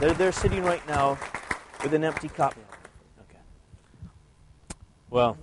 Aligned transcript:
They're, 0.00 0.14
they're 0.14 0.32
sitting 0.32 0.62
right 0.62 0.86
now 0.86 1.18
with 1.82 1.92
an 1.92 2.04
empty 2.04 2.28
cup. 2.28 2.54
Okay. 3.22 3.38
Well, 5.10 5.36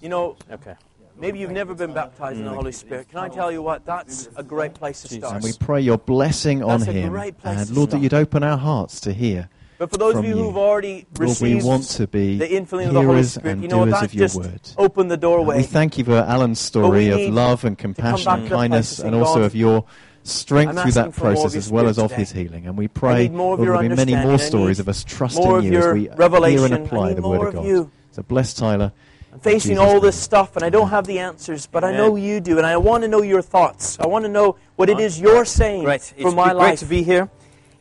you 0.00 0.08
know, 0.08 0.36
okay. 0.50 0.74
Maybe 1.16 1.38
you've 1.38 1.52
never 1.52 1.74
been 1.74 1.94
baptized 1.94 2.38
in 2.38 2.44
the 2.44 2.50
mm. 2.50 2.56
Holy 2.56 2.72
Spirit. 2.72 3.08
Can 3.08 3.18
I 3.18 3.28
tell 3.28 3.50
you 3.50 3.62
what? 3.62 3.86
That's 3.86 4.28
a 4.36 4.42
great 4.42 4.74
place 4.74 5.02
to 5.02 5.08
start. 5.08 5.34
And 5.36 5.44
we 5.44 5.52
pray 5.52 5.80
your 5.80 5.96
blessing 5.96 6.62
on 6.62 6.80
That's 6.80 6.92
him. 6.92 7.14
And 7.44 7.70
Lord, 7.70 7.90
that 7.90 8.00
you'd 8.00 8.12
open 8.12 8.42
our 8.42 8.58
hearts 8.58 9.00
to 9.02 9.12
hear. 9.12 9.48
But 9.78 9.90
for 9.90 9.96
those 9.96 10.16
of 10.16 10.24
you 10.24 10.36
you. 10.36 10.42
who've 10.42 10.56
already 10.56 11.06
received 11.18 11.64
Lord, 11.64 11.64
we 11.64 11.68
want 11.68 11.84
to 11.84 12.06
be 12.06 12.38
the 12.38 12.46
infilling 12.46 12.88
of 12.88 12.94
the 12.94 13.02
Holy 13.02 13.22
Spirit, 13.22 13.58
you 13.58 13.68
know 13.68 13.78
what? 13.78 13.86
doers 13.86 14.00
That's 14.00 14.12
of 14.12 14.14
your 14.14 14.24
just 14.24 14.36
word. 14.36 14.60
open 14.78 15.08
the 15.08 15.14
And 15.14 15.22
doorway. 15.22 15.56
we 15.58 15.62
thank 15.64 15.98
you 15.98 16.04
for 16.04 16.16
Alan's 16.16 16.60
story 16.60 17.08
of 17.08 17.32
love 17.32 17.64
and 17.64 17.76
compassion 17.76 18.30
and 18.30 18.42
to 18.42 18.42
the 18.44 18.48
place 18.48 18.58
kindness, 18.58 18.98
and 19.00 19.14
also 19.14 19.42
of 19.42 19.54
your 19.54 19.84
strength 20.24 20.70
I'm 20.70 20.82
through 20.82 20.92
that 20.92 21.00
asking 21.08 21.12
for 21.12 21.20
more 21.24 21.32
of 21.32 21.38
process 21.38 21.56
as 21.56 21.70
well 21.70 21.86
as 21.86 21.96
Spirit 21.96 22.10
of 22.12 22.16
his 22.18 22.32
healing. 22.32 22.66
And 22.66 22.76
we 22.76 22.88
pray 22.88 23.28
need 23.28 23.32
Lord, 23.32 23.60
there'll 23.60 23.80
be 23.80 23.88
many 23.90 24.16
more 24.16 24.38
stories 24.38 24.80
of 24.80 24.88
us 24.88 25.04
trusting 25.04 25.46
of 25.46 25.64
you 25.64 25.78
as 25.78 25.94
we 25.94 26.00
hear 26.02 26.64
and 26.64 26.74
apply 26.74 27.14
the 27.14 27.22
word 27.22 27.40
of 27.40 27.46
of 27.48 27.54
God. 27.54 27.66
you. 27.66 27.90
So 28.12 28.22
bless 28.22 28.54
Tyler. 28.54 28.92
I'm 29.32 29.40
facing 29.40 29.78
all 29.78 29.98
this 30.00 30.16
stuff, 30.16 30.54
and 30.54 30.64
I 30.64 30.70
don't 30.70 30.90
have 30.90 31.06
the 31.06 31.18
answers, 31.18 31.66
but 31.66 31.82
I 31.82 31.92
know 31.92 32.14
you 32.14 32.40
do, 32.40 32.58
and 32.58 32.66
I 32.66 32.76
want 32.76 33.02
to 33.02 33.08
know 33.08 33.22
your 33.22 33.42
thoughts. 33.42 33.98
I 33.98 34.06
want 34.06 34.24
to 34.24 34.30
know 34.30 34.56
what 34.76 34.88
it 34.88 35.00
is 35.00 35.20
you're 35.20 35.44
saying 35.44 35.84
Great. 35.84 36.02
for 36.02 36.14
It's 36.28 36.34
my 36.34 36.44
great 36.52 36.56
life. 36.56 36.78
to 36.80 36.84
be 36.86 37.02
here. 37.02 37.28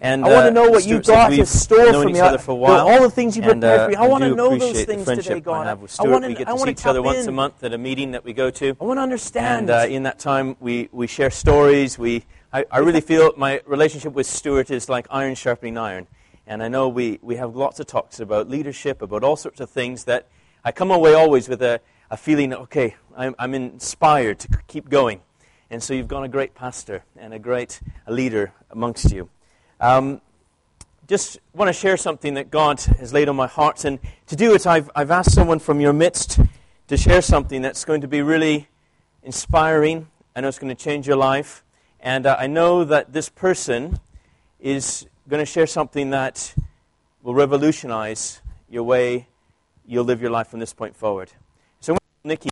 And 0.02 0.26
I 0.26 0.28
want 0.34 0.38
uh, 0.40 0.48
to 0.48 0.52
know 0.52 0.70
what 0.70 0.84
you 0.84 1.02
Stuart 1.02 1.06
said 1.06 1.14
got 1.14 1.30
we've 1.30 1.40
in 1.40 1.46
store 1.46 1.78
known 1.92 2.04
for 2.04 2.10
each 2.10 2.14
me. 2.16 2.20
other 2.20 2.38
for 2.38 2.52
a 2.52 2.56
I- 2.56 2.58
while. 2.58 2.88
all 2.90 3.02
the 3.04 3.10
things 3.10 3.38
you 3.38 3.44
and, 3.44 3.62
prepared 3.62 3.80
uh, 3.80 3.86
for 3.86 3.90
me. 3.92 3.96
I 3.96 4.08
want 4.08 4.24
to 4.26 4.36
know 4.36 4.58
those 4.58 4.84
things 4.84 4.88
the 4.88 5.06
friendship 5.06 5.24
today, 5.26 5.40
God. 5.40 5.66
I 5.66 5.70
have 5.70 5.82
with 5.82 5.98
I 5.98 6.04
want 6.04 6.24
to, 6.24 6.28
we 6.28 6.34
get 6.34 6.48
I 6.50 6.52
to 6.52 6.56
want 6.56 6.68
see 6.68 6.74
to 6.74 6.82
each 6.82 6.86
other 6.88 7.00
tap 7.00 7.06
once 7.06 7.20
in. 7.20 7.30
a 7.30 7.32
month 7.32 7.64
at 7.64 7.72
a 7.72 7.78
meeting 7.78 8.12
that 8.12 8.26
we 8.26 8.34
go 8.34 8.50
to. 8.50 8.76
I 8.82 8.84
want 8.84 8.98
to 8.98 9.02
understand. 9.02 9.70
And 9.70 9.70
uh, 9.70 9.86
in 9.88 10.04
that 10.04 10.20
time, 10.20 10.58
we, 10.60 10.90
we 10.92 11.08
share 11.08 11.30
stories. 11.30 11.98
We, 11.98 12.26
I, 12.54 12.66
I 12.70 12.78
really 12.80 13.02
feel 13.02 13.34
my 13.36 13.62
relationship 13.66 14.14
with 14.14 14.28
Stuart 14.28 14.70
is 14.70 14.88
like 14.88 15.08
iron 15.10 15.34
sharpening 15.34 15.76
iron. 15.76 16.06
And 16.46 16.62
I 16.62 16.68
know 16.68 16.88
we, 16.88 17.18
we 17.24 17.38
have 17.38 17.56
lots 17.56 17.80
of 17.80 17.88
talks 17.88 18.20
about 18.20 18.48
leadership, 18.48 19.02
about 19.02 19.24
all 19.24 19.36
sorts 19.36 19.60
of 19.60 19.72
things 19.72 20.04
that 20.04 20.28
I 20.64 20.72
come 20.72 20.92
away 20.92 21.16
always 21.16 21.50
with 21.50 21.64
a, 21.64 21.82
a 22.12 22.18
feeling, 22.18 22.54
okay, 22.54 22.96
I'm, 23.18 23.34
I'm 23.40 23.56
inspired 23.56 24.38
to 24.42 24.50
keep 24.68 24.90
going. 24.90 25.22
And 25.72 25.82
so 25.82 25.96
you've 25.96 26.08
got 26.08 26.24
a 26.24 26.28
great 26.28 26.54
pastor 26.54 27.04
and 27.18 27.34
a 27.34 27.40
great 27.40 27.82
leader 28.08 28.54
amongst 28.70 29.12
you. 29.12 29.30
Um, 29.80 30.22
just 31.08 31.40
want 31.56 31.70
to 31.70 31.74
share 31.74 31.98
something 31.98 32.36
that 32.36 32.52
God 32.52 32.80
has 33.00 33.12
laid 33.14 33.30
on 33.30 33.36
my 33.36 33.48
heart. 33.48 33.84
And 33.84 33.98
to 34.28 34.36
do 34.36 34.54
it, 34.54 34.68
I've, 34.68 34.92
I've 34.96 35.10
asked 35.10 35.34
someone 35.34 35.58
from 35.58 35.82
your 35.82 35.92
midst 35.92 36.40
to 36.88 36.98
share 36.98 37.24
something 37.24 37.64
that's 37.64 37.84
going 37.84 38.02
to 38.02 38.08
be 38.08 38.22
really 38.22 38.68
inspiring. 39.24 40.08
I 40.36 40.42
know 40.42 40.50
it's 40.50 40.60
going 40.60 40.76
to 40.76 40.84
change 40.84 41.08
your 41.08 41.18
life. 41.18 41.64
And 42.04 42.26
uh, 42.26 42.36
I 42.38 42.48
know 42.48 42.84
that 42.84 43.14
this 43.14 43.30
person 43.30 43.98
is 44.60 45.08
going 45.30 45.40
to 45.40 45.46
share 45.46 45.66
something 45.66 46.10
that 46.10 46.54
will 47.24 47.34
revolutionize 47.34 48.42
your 48.70 48.84
way 48.84 49.28
you'll 49.88 50.04
live 50.04 50.22
your 50.22 50.30
life 50.30 50.48
from 50.50 50.60
this 50.60 50.74
point 50.74 50.96
forward. 50.98 51.32
So, 51.80 51.96
Nikki, 52.26 52.50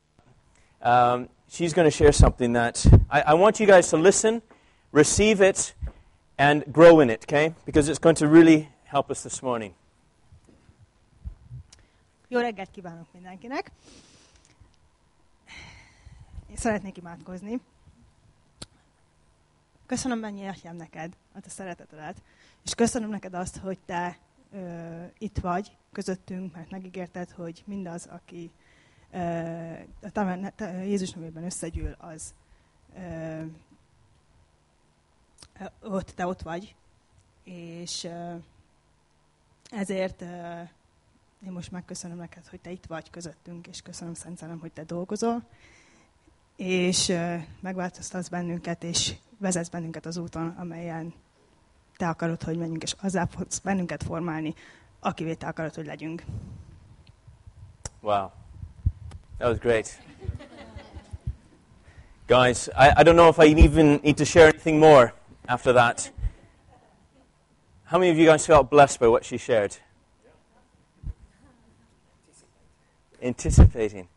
um, 0.81 1.27
she's 1.49 1.73
going 1.73 1.85
to 1.85 1.91
share 1.91 2.13
something 2.13 2.53
that 2.53 2.85
I, 3.09 3.21
I 3.21 3.33
want 3.33 3.59
you 3.59 3.65
guys 3.65 3.89
to 3.89 3.97
listen, 3.97 4.41
receive 4.93 5.41
it, 5.41 5.73
and 6.37 6.63
grow 6.71 7.01
in 7.01 7.09
it, 7.09 7.25
okay? 7.27 7.53
Because 7.65 7.89
it's 7.89 7.99
going 7.99 8.15
to 8.15 8.27
really 8.27 8.69
help 8.85 9.11
us 9.11 9.21
this 9.23 9.41
morning. 9.41 9.73
Jó 12.29 12.39
reggelt 12.39 12.69
kívánok 12.71 13.07
mindenkinek! 13.13 13.71
Én 16.49 16.55
szeretnék 16.55 16.97
imádkozni. 16.97 17.61
Köszönöm 19.91 20.19
mennyi 20.19 20.47
atyám 20.47 20.75
neked 20.75 21.15
a 21.33 21.39
te 21.39 21.49
szeretetedet, 21.49 22.21
és 22.63 22.75
köszönöm 22.75 23.09
neked 23.09 23.33
azt, 23.33 23.57
hogy 23.57 23.77
te 23.85 24.17
ö, 24.51 25.03
itt 25.17 25.37
vagy 25.37 25.77
közöttünk, 25.91 26.53
mert 26.53 26.71
megígérted, 26.71 27.31
hogy 27.31 27.63
mindaz, 27.65 28.05
aki 28.05 28.51
ö, 29.11 29.19
a 30.01 30.09
te, 30.11 30.53
te, 30.55 30.85
Jézus 30.85 31.11
nevében 31.11 31.43
összegyűl, 31.43 31.95
az 31.99 32.33
ö, 32.95 33.43
ott, 35.81 36.09
te 36.09 36.25
ott 36.25 36.41
vagy, 36.41 36.75
és 37.43 38.03
ö, 38.03 38.35
ezért 39.71 40.21
ö, 40.21 40.61
én 41.45 41.51
most 41.51 41.71
megköszönöm 41.71 42.17
neked, 42.17 42.47
hogy 42.47 42.59
te 42.59 42.71
itt 42.71 42.85
vagy 42.85 43.09
közöttünk, 43.09 43.67
és 43.67 43.81
köszönöm 43.81 44.13
Szent 44.13 44.37
Szellem, 44.37 44.59
hogy 44.59 44.71
te 44.71 44.83
dolgozol, 44.83 45.43
és 46.55 47.13
megváltoztatsz 47.59 48.27
bennünket, 48.27 48.83
és 48.83 49.15
vezetsz 49.41 49.69
bennünket 49.69 50.05
az 50.05 50.17
úton, 50.17 50.55
amelyen 50.59 51.13
te 51.97 52.07
akarod, 52.07 52.43
hogy 52.43 52.57
menjünk, 52.57 52.83
és 52.83 52.95
azzá 53.01 53.25
fogsz 53.25 53.59
bennünket 53.59 54.03
formálni, 54.03 54.53
akivé 54.99 55.33
te 55.33 55.47
akarod, 55.47 55.73
hogy 55.73 55.85
legyünk. 55.85 56.23
Wow. 58.01 58.29
That 59.37 59.49
was 59.49 59.57
great. 59.59 59.99
Guys, 62.27 62.67
I, 62.67 62.91
I 62.97 63.03
don't 63.03 63.15
know 63.15 63.29
if 63.29 63.37
I 63.37 63.63
even 63.63 63.99
need 64.03 64.15
to 64.15 64.25
share 64.25 64.47
anything 64.47 64.79
more 64.79 65.13
after 65.45 65.73
that. 65.73 66.13
How 67.83 67.99
many 67.99 68.11
of 68.11 68.17
you 68.17 68.25
guys 68.25 68.45
felt 68.45 68.69
blessed 68.69 68.99
by 68.99 69.07
what 69.07 69.25
she 69.25 69.37
shared? 69.37 69.75
Anticipating. 73.21 74.07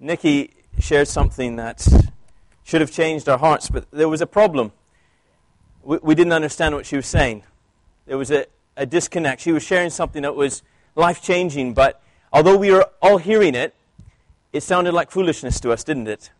Nikki 0.00 0.54
shared 0.78 1.06
something 1.06 1.56
that 1.56 1.86
should 2.70 2.80
have 2.80 2.92
changed 2.92 3.28
our 3.28 3.36
hearts, 3.36 3.68
but 3.68 3.90
there 3.90 4.08
was 4.08 4.20
a 4.20 4.26
problem. 4.28 4.70
We, 5.82 5.98
we 6.04 6.14
didn't 6.14 6.32
understand 6.32 6.76
what 6.76 6.86
she 6.86 6.94
was 6.94 7.06
saying. 7.06 7.42
There 8.06 8.16
was 8.16 8.30
a, 8.30 8.46
a 8.76 8.86
disconnect. 8.86 9.42
She 9.42 9.50
was 9.50 9.64
sharing 9.64 9.90
something 9.90 10.22
that 10.22 10.36
was 10.36 10.62
life 10.94 11.20
changing, 11.20 11.74
but 11.74 12.00
although 12.32 12.56
we 12.56 12.70
were 12.70 12.88
all 13.02 13.18
hearing 13.18 13.56
it, 13.56 13.74
it 14.52 14.62
sounded 14.62 14.94
like 14.94 15.10
foolishness 15.10 15.58
to 15.60 15.72
us, 15.72 15.82
didn't 15.82 16.06
it? 16.06 16.30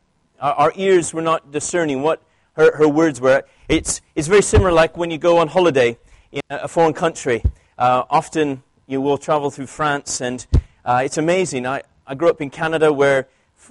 Our, 0.41 0.53
our 0.53 0.73
ears 0.77 1.13
were 1.13 1.21
not 1.21 1.51
discerning 1.51 2.03
what 2.03 2.23
her, 2.53 2.77
her 2.77 2.87
words 2.87 3.21
were. 3.21 3.43
It's, 3.69 4.01
it's 4.15 4.29
very 4.29 4.43
similar 4.43 4.71
like 4.71 4.97
when 4.97 5.11
you 5.11 5.19
go 5.19 5.39
on 5.39 5.49
holiday 5.49 5.99
in 6.31 6.43
a 6.49 6.69
foreign 6.69 6.95
country. 6.95 7.43
Uh, 7.77 8.05
often 8.09 8.63
you 8.87 9.01
will 9.01 9.19
travel 9.19 9.51
through 9.51 9.67
France, 9.67 10.21
and 10.21 10.47
uh, 10.85 11.03
it's 11.05 11.19
amazing. 11.19 11.67
I, 11.67 11.83
I 12.07 12.15
grew 12.15 12.31
up 12.31 12.41
in 12.41 12.51
Canada 12.51 12.93
where 12.93 13.27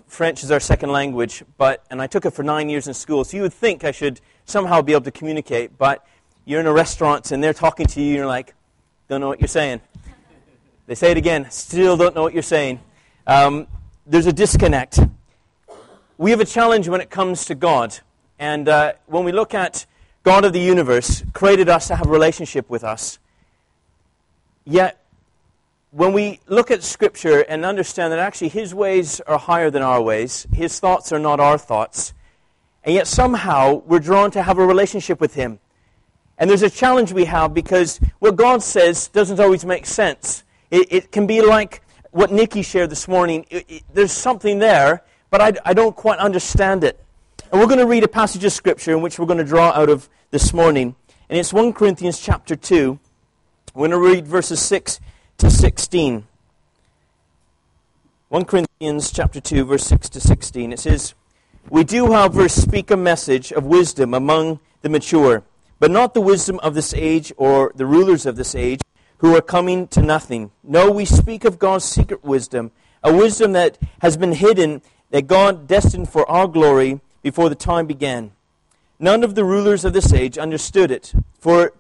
French 0.07 0.44
is 0.44 0.51
our 0.51 0.59
second 0.59 0.91
language, 0.91 1.44
but, 1.57 1.83
and 1.89 2.01
I 2.01 2.07
took 2.07 2.25
it 2.25 2.31
for 2.31 2.44
nine 2.44 2.69
years 2.69 2.88
in 2.88 2.94
school, 2.94 3.23
so 3.23 3.35
you 3.35 3.44
would 3.44 3.53
think 3.53 3.83
I 3.83 3.91
should 3.91 4.22
somehow 4.45 4.81
be 4.81 4.94
able 4.94 5.05
to 5.05 5.11
communicate, 5.11 5.77
but 5.77 6.05
you're 6.45 6.59
in 6.59 6.67
a 6.67 6.73
restaurant 6.73 7.31
and 7.31 7.44
they're 7.44 7.53
talking 7.53 7.88
to 7.88 8.01
you, 8.01 8.09
and 8.09 8.17
you're 8.17 8.28
like, 8.28 8.53
don't 9.07 9.19
know 9.19 9.28
what 9.28 9.39
you're 9.39 9.47
saying. 9.47 9.81
They 10.85 10.95
say 10.95 11.11
it 11.11 11.17
again, 11.17 11.49
still 11.49 11.97
don't 11.97 12.16
know 12.16 12.22
what 12.22 12.33
you're 12.33 12.44
saying. 12.44 12.79
Um, 13.25 13.67
there's 14.05 14.28
a 14.28 14.33
disconnect. 14.33 14.99
We 16.17 16.31
have 16.31 16.39
a 16.39 16.45
challenge 16.45 16.88
when 16.88 17.01
it 17.01 17.09
comes 17.09 17.45
to 17.45 17.55
God. 17.55 17.97
And 18.39 18.69
uh, 18.69 18.94
when 19.07 19.23
we 19.23 19.31
look 19.31 19.53
at 19.53 19.85
God 20.23 20.45
of 20.45 20.53
the 20.53 20.59
universe, 20.59 21.23
created 21.33 21.69
us 21.69 21.88
to 21.88 21.95
have 21.95 22.07
a 22.07 22.11
relationship 22.11 22.69
with 22.69 22.83
us. 22.83 23.19
Yet, 24.66 25.03
when 25.91 26.13
we 26.13 26.39
look 26.47 26.69
at 26.69 26.83
Scripture 26.83 27.41
and 27.41 27.66
understand 27.66 28.13
that 28.13 28.19
actually 28.19 28.50
His 28.50 28.73
ways 28.73 29.19
are 29.22 29.38
higher 29.38 29.72
than 29.72 29.81
our 29.81 30.01
ways, 30.01 30.47
His 30.53 30.79
thoughts 30.79 31.11
are 31.11 31.19
not 31.19 31.39
our 31.39 31.57
thoughts, 31.57 32.13
and 32.83 32.94
yet 32.94 33.07
somehow 33.07 33.81
we're 33.85 33.99
drawn 33.99 34.31
to 34.31 34.44
have 34.44 34.57
a 34.57 34.66
relationship 34.66 35.19
with 35.19 35.33
Him. 35.33 35.59
And 36.38 36.49
there's 36.49 36.63
a 36.63 36.69
challenge 36.69 37.11
we 37.11 37.25
have 37.25 37.53
because 37.53 37.99
what 38.19 38.35
God 38.35 38.63
says 38.63 39.07
doesn't 39.09 39.39
always 39.39 39.66
make 39.66 39.85
sense. 39.85 40.44
It, 40.72 40.88
it 40.89 41.11
can 41.11 41.28
be 41.28 41.41
like 41.41 41.81
what 42.11 42.31
Nikki 42.31 42.61
shared 42.61 42.91
this 42.91 43.07
morning. 43.07 43.45
It, 43.49 43.66
it, 43.67 43.83
there's 43.94 44.13
something 44.13 44.59
there, 44.59 45.03
but 45.31 45.41
I, 45.41 45.53
I 45.66 45.73
don't 45.73 45.95
quite 45.95 46.19
understand 46.19 46.83
it. 46.83 47.03
And 47.51 47.59
we're 47.59 47.67
going 47.67 47.79
to 47.79 47.85
read 47.85 48.03
a 48.03 48.07
passage 48.07 48.44
of 48.45 48.53
Scripture 48.53 48.91
in 48.91 49.01
which 49.01 49.19
we're 49.19 49.25
going 49.25 49.39
to 49.39 49.44
draw 49.44 49.72
out 49.72 49.89
of 49.89 50.07
this 50.31 50.53
morning. 50.53 50.95
And 51.29 51.38
it's 51.38 51.51
1 51.51 51.73
Corinthians 51.73 52.19
chapter 52.19 52.55
2. 52.55 52.99
We're 53.73 53.87
going 53.87 53.91
to 53.91 54.09
read 54.09 54.28
verses 54.28 54.61
6 54.61 54.99
to 55.40 55.50
16. 55.50 56.28
1 58.28 58.46
Corinthians 58.46 59.12
chapter 59.12 59.40
2, 59.40 59.64
verse 59.64 59.86
6 59.86 60.09
to 60.09 60.20
16. 60.20 60.74
It 60.74 60.80
says, 60.80 61.14
We 61.70 61.86
do, 61.86 62.12
however, 62.12 62.50
speak 62.50 62.91
a 62.91 62.97
message 62.97 63.53
of 63.53 63.66
wisdom 63.66 64.14
among 64.14 64.59
the 64.82 64.90
mature, 64.90 65.44
but 65.80 65.91
not 65.91 66.14
the 66.14 66.22
wisdom 66.22 66.59
of 66.59 66.76
this 66.76 66.94
age 66.94 67.32
or 67.38 67.72
the 67.74 67.86
rulers 67.86 68.26
of 68.26 68.36
this 68.36 68.53
age 68.53 68.82
who 69.20 69.34
are 69.34 69.41
coming 69.41 69.88
to 69.88 70.02
nothing. 70.02 70.52
No, 70.62 70.91
we 70.91 71.06
speak 71.06 71.46
of 71.46 71.58
God's 71.58 71.86
secret 71.86 72.22
wisdom, 72.22 72.72
a 73.02 73.16
wisdom 73.16 73.53
that 73.53 73.78
has 74.02 74.18
been 74.18 74.34
hidden, 74.34 74.82
that 75.12 75.28
God 75.28 75.68
destined 75.68 76.09
for 76.09 76.30
our 76.30 76.47
glory 76.47 77.00
before 77.22 77.47
the 77.47 77.56
time 77.56 77.88
began. 77.88 78.32
None 79.00 79.24
of 79.24 79.36
the 79.36 79.46
rulers 79.46 79.86
of 79.86 79.94
this 79.94 80.12
age 80.12 80.38
understood 80.38 80.91
it, 80.91 81.14
for 81.40 81.72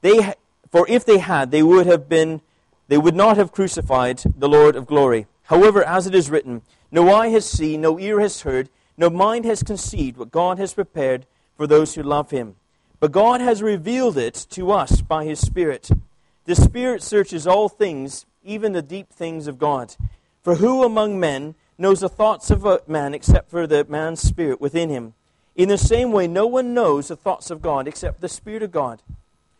they 0.00 0.34
for 0.70 0.86
if 0.88 1.04
they 1.04 1.18
had, 1.18 1.50
they 1.50 1.64
would 1.64 1.86
have 1.86 2.08
been 2.08 2.40
they 2.90 2.98
would 2.98 3.14
not 3.14 3.36
have 3.36 3.52
crucified 3.52 4.20
the 4.36 4.48
Lord 4.48 4.74
of 4.74 4.84
glory. 4.84 5.28
However, 5.44 5.84
as 5.84 6.08
it 6.08 6.14
is 6.14 6.28
written, 6.28 6.62
no 6.90 7.14
eye 7.14 7.28
has 7.28 7.46
seen, 7.48 7.80
no 7.80 8.00
ear 8.00 8.18
has 8.18 8.40
heard, 8.40 8.68
no 8.96 9.08
mind 9.08 9.44
has 9.44 9.62
conceived 9.62 10.16
what 10.16 10.32
God 10.32 10.58
has 10.58 10.74
prepared 10.74 11.24
for 11.56 11.68
those 11.68 11.94
who 11.94 12.02
love 12.02 12.32
him. 12.32 12.56
but 13.00 13.12
God 13.12 13.40
has 13.40 13.62
revealed 13.62 14.18
it 14.18 14.46
to 14.50 14.70
us 14.70 15.00
by 15.00 15.24
His 15.24 15.40
Spirit. 15.40 15.90
The 16.44 16.54
Spirit 16.54 17.02
searches 17.02 17.46
all 17.46 17.68
things, 17.68 18.26
even 18.44 18.72
the 18.72 18.82
deep 18.82 19.10
things 19.10 19.46
of 19.46 19.58
God. 19.58 19.96
For 20.42 20.56
who 20.56 20.84
among 20.84 21.18
men 21.18 21.54
knows 21.78 22.00
the 22.00 22.08
thoughts 22.08 22.50
of 22.50 22.66
a 22.66 22.80
man 22.86 23.14
except 23.14 23.50
for 23.50 23.66
the 23.66 23.84
man's 23.88 24.20
spirit 24.20 24.60
within 24.60 24.90
him? 24.90 25.14
In 25.56 25.68
the 25.68 25.78
same 25.78 26.12
way, 26.12 26.26
no 26.26 26.46
one 26.46 26.74
knows 26.74 27.08
the 27.08 27.16
thoughts 27.16 27.50
of 27.50 27.62
God 27.62 27.88
except 27.88 28.20
the 28.20 28.28
Spirit 28.28 28.62
of 28.62 28.70
God. 28.70 29.02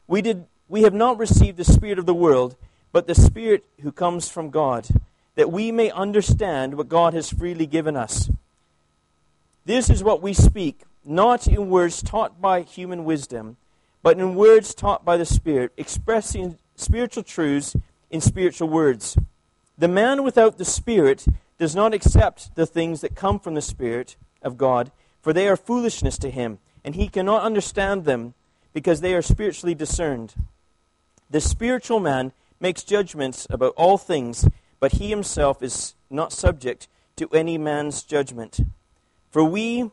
We, 0.06 0.22
did, 0.22 0.46
we 0.68 0.82
have 0.82 0.94
not 0.94 1.18
received 1.18 1.56
the 1.56 1.64
Spirit 1.64 1.98
of 1.98 2.06
the 2.06 2.14
world, 2.14 2.56
but 2.92 3.06
the 3.06 3.14
Spirit 3.14 3.64
who 3.80 3.92
comes 3.92 4.28
from 4.28 4.50
God, 4.50 4.88
that 5.36 5.52
we 5.52 5.70
may 5.72 5.90
understand 5.90 6.74
what 6.74 6.88
God 6.88 7.14
has 7.14 7.32
freely 7.32 7.66
given 7.66 7.96
us. 7.96 8.30
This 9.64 9.88
is 9.88 10.02
what 10.02 10.22
we 10.22 10.32
speak 10.32 10.82
not 11.04 11.46
in 11.46 11.70
words 11.70 12.02
taught 12.02 12.40
by 12.40 12.62
human 12.62 13.04
wisdom, 13.04 13.56
but 14.02 14.18
in 14.18 14.34
words 14.34 14.74
taught 14.74 15.04
by 15.04 15.16
the 15.16 15.24
Spirit, 15.24 15.72
expressing 15.76 16.58
spiritual 16.76 17.22
truths 17.22 17.74
in 18.10 18.20
spiritual 18.20 18.68
words. 18.68 19.16
The 19.78 19.88
man 19.88 20.22
without 20.24 20.58
the 20.58 20.64
Spirit 20.64 21.26
does 21.58 21.74
not 21.74 21.94
accept 21.94 22.54
the 22.54 22.66
things 22.66 23.00
that 23.00 23.14
come 23.14 23.38
from 23.38 23.54
the 23.54 23.62
Spirit 23.62 24.16
of 24.42 24.58
God, 24.58 24.90
for 25.22 25.32
they 25.32 25.48
are 25.48 25.56
foolishness 25.56 26.18
to 26.18 26.30
him, 26.30 26.58
and 26.84 26.94
he 26.94 27.08
cannot 27.08 27.42
understand 27.42 28.04
them 28.04 28.34
because 28.72 29.00
they 29.00 29.14
are 29.14 29.22
spiritually 29.22 29.74
discerned. 29.74 30.34
The 31.30 31.40
spiritual 31.40 32.00
man 32.00 32.32
makes 32.60 32.82
judgments 32.84 33.46
about 33.50 33.74
all 33.76 33.98
things, 33.98 34.48
but 34.78 34.92
he 34.92 35.08
himself 35.08 35.62
is 35.62 35.94
not 36.10 36.32
subject 36.32 36.88
to 37.16 37.28
any 37.32 37.58
man's 37.58 38.02
judgment. 38.02 38.60
For 39.30 39.42
we 39.42 39.90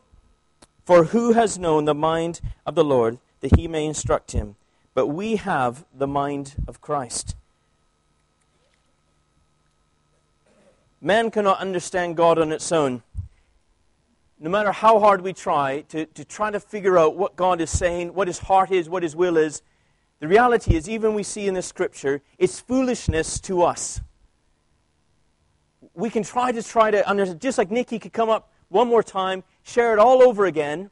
for 0.88 1.04
who 1.04 1.32
has 1.34 1.58
known 1.58 1.84
the 1.84 1.92
mind 1.92 2.40
of 2.64 2.74
the 2.74 2.82
Lord 2.82 3.18
that 3.40 3.56
he 3.56 3.68
may 3.68 3.84
instruct 3.84 4.32
him? 4.32 4.56
But 4.94 5.08
we 5.08 5.36
have 5.36 5.84
the 5.92 6.06
mind 6.06 6.54
of 6.66 6.80
Christ. 6.80 7.36
Man 10.98 11.30
cannot 11.30 11.60
understand 11.60 12.16
God 12.16 12.38
on 12.38 12.52
its 12.52 12.72
own. 12.72 13.02
No 14.40 14.48
matter 14.48 14.72
how 14.72 14.98
hard 14.98 15.20
we 15.20 15.34
try 15.34 15.82
to, 15.90 16.06
to 16.06 16.24
try 16.24 16.50
to 16.50 16.58
figure 16.58 16.96
out 16.96 17.16
what 17.16 17.36
God 17.36 17.60
is 17.60 17.68
saying, 17.68 18.14
what 18.14 18.26
his 18.26 18.38
heart 18.38 18.70
is, 18.70 18.88
what 18.88 19.02
his 19.02 19.14
will 19.14 19.36
is, 19.36 19.60
the 20.20 20.28
reality 20.28 20.74
is, 20.74 20.88
even 20.88 21.14
we 21.14 21.22
see 21.22 21.46
in 21.46 21.54
the 21.54 21.62
scripture, 21.62 22.22
it's 22.38 22.60
foolishness 22.60 23.40
to 23.40 23.62
us. 23.62 24.00
We 25.94 26.10
can 26.10 26.22
try 26.22 26.52
to 26.52 26.62
try 26.62 26.90
to 26.90 27.36
just 27.38 27.58
like 27.58 27.70
Nikki 27.70 27.98
could 27.98 28.12
come 28.12 28.28
up 28.28 28.52
one 28.68 28.88
more 28.88 29.02
time, 29.02 29.44
share 29.62 29.92
it 29.92 29.98
all 29.98 30.22
over 30.22 30.46
again. 30.46 30.90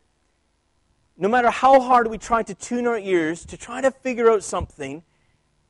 No 1.18 1.28
matter 1.28 1.50
how 1.50 1.80
hard 1.80 2.08
we 2.08 2.18
try 2.18 2.42
to 2.42 2.54
tune 2.54 2.86
our 2.86 2.98
ears 2.98 3.44
to 3.46 3.56
try 3.56 3.80
to 3.80 3.90
figure 3.90 4.30
out 4.30 4.44
something, 4.44 5.02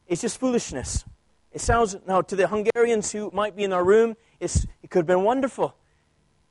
it's 0.06 0.20
just 0.20 0.38
foolishness. 0.38 1.04
It 1.52 1.60
sounds, 1.60 1.96
now, 2.06 2.20
to 2.20 2.36
the 2.36 2.48
Hungarians 2.48 3.12
who 3.12 3.30
might 3.32 3.56
be 3.56 3.64
in 3.64 3.72
our 3.72 3.84
room, 3.84 4.16
it 4.38 4.66
could 4.90 5.00
have 5.00 5.06
been 5.06 5.22
wonderful. 5.22 5.74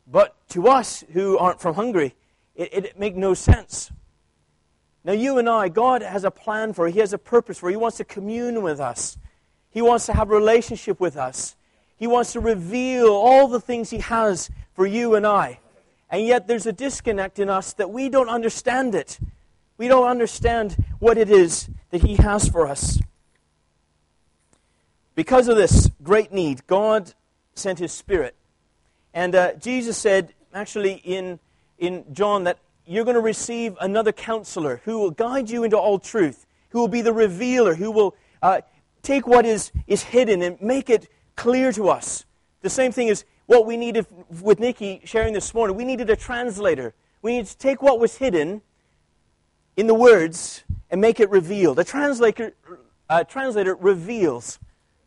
But 0.07 0.35
to 0.49 0.67
us 0.67 1.03
who 1.13 1.37
aren't 1.37 1.61
from 1.61 1.75
Hungary, 1.75 2.15
it, 2.55 2.73
it 2.73 2.99
makes 2.99 3.15
no 3.15 3.33
sense. 3.33 3.91
Now, 5.05 5.13
you 5.13 5.37
and 5.37 5.47
I, 5.47 5.69
God 5.69 6.01
has 6.01 6.23
a 6.23 6.31
plan 6.31 6.73
for, 6.73 6.89
He 6.89 6.99
has 6.99 7.13
a 7.13 7.19
purpose 7.19 7.59
for, 7.59 7.69
He 7.69 7.75
wants 7.75 7.97
to 7.97 8.03
commune 8.03 8.63
with 8.63 8.79
us, 8.79 9.17
He 9.69 9.81
wants 9.81 10.07
to 10.07 10.13
have 10.13 10.31
a 10.31 10.33
relationship 10.33 10.99
with 10.99 11.15
us. 11.15 11.55
He 11.97 12.07
wants 12.07 12.33
to 12.33 12.41
reveal 12.41 13.07
all 13.07 13.47
the 13.47 13.61
things 13.61 13.89
He 13.91 13.99
has 13.99 14.49
for 14.73 14.85
you 14.85 15.15
and 15.15 15.25
I. 15.25 15.59
And 16.09 16.25
yet 16.25 16.47
there's 16.47 16.65
a 16.65 16.73
disconnect 16.73 17.39
in 17.39 17.49
us 17.49 17.71
that 17.73 17.89
we 17.89 18.09
don't 18.09 18.27
understand 18.27 18.95
it. 18.95 19.17
We 19.77 19.87
don't 19.87 20.07
understand 20.07 20.83
what 20.99 21.17
it 21.17 21.29
is 21.29 21.69
that 21.91 22.01
He 22.01 22.15
has 22.15 22.49
for 22.49 22.67
us. 22.67 22.99
Because 25.13 25.47
of 25.47 25.55
this 25.55 25.89
great 26.03 26.33
need, 26.33 26.67
God 26.67 27.13
sent 27.53 27.79
His 27.79 27.93
Spirit. 27.93 28.35
And 29.13 29.35
uh, 29.35 29.53
Jesus 29.53 29.97
said, 29.97 30.33
actually, 30.53 30.95
in, 30.95 31.39
in 31.77 32.03
John, 32.11 32.43
that 32.43 32.59
you're 32.87 33.03
going 33.03 33.15
to 33.15 33.21
receive 33.21 33.75
another 33.81 34.11
counselor 34.11 34.81
who 34.85 34.99
will 34.99 35.11
guide 35.11 35.49
you 35.49 35.63
into 35.63 35.77
all 35.77 35.99
truth, 35.99 36.45
who 36.69 36.79
will 36.79 36.87
be 36.87 37.01
the 37.01 37.13
revealer, 37.13 37.75
who 37.75 37.91
will 37.91 38.15
uh, 38.41 38.61
take 39.01 39.27
what 39.27 39.45
is, 39.45 39.71
is 39.87 40.03
hidden 40.03 40.41
and 40.41 40.61
make 40.61 40.89
it 40.89 41.07
clear 41.35 41.71
to 41.71 41.89
us. 41.89 42.25
The 42.61 42.69
same 42.69 42.91
thing 42.91 43.07
is 43.07 43.25
what 43.45 43.65
we 43.65 43.77
needed 43.77 44.05
with 44.41 44.59
Nikki 44.59 45.01
sharing 45.03 45.33
this 45.33 45.53
morning. 45.53 45.77
We 45.77 45.85
needed 45.85 46.09
a 46.09 46.15
translator. 46.15 46.93
We 47.21 47.33
needed 47.33 47.47
to 47.47 47.57
take 47.57 47.81
what 47.81 47.99
was 47.99 48.17
hidden 48.17 48.61
in 49.77 49.87
the 49.87 49.93
words 49.93 50.63
and 50.89 51.01
make 51.01 51.19
it 51.19 51.29
revealed. 51.29 51.79
A 51.79 51.83
translator, 51.83 52.53
a 53.09 53.25
translator 53.25 53.75
reveals, 53.75 54.59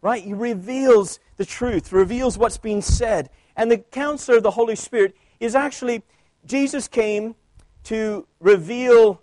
right? 0.02 0.22
He 0.22 0.34
reveals 0.34 1.20
the 1.36 1.44
truth, 1.44 1.92
reveals 1.92 2.36
what's 2.36 2.58
being 2.58 2.82
said. 2.82 3.30
And 3.56 3.70
the 3.70 3.78
counselor 3.78 4.36
of 4.36 4.42
the 4.42 4.52
Holy 4.52 4.76
Spirit 4.76 5.16
is 5.40 5.54
actually, 5.54 6.02
Jesus 6.44 6.86
came 6.88 7.34
to 7.88 8.26
reveal 8.38 9.23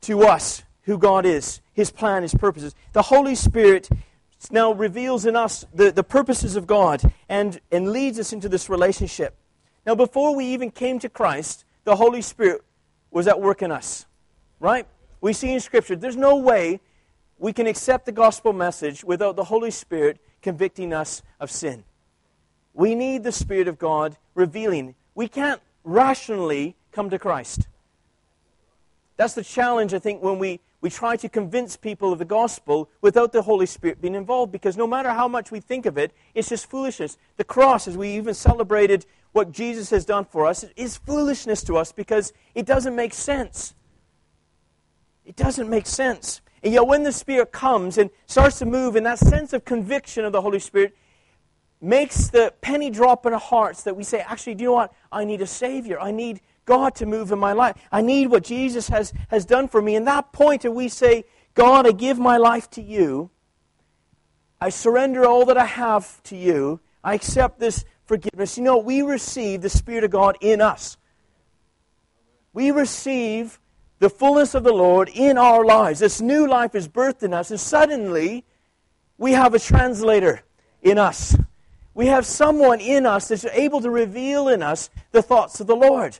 to 0.00 0.22
us 0.22 0.62
who 0.84 0.96
God 0.96 1.26
is, 1.26 1.60
His 1.74 1.90
plan, 1.90 2.22
His 2.22 2.34
purposes. 2.34 2.74
The 2.94 3.02
Holy 3.02 3.34
Spirit 3.34 3.90
now 4.50 4.72
reveals 4.72 5.26
in 5.26 5.36
us 5.36 5.66
the, 5.74 5.92
the 5.92 6.02
purposes 6.02 6.56
of 6.56 6.66
God 6.66 7.02
and, 7.28 7.60
and 7.70 7.92
leads 7.92 8.18
us 8.18 8.32
into 8.32 8.48
this 8.48 8.70
relationship. 8.70 9.36
Now, 9.84 9.94
before 9.94 10.34
we 10.34 10.46
even 10.46 10.70
came 10.70 10.98
to 11.00 11.10
Christ, 11.10 11.66
the 11.84 11.96
Holy 11.96 12.22
Spirit 12.22 12.62
was 13.10 13.28
at 13.28 13.38
work 13.38 13.60
in 13.60 13.70
us. 13.70 14.06
Right? 14.58 14.86
We 15.20 15.34
see 15.34 15.52
in 15.52 15.60
Scripture, 15.60 15.96
there's 15.96 16.16
no 16.16 16.36
way 16.36 16.80
we 17.38 17.52
can 17.52 17.66
accept 17.66 18.06
the 18.06 18.12
gospel 18.12 18.54
message 18.54 19.04
without 19.04 19.36
the 19.36 19.44
Holy 19.44 19.70
Spirit 19.70 20.18
convicting 20.40 20.94
us 20.94 21.22
of 21.38 21.50
sin. 21.50 21.84
We 22.72 22.94
need 22.94 23.22
the 23.22 23.32
Spirit 23.32 23.68
of 23.68 23.78
God 23.78 24.16
revealing. 24.34 24.94
We 25.14 25.28
can't 25.28 25.60
rationally 25.84 26.76
come 26.92 27.10
to 27.10 27.18
Christ. 27.18 27.68
That's 29.16 29.34
the 29.34 29.44
challenge, 29.44 29.92
I 29.94 29.98
think, 29.98 30.22
when 30.22 30.38
we 30.38 30.60
we 30.80 30.88
try 30.88 31.16
to 31.16 31.28
convince 31.28 31.76
people 31.76 32.12
of 32.12 32.18
the 32.18 32.24
gospel 32.24 32.88
without 33.02 33.32
the 33.32 33.42
Holy 33.42 33.66
Spirit 33.66 34.00
being 34.00 34.14
involved 34.14 34.50
because 34.50 34.76
no 34.76 34.86
matter 34.86 35.10
how 35.10 35.28
much 35.28 35.50
we 35.50 35.60
think 35.60 35.84
of 35.84 35.98
it, 35.98 36.12
it's 36.34 36.48
just 36.48 36.70
foolishness. 36.70 37.18
The 37.36 37.44
cross, 37.44 37.86
as 37.86 37.96
we 37.96 38.16
even 38.16 38.32
celebrated 38.32 39.04
what 39.32 39.52
Jesus 39.52 39.90
has 39.90 40.04
done 40.04 40.24
for 40.24 40.46
us, 40.46 40.64
is 40.76 40.96
foolishness 40.96 41.62
to 41.64 41.76
us 41.76 41.92
because 41.92 42.32
it 42.54 42.64
doesn't 42.64 42.96
make 42.96 43.12
sense. 43.12 43.74
It 45.26 45.36
doesn't 45.36 45.68
make 45.68 45.86
sense. 45.86 46.40
And 46.62 46.72
yet, 46.72 46.86
when 46.86 47.02
the 47.02 47.12
Spirit 47.12 47.52
comes 47.52 47.98
and 47.98 48.10
starts 48.26 48.58
to 48.58 48.66
move, 48.66 48.96
and 48.96 49.04
that 49.06 49.18
sense 49.18 49.52
of 49.52 49.64
conviction 49.64 50.24
of 50.24 50.32
the 50.32 50.40
Holy 50.40 50.58
Spirit 50.58 50.96
makes 51.80 52.28
the 52.28 52.52
penny 52.60 52.90
drop 52.90 53.24
in 53.26 53.32
our 53.32 53.40
hearts 53.40 53.82
that 53.84 53.96
we 53.96 54.02
say, 54.02 54.20
actually, 54.20 54.54
do 54.54 54.64
you 54.64 54.70
know 54.70 54.74
what? 54.74 54.92
I 55.12 55.24
need 55.24 55.40
a 55.40 55.46
Savior. 55.46 55.98
I 56.00 56.10
need 56.10 56.40
God 56.70 56.94
to 56.94 57.06
move 57.06 57.32
in 57.32 57.40
my 57.40 57.52
life. 57.52 57.76
I 57.90 58.00
need 58.00 58.28
what 58.28 58.44
Jesus 58.44 58.86
has, 58.90 59.12
has 59.26 59.44
done 59.44 59.66
for 59.66 59.82
me. 59.82 59.96
And 59.96 60.06
that 60.06 60.30
point 60.30 60.62
where 60.62 60.70
we 60.70 60.88
say, 60.88 61.24
God, 61.54 61.84
I 61.84 61.90
give 61.90 62.16
my 62.16 62.36
life 62.36 62.70
to 62.70 62.80
you. 62.80 63.30
I 64.60 64.68
surrender 64.68 65.26
all 65.26 65.44
that 65.46 65.58
I 65.58 65.64
have 65.64 66.22
to 66.24 66.36
you. 66.36 66.78
I 67.02 67.14
accept 67.14 67.58
this 67.58 67.84
forgiveness. 68.04 68.56
You 68.56 68.62
know, 68.62 68.78
we 68.78 69.02
receive 69.02 69.62
the 69.62 69.68
Spirit 69.68 70.04
of 70.04 70.12
God 70.12 70.36
in 70.40 70.60
us. 70.60 70.96
We 72.52 72.70
receive 72.70 73.58
the 73.98 74.08
fullness 74.08 74.54
of 74.54 74.62
the 74.62 74.72
Lord 74.72 75.10
in 75.12 75.38
our 75.38 75.64
lives. 75.64 75.98
This 75.98 76.20
new 76.20 76.46
life 76.48 76.76
is 76.76 76.86
birthed 76.86 77.24
in 77.24 77.34
us, 77.34 77.50
and 77.50 77.58
suddenly 77.58 78.44
we 79.18 79.32
have 79.32 79.54
a 79.54 79.58
translator 79.58 80.42
in 80.82 80.98
us. 80.98 81.36
We 81.94 82.06
have 82.06 82.24
someone 82.26 82.80
in 82.80 83.06
us 83.06 83.26
that's 83.26 83.44
able 83.46 83.80
to 83.80 83.90
reveal 83.90 84.46
in 84.46 84.62
us 84.62 84.88
the 85.10 85.20
thoughts 85.20 85.58
of 85.58 85.66
the 85.66 85.74
Lord. 85.74 86.16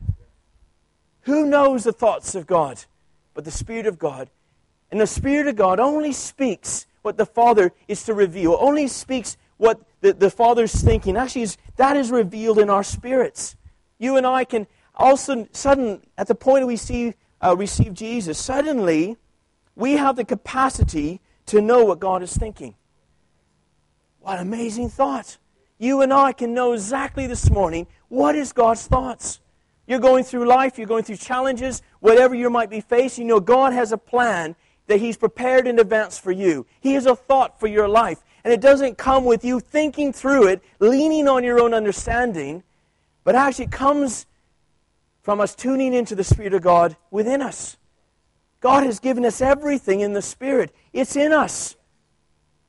Who 1.22 1.46
knows 1.46 1.84
the 1.84 1.92
thoughts 1.92 2.34
of 2.34 2.46
God? 2.46 2.84
But 3.34 3.44
the 3.44 3.50
Spirit 3.50 3.86
of 3.86 3.98
God. 3.98 4.30
And 4.90 5.00
the 5.00 5.06
Spirit 5.06 5.46
of 5.46 5.56
God 5.56 5.78
only 5.78 6.12
speaks 6.12 6.86
what 7.02 7.16
the 7.16 7.26
Father 7.26 7.72
is 7.88 8.04
to 8.04 8.14
reveal, 8.14 8.56
only 8.60 8.86
speaks 8.86 9.36
what 9.56 9.80
the, 10.00 10.12
the 10.12 10.30
Father's 10.30 10.72
thinking. 10.72 11.16
Actually, 11.16 11.48
that 11.76 11.96
is 11.96 12.10
revealed 12.10 12.58
in 12.58 12.70
our 12.70 12.82
spirits. 12.82 13.56
You 13.98 14.16
and 14.16 14.26
I 14.26 14.44
can 14.44 14.66
also, 14.94 15.48
sudden, 15.52 16.02
at 16.18 16.26
the 16.26 16.34
point 16.34 16.66
we 16.66 16.76
see, 16.76 17.14
uh, 17.42 17.56
receive 17.56 17.94
Jesus, 17.94 18.38
suddenly 18.38 19.16
we 19.76 19.92
have 19.92 20.16
the 20.16 20.24
capacity 20.24 21.20
to 21.46 21.60
know 21.60 21.84
what 21.84 22.00
God 22.00 22.22
is 22.22 22.36
thinking. 22.36 22.74
What 24.20 24.38
an 24.38 24.46
amazing 24.46 24.90
thought. 24.90 25.38
You 25.78 26.02
and 26.02 26.12
I 26.12 26.32
can 26.32 26.52
know 26.52 26.72
exactly 26.72 27.26
this 27.26 27.50
morning 27.50 27.86
what 28.08 28.34
is 28.34 28.52
God's 28.52 28.86
thoughts. 28.86 29.40
You're 29.90 29.99
going 29.99 30.23
through 30.23 30.47
life, 30.47 30.78
you're 30.78 30.87
going 30.87 31.02
through 31.02 31.16
challenges, 31.16 31.82
whatever 31.99 32.32
you 32.32 32.49
might 32.49 32.70
be 32.70 32.80
facing, 32.80 33.26
you 33.26 33.35
know 33.35 33.40
God 33.40 33.73
has 33.73 33.90
a 33.90 33.99
plan 33.99 34.54
that 34.87 35.00
He's 35.00 35.16
prepared 35.16 35.66
in 35.66 35.80
advance 35.80 36.16
for 36.16 36.30
you. 36.30 36.64
He 36.80 36.92
has 36.92 37.06
a 37.06 37.16
thought 37.16 37.59
for 37.59 37.66
your 37.66 37.88
life. 37.88 38.23
And 38.44 38.52
it 38.54 38.61
doesn't 38.61 38.99
come 38.99 39.25
with 39.25 39.44
you 39.44 39.59
thinking 39.59 40.12
through 40.12 40.47
it, 40.47 40.62
leaning 40.78 41.26
on 41.26 41.42
your 41.42 41.59
own 41.59 41.75
understanding, 41.75 42.62
but 43.25 43.35
actually 43.35 43.66
comes 43.66 44.26
from 45.23 45.40
us 45.40 45.56
tuning 45.56 45.92
into 45.92 46.14
the 46.14 46.23
Spirit 46.23 46.54
of 46.54 46.62
God 46.62 46.97
within 47.11 47.42
us. 47.42 47.76
God 48.61 48.85
has 48.85 49.00
given 49.00 49.25
us 49.25 49.40
everything 49.40 49.99
in 49.99 50.12
the 50.12 50.23
Spirit. 50.23 50.73
It's 50.92 51.16
in 51.16 51.32
us. 51.32 51.75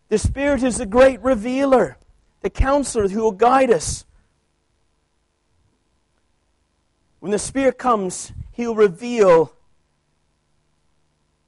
The 0.10 0.18
Spirit 0.18 0.64
is 0.64 0.80
the 0.80 0.88
great 0.88 1.22
revealer, 1.22 1.98
the 2.40 2.50
counselor 2.50 3.08
who 3.10 3.22
will 3.22 3.32
guide 3.32 3.70
us. 3.70 4.06
When 7.22 7.32
the 7.32 7.40
Spirit 7.40 7.78
comes, 7.78 8.34
He 8.52 8.68
will 8.68 8.76
reveal 8.76 9.54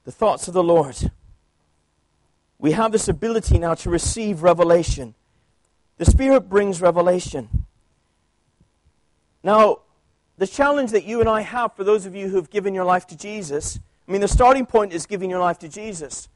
the 0.06 0.12
thoughts 0.12 0.48
of 0.48 0.54
the 0.54 0.64
Lord. 0.64 1.12
We 2.60 2.72
have 2.72 2.94
this 2.94 3.10
ability 3.10 3.60
now 3.60 3.74
to 3.74 3.90
receive 3.90 4.44
revelation. 4.44 5.16
The 5.98 6.06
Spirit 6.06 6.48
brings 6.48 6.80
revelation. 6.80 7.66
Now, 9.44 9.80
the 10.38 10.48
challenge 10.48 10.92
that 10.92 11.04
you 11.04 11.20
and 11.20 11.28
I 11.28 11.42
have 11.42 11.76
for 11.76 11.84
those 11.84 12.06
of 12.06 12.16
you 12.16 12.30
who 12.30 12.38
have 12.38 12.50
given 12.50 12.74
your 12.74 12.86
life 12.86 13.06
to 13.08 13.18
Jesus, 13.18 13.80
I 14.08 14.12
mean, 14.12 14.22
the 14.22 14.28
starting 14.28 14.66
point 14.66 14.94
is 14.94 15.06
giving 15.06 15.30
your 15.30 15.40
life 15.40 15.60
to 15.60 15.68
Jesus. 15.68 16.30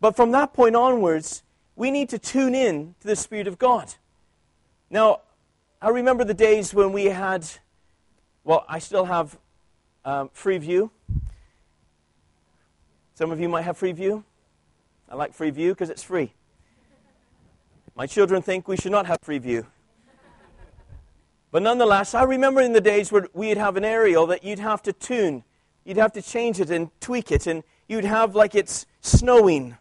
But 0.00 0.14
from 0.14 0.30
that 0.32 0.52
point 0.52 0.76
onwards, 0.76 1.42
we 1.74 1.90
need 1.90 2.08
to 2.10 2.18
tune 2.18 2.54
in 2.54 2.94
to 3.00 3.06
the 3.06 3.16
Spirit 3.16 3.46
of 3.46 3.58
God. 3.58 3.94
Now, 4.90 5.20
I 5.80 5.88
remember 5.88 6.24
the 6.24 6.34
days 6.34 6.74
when 6.74 6.92
we 6.92 7.06
had, 7.06 7.48
well, 8.44 8.64
I 8.68 8.78
still 8.80 9.04
have 9.04 9.38
um, 10.04 10.28
Freeview. 10.30 10.90
Some 13.14 13.30
of 13.30 13.38
you 13.38 13.48
might 13.48 13.62
have 13.62 13.78
Freeview. 13.78 14.24
I 15.08 15.14
like 15.14 15.36
Freeview 15.36 15.70
because 15.70 15.90
it's 15.90 16.02
free. 16.02 16.32
My 17.94 18.06
children 18.06 18.42
think 18.42 18.66
we 18.66 18.76
should 18.76 18.90
not 18.90 19.06
have 19.06 19.20
Freeview. 19.20 19.66
But 21.52 21.62
nonetheless, 21.62 22.14
I 22.14 22.22
remember 22.22 22.62
in 22.62 22.72
the 22.72 22.80
days 22.80 23.12
where 23.12 23.28
we'd 23.34 23.58
have 23.58 23.76
an 23.76 23.84
aerial 23.84 24.26
that 24.28 24.42
you'd 24.42 24.58
have 24.58 24.82
to 24.84 24.92
tune. 24.92 25.44
You'd 25.84 25.98
have 25.98 26.12
to 26.14 26.22
change 26.22 26.58
it 26.60 26.70
and 26.70 26.90
tweak 27.00 27.30
it, 27.30 27.46
and 27.46 27.62
you'd 27.88 28.06
have 28.06 28.34
like 28.34 28.54
it's 28.54 28.86
snowing. 29.02 29.76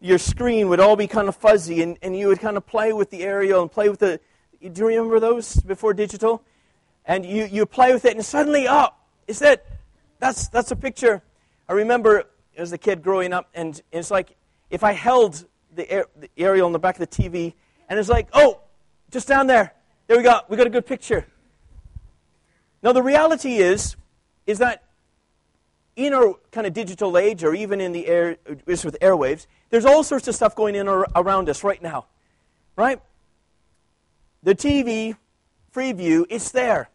Your 0.00 0.18
screen 0.18 0.68
would 0.68 0.80
all 0.80 0.96
be 0.96 1.06
kind 1.06 1.28
of 1.28 1.36
fuzzy, 1.36 1.80
and, 1.80 1.96
and 2.02 2.18
you 2.18 2.26
would 2.26 2.40
kind 2.40 2.56
of 2.56 2.66
play 2.66 2.92
with 2.92 3.10
the 3.10 3.22
aerial 3.22 3.62
and 3.62 3.70
play 3.70 3.88
with 3.88 4.00
the. 4.00 4.20
Do 4.60 4.82
you 4.82 4.88
remember 4.88 5.20
those 5.20 5.56
before 5.56 5.94
digital? 5.94 6.42
And 7.04 7.26
you, 7.26 7.44
you 7.44 7.66
play 7.66 7.92
with 7.92 8.04
it, 8.04 8.14
and 8.14 8.24
suddenly, 8.24 8.66
oh, 8.68 8.88
is 9.26 9.38
that. 9.40 9.66
That's, 10.20 10.46
that's 10.48 10.70
a 10.70 10.76
picture. 10.76 11.20
I 11.68 11.72
remember 11.72 12.24
as 12.56 12.72
a 12.72 12.78
kid 12.78 13.02
growing 13.02 13.32
up, 13.32 13.48
and 13.54 13.80
it's 13.90 14.10
like 14.10 14.36
if 14.70 14.84
I 14.84 14.92
held 14.92 15.44
the, 15.74 15.90
air, 15.90 16.06
the 16.16 16.30
aerial 16.36 16.66
on 16.66 16.72
the 16.72 16.78
back 16.78 16.98
of 16.98 17.10
the 17.10 17.22
TV, 17.22 17.54
and 17.88 17.98
it's 17.98 18.08
like, 18.08 18.28
oh, 18.32 18.60
just 19.10 19.26
down 19.26 19.46
there. 19.46 19.74
There 20.06 20.16
we 20.16 20.22
go. 20.22 20.40
We 20.48 20.56
got 20.56 20.66
a 20.66 20.70
good 20.70 20.86
picture. 20.86 21.26
Now 22.82 22.92
the 22.92 23.02
reality 23.02 23.56
is, 23.56 23.96
is 24.46 24.58
that 24.58 24.84
in 25.94 26.14
our 26.14 26.34
kind 26.50 26.66
of 26.66 26.72
digital 26.72 27.18
age, 27.18 27.44
or 27.44 27.54
even 27.54 27.80
in 27.80 27.92
the 27.92 28.06
air, 28.06 28.36
just 28.66 28.84
with 28.84 28.98
airwaves, 29.00 29.46
there's 29.70 29.84
all 29.84 30.02
sorts 30.02 30.26
of 30.28 30.34
stuff 30.34 30.56
going 30.56 30.74
in 30.74 30.88
or 30.88 31.06
around 31.14 31.48
us 31.48 31.62
right 31.62 31.82
now, 31.82 32.06
right? 32.76 33.00
The 34.42 34.54
TV, 34.54 35.16
Freeview, 35.74 36.26
it's 36.30 36.50
there, 36.50 36.88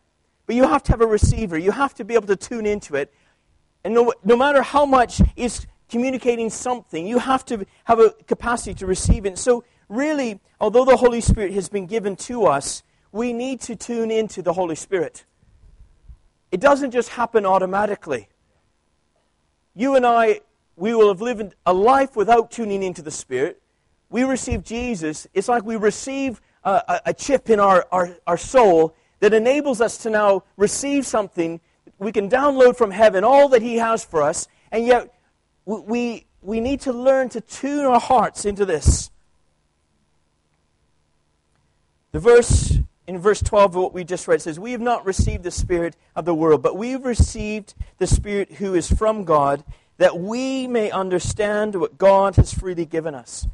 but 0.48 0.56
you 0.56 0.68
have 0.68 0.82
to 0.84 0.92
have 0.94 1.02
a 1.02 1.08
receiver. 1.08 1.58
You 1.58 1.72
have 1.72 1.94
to 1.96 2.04
be 2.04 2.16
able 2.16 2.28
to 2.28 2.36
tune 2.36 2.66
into 2.66 2.96
it, 2.96 3.14
and 3.84 3.94
no, 3.94 4.14
no 4.24 4.36
matter 4.36 4.64
how 4.64 4.86
much 4.86 5.22
it's 5.36 5.68
communicating 5.90 6.50
something, 6.50 7.06
you 7.06 7.20
have 7.20 7.46
to 7.46 7.66
have 7.84 8.00
a 8.00 8.10
capacity 8.28 8.74
to 8.74 8.86
receive 8.86 9.26
it. 9.26 9.38
So 9.38 9.64
really, 9.88 10.40
although 10.60 10.86
the 10.86 10.98
Holy 10.98 11.22
Spirit 11.22 11.54
has 11.54 11.70
been 11.70 11.86
given 11.86 12.16
to 12.18 12.46
us, 12.46 12.84
we 13.12 13.34
need 13.34 13.62
to 13.62 13.76
tune 13.76 14.12
into 14.12 14.42
the 14.42 14.54
Holy 14.54 14.76
Spirit. 14.76 15.26
It 16.52 16.60
doesn't 16.60 16.92
just 16.92 17.10
happen 17.10 17.46
automatically. 17.46 18.28
You 19.76 19.96
and 19.96 20.06
I, 20.06 20.42
we 20.76 20.94
will 20.94 21.10
have 21.10 21.22
lived 21.22 21.56
a 21.66 21.74
life 21.74 22.16
without 22.16 22.52
tuning 22.52 22.84
into 22.84 23.02
the 23.02 23.12
Spirit. 23.12 23.62
We 24.10 24.24
receive 24.24 24.64
Jesus. 24.64 25.28
It's 25.34 25.48
like 25.48 25.64
we 25.64 25.76
receive 25.76 26.42
a, 26.64 27.02
a 27.08 27.14
chip 27.14 27.50
in 27.50 27.60
our, 27.60 27.86
our, 27.92 28.18
our 28.26 28.38
soul 28.38 28.96
that 29.20 29.34
enables 29.34 29.82
us 29.82 29.98
to 30.00 30.10
now 30.10 30.44
receive 30.56 31.06
something. 31.06 31.60
We 32.00 32.12
can 32.12 32.30
download 32.30 32.78
from 32.78 32.92
heaven 32.92 33.24
all 33.24 33.50
that 33.50 33.62
He 33.62 33.78
has 33.78 34.06
for 34.06 34.22
us, 34.22 34.48
and 34.72 34.86
yet 34.86 35.14
we, 35.66 36.26
we 36.42 36.60
need 36.60 36.82
to 36.82 36.94
learn 36.94 37.30
to 37.30 37.42
tune 37.42 37.86
our 37.86 38.00
hearts 38.00 38.46
into 38.46 38.66
this. 38.66 39.12
The 42.12 42.20
verse 42.20 42.78
in 43.08 43.20
verse 43.20 43.42
12 43.42 43.76
of 43.76 43.82
what 43.82 43.94
we 43.94 44.04
just 44.04 44.28
read 44.28 44.42
says, 44.42 44.60
We 44.60 44.74
have 44.74 44.82
not 44.82 45.06
received 45.06 45.44
the 45.44 45.52
Spirit 45.52 45.96
of 46.16 46.26
the 46.26 46.36
world, 46.36 46.62
but 46.62 46.78
we've 46.78 47.06
received 47.06 47.74
the 47.98 48.08
Spirit 48.08 48.54
who 48.54 48.76
is 48.76 48.92
from 48.92 49.24
God, 49.24 49.64
that 49.98 50.20
we 50.20 50.68
may 50.68 50.92
understand 50.92 51.76
what 51.76 51.98
God 51.98 52.36
has 52.36 52.54
freely 52.54 52.86
given 52.86 53.16
us. 53.16 53.48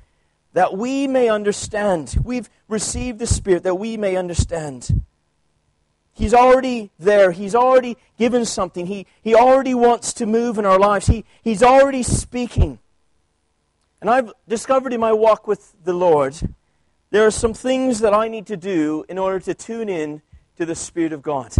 That 0.53 0.75
we 0.75 1.07
may 1.07 1.29
understand. 1.29 2.17
We've 2.23 2.49
received 2.67 3.19
the 3.19 3.27
Spirit 3.27 3.63
that 3.63 3.75
we 3.75 3.95
may 3.95 4.15
understand. 4.15 5.03
He's 6.13 6.33
already 6.33 6.91
there. 6.99 7.31
He's 7.31 7.55
already 7.55 7.97
given 8.17 8.45
something. 8.45 8.85
He, 8.85 9.07
he 9.21 9.33
already 9.33 9.73
wants 9.73 10.13
to 10.13 10.25
move 10.25 10.57
in 10.57 10.65
our 10.65 10.77
lives. 10.77 11.07
He, 11.07 11.25
he's 11.41 11.63
already 11.63 12.03
speaking. 12.03 12.79
And 13.99 14.09
I've 14.09 14.31
discovered 14.47 14.93
in 14.93 14.99
my 14.99 15.13
walk 15.13 15.47
with 15.47 15.73
the 15.83 15.93
Lord 15.93 16.35
there 17.09 17.25
are 17.27 17.31
some 17.31 17.53
things 17.53 17.99
that 17.99 18.13
I 18.13 18.27
need 18.27 18.47
to 18.47 18.57
do 18.57 19.05
in 19.07 19.19
order 19.19 19.39
to 19.41 19.53
tune 19.53 19.87
in 19.87 20.23
to 20.57 20.65
the 20.65 20.73
Spirit 20.73 21.13
of 21.13 21.21
God. 21.21 21.53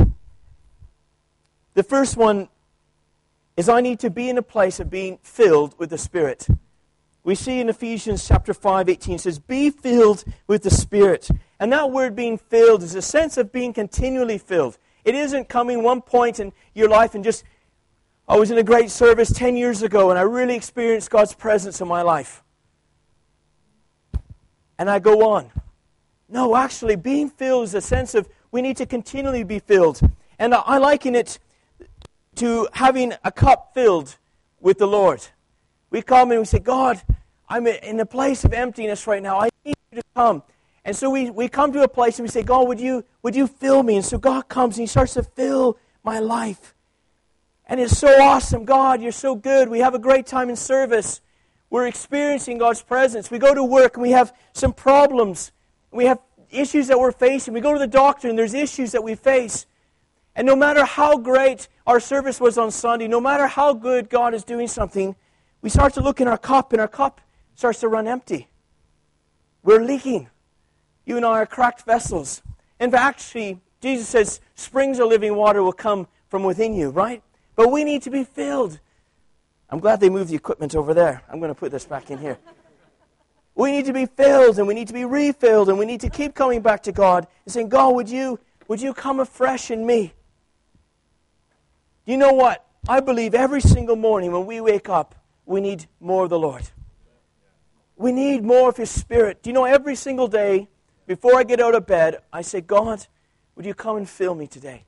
The 1.76 1.84
first 1.84 2.18
one 2.18 2.50
is 3.56 3.70
I 3.70 3.82
need 3.82 4.00
to 4.00 4.10
be 4.10 4.30
in 4.30 4.38
a 4.40 4.42
place 4.42 4.80
of 4.80 4.90
being 4.90 5.20
filled 5.22 5.78
with 5.78 5.92
the 5.92 5.98
Spirit. 5.98 6.48
We 7.24 7.36
see 7.36 7.60
in 7.60 7.70
Ephesians 7.70 8.28
chapter 8.28 8.54
5, 8.54 8.90
18 8.90 9.16
it 9.16 9.22
says, 9.22 9.40
Be 9.40 9.70
filled 9.70 10.24
with 10.48 10.64
the 10.64 10.72
Spirit. 10.72 11.30
And 11.64 11.72
that 11.72 11.92
word 11.92 12.14
being 12.14 12.38
filled 12.38 12.84
is 12.84 12.94
a 12.94 13.02
sense 13.02 13.38
of 13.38 13.54
being 13.54 13.72
continually 13.72 14.38
filled. 14.38 14.78
It 15.06 15.16
isn't 15.16 15.48
coming 15.48 15.82
one 15.82 16.02
point 16.02 16.42
in 16.42 16.52
your 16.74 16.90
life 16.90 17.16
and 17.16 17.24
just, 17.24 17.46
I 18.28 18.36
was 18.36 18.52
in 18.52 18.58
a 18.58 18.64
great 18.64 18.92
service 18.92 19.32
10 19.32 19.56
years 19.56 19.82
ago 19.82 20.10
and 20.10 20.20
I 20.20 20.24
really 20.24 20.56
experienced 20.56 21.10
God's 21.10 21.34
presence 21.34 21.80
in 21.80 21.88
my 21.88 22.02
life 22.02 22.44
and 24.78 24.90
I 24.90 25.00
go 25.00 25.32
on. 25.32 25.52
No, 26.28 26.58
actually, 26.58 26.98
being 26.98 27.30
filled 27.30 27.64
is 27.64 27.76
a 27.76 27.80
sense 27.80 28.14
of 28.14 28.28
we 28.52 28.62
need 28.62 28.76
to 28.76 28.86
continually 28.86 29.46
be 29.46 29.60
filled. 29.60 30.02
And 30.38 30.54
I 30.54 30.80
liken 30.80 31.16
it 31.16 31.40
to 32.36 32.68
having 32.74 33.14
a 33.24 33.32
cup 33.32 33.72
filled 33.74 34.18
with 34.60 34.80
the 34.80 34.88
Lord. 34.88 35.26
We 35.92 36.02
come 36.02 36.32
and 36.32 36.42
we 36.42 36.46
say, 36.46 36.60
God, 36.60 37.02
I'm 37.48 37.68
in 37.68 38.02
a 38.02 38.06
place 38.06 38.44
of 38.44 38.52
emptiness 38.52 39.08
right 39.08 39.24
now. 39.24 39.40
I 39.40 39.50
need 39.64 39.76
you 39.94 40.02
to 40.02 40.08
come. 40.14 40.44
And 40.86 40.96
so 40.96 41.10
we, 41.10 41.30
we 41.30 41.48
come 41.48 41.72
to 41.74 41.84
a 41.84 41.88
place 41.88 42.20
and 42.20 42.24
we 42.24 42.30
say, 42.30 42.44
God, 42.44 42.68
would 42.68 42.80
you, 42.80 43.06
would 43.22 43.36
you 43.36 43.48
fill 43.48 43.84
me? 43.84 43.96
And 43.96 44.06
so 44.06 44.18
God 44.18 44.50
comes 44.50 44.78
and 44.78 44.84
He 44.84 44.88
starts 44.88 45.14
to 45.14 45.24
fill 45.24 45.78
my 46.04 46.20
life. 46.20 46.76
And 47.66 47.80
it's 47.80 47.98
so 47.98 48.22
awesome. 48.22 48.66
God, 48.66 49.02
you're 49.02 49.14
so 49.14 49.36
good. 49.36 49.70
We 49.70 49.80
have 49.80 49.96
a 49.96 50.00
great 50.00 50.26
time 50.26 50.50
in 50.50 50.56
service. 50.56 51.22
We're 51.70 51.88
experiencing 51.88 52.58
God's 52.58 52.82
presence. 52.82 53.32
We 53.32 53.40
go 53.40 53.54
to 53.54 53.64
work 53.64 53.96
and 53.96 54.02
we 54.02 54.12
have 54.12 54.34
some 54.52 54.74
problems. 54.74 55.52
We 55.92 56.06
have 56.06 56.20
issues 56.52 56.88
that 56.88 57.00
we're 57.00 57.14
facing. 57.14 57.54
We 57.54 57.62
go 57.62 57.74
to 57.74 57.80
the 57.80 57.88
doctor 57.88 58.28
and 58.28 58.38
there's 58.38 58.54
issues 58.54 58.92
that 58.92 59.04
we 59.04 59.16
face. 59.16 59.66
And 60.36 60.46
no 60.46 60.56
matter 60.56 60.84
how 60.84 61.18
great 61.18 61.68
our 61.88 62.00
service 62.00 62.40
was 62.42 62.58
on 62.58 62.72
Sunday, 62.72 63.08
no 63.08 63.22
matter 63.22 63.48
how 63.48 63.74
good 63.74 64.10
God 64.10 64.34
is 64.34 64.44
doing 64.44 64.68
something, 64.68 65.16
we 65.62 65.70
start 65.70 65.94
to 65.94 66.02
look 66.02 66.20
in 66.20 66.28
our 66.28 66.38
cup 66.38 66.74
and 66.74 66.82
our 66.82 66.88
cup 66.88 67.22
starts 67.56 67.80
to 67.80 67.88
run 67.88 68.08
empty. 68.08 68.50
We're 69.64 69.84
leaking. 69.84 70.30
You 71.06 71.18
and 71.18 71.26
I 71.26 71.32
are 71.32 71.46
cracked 71.46 71.86
vessels. 71.86 72.42
And 72.80 72.94
actually, 72.94 73.60
Jesus 73.82 74.08
says 74.08 74.40
springs 74.56 75.00
of 75.00 75.08
living 75.08 75.36
water 75.36 75.62
will 75.62 75.74
come 75.74 76.08
from 76.30 76.44
within 76.44 76.74
you, 76.74 76.90
right? 76.90 77.22
But 77.56 77.72
we 77.72 77.84
need 77.84 78.02
to 78.04 78.10
be 78.10 78.24
filled. 78.24 78.80
I'm 79.70 79.80
glad 79.80 80.00
they 80.00 80.10
moved 80.10 80.30
the 80.30 80.36
equipment 80.36 80.76
over 80.76 80.94
there. 80.94 81.24
I'm 81.30 81.40
going 81.40 81.50
to 81.50 81.60
put 81.60 81.72
this 81.72 81.86
back 81.86 82.12
in 82.12 82.18
here. 82.18 82.38
We 83.56 83.72
need 83.72 83.86
to 83.86 83.94
be 83.94 84.06
filled 84.06 84.58
and 84.58 84.68
we 84.68 84.74
need 84.74 84.88
to 84.88 84.94
be 84.94 85.06
refilled 85.06 85.70
and 85.70 85.78
we 85.78 85.86
need 85.86 86.02
to 86.02 86.10
keep 86.10 86.34
coming 86.34 86.62
back 86.62 86.84
to 86.84 86.92
God 86.92 87.28
and 87.46 87.54
saying, 87.54 87.70
God, 87.70 87.94
would 87.96 88.10
you, 88.10 88.40
would 88.68 88.82
you 88.82 88.94
come 88.94 89.20
afresh 89.20 89.70
in 89.70 89.86
me? 89.86 90.14
Do 92.06 92.12
you 92.12 92.18
know 92.18 92.34
what? 92.34 92.66
I 92.88 93.00
believe 93.00 93.34
every 93.34 93.62
single 93.62 93.96
morning 93.96 94.32
when 94.32 94.46
we 94.46 94.60
wake 94.60 94.90
up, 94.90 95.16
we 95.46 95.62
need 95.62 95.86
more 96.00 96.24
of 96.24 96.30
the 96.30 96.40
Lord. 96.40 96.70
We 97.96 98.12
need 98.12 98.44
more 98.44 98.70
of 98.70 98.78
His 98.78 98.90
Spirit. 98.90 99.44
Do 99.44 99.50
you 99.50 99.54
know 99.54 99.66
every 99.66 99.96
single 99.96 100.28
day 100.28 100.68
before 101.06 101.36
I 101.36 101.44
get 101.44 101.60
out 101.60 101.76
of 101.76 101.86
bed, 101.86 102.18
I 102.32 102.42
say, 102.42 102.62
God, 102.62 103.06
would 103.56 103.66
you 103.66 103.74
come 103.74 103.98
and 103.98 104.10
fill 104.10 104.36
me 104.36 104.48
today? 104.48 104.86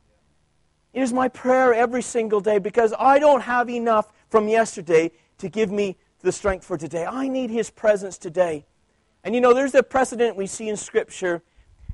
It 0.94 1.02
is 1.02 1.12
my 1.12 1.28
prayer 1.28 1.74
every 1.74 2.02
single 2.02 2.40
day 2.40 2.58
because 2.58 2.94
I 2.98 3.20
don't 3.20 3.42
have 3.42 3.70
enough 3.70 4.12
from 4.30 4.48
yesterday 4.48 5.12
to 5.40 5.50
give 5.50 5.70
me 5.70 5.98
the 6.22 6.32
strength 6.32 6.66
for 6.66 6.78
today. 6.78 7.06
I 7.06 7.28
need 7.28 7.50
His 7.50 7.70
presence 7.70 8.18
today. 8.18 8.66
And 9.24 9.36
you 9.36 9.42
know, 9.42 9.54
there's 9.54 9.76
a 9.76 9.84
precedent 9.84 10.38
we 10.38 10.48
see 10.48 10.70
in 10.70 10.78
Scripture. 10.78 11.44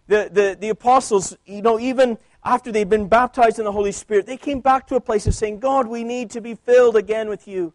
The, 0.08 0.30
the, 0.32 0.58
the 0.60 0.70
apostles, 0.70 1.36
you 1.46 1.62
know, 1.62 1.80
even 1.80 2.18
after 2.44 2.72
they'd 2.72 2.90
been 2.90 3.08
baptized 3.08 3.60
in 3.60 3.66
the 3.66 3.72
Holy 3.72 3.92
Spirit, 3.92 4.25
they 4.25 4.38
came 4.38 4.60
back 4.60 4.88
to 4.88 4.96
a 4.96 5.01
place 5.01 5.25
of 5.28 5.34
saying, 5.34 5.60
God, 5.60 5.88
we 5.88 6.04
need 6.04 6.30
to 6.32 6.42
be 6.42 6.56
filled 6.56 6.96
again 6.96 7.30
with 7.30 7.48
you. 7.48 7.74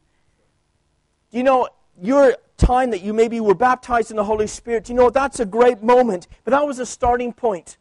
You 1.31 1.43
know 1.43 1.69
your 2.01 2.37
time 2.57 2.91
that 2.91 3.03
you 3.03 3.13
maybe 3.13 3.41
were 3.41 3.55
baptized 3.55 4.11
in 4.11 4.17
the 4.17 4.25
Holy 4.25 4.47
Spirit? 4.47 4.89
You 4.89 4.95
know 4.95 5.11
that's 5.11 5.41
a 5.41 5.47
great 5.47 5.83
moment, 5.83 6.29
but 6.45 6.51
that 6.53 6.67
was 6.67 6.79
a 6.79 6.87
starting 6.87 7.33
point. 7.33 7.77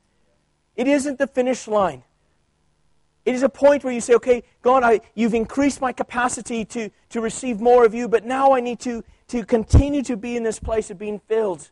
It 0.76 0.88
isn't 0.88 1.18
the 1.18 1.28
finish 1.28 1.68
line. 1.68 2.04
It 3.26 3.34
is 3.34 3.42
a 3.42 3.50
point 3.50 3.84
where 3.84 3.94
you 3.94 4.02
say, 4.02 4.14
okay, 4.16 4.44
God, 4.62 4.84
I, 4.84 5.02
you've 5.16 5.34
increased 5.34 5.82
my 5.82 5.92
capacity 5.92 6.64
to, 6.66 6.92
to 7.10 7.22
receive 7.22 7.60
more 7.60 7.84
of 7.84 7.94
you, 7.94 8.08
but 8.08 8.24
now 8.24 8.54
I 8.54 8.60
need 8.60 8.80
to, 8.82 9.04
to 9.30 9.44
continue 9.44 10.04
to 10.04 10.16
be 10.16 10.38
in 10.38 10.44
this 10.44 10.60
place 10.60 10.92
of 10.92 11.00
being 11.00 11.20
filled. 11.28 11.72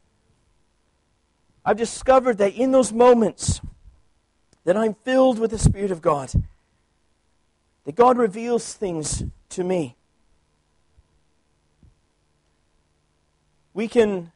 I've 1.63 1.77
discovered 1.77 2.39
that 2.39 2.55
in 2.55 2.72
those 2.72 2.91
moments 2.91 3.62
that 4.63 4.75
I'm 4.75 4.95
filled 4.95 5.38
with 5.38 5.51
the 5.51 5.60
Spirit 5.60 5.91
of 5.91 6.01
God, 6.01 6.31
that 7.86 7.95
God 7.95 8.17
reveals 8.17 8.74
things 8.74 9.24
to 9.50 9.63
me. 9.63 9.95
We 13.73 13.87
can 13.87 14.31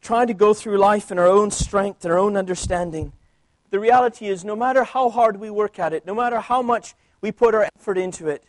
try 0.00 0.26
to 0.26 0.34
go 0.34 0.52
through 0.52 0.76
life 0.76 1.10
in 1.10 1.18
our 1.18 1.26
own 1.26 1.50
strength 1.50 2.04
and 2.04 2.12
our 2.12 2.18
own 2.18 2.36
understanding. 2.36 3.12
The 3.70 3.80
reality 3.80 4.26
is, 4.26 4.44
no 4.44 4.54
matter 4.54 4.84
how 4.84 5.08
hard 5.08 5.40
we 5.40 5.50
work 5.50 5.78
at 5.78 5.92
it, 5.92 6.06
no 6.06 6.14
matter 6.14 6.40
how 6.40 6.62
much 6.62 6.94
we 7.20 7.32
put 7.32 7.54
our 7.54 7.68
effort 7.76 7.96
into 7.96 8.28
it, 8.28 8.44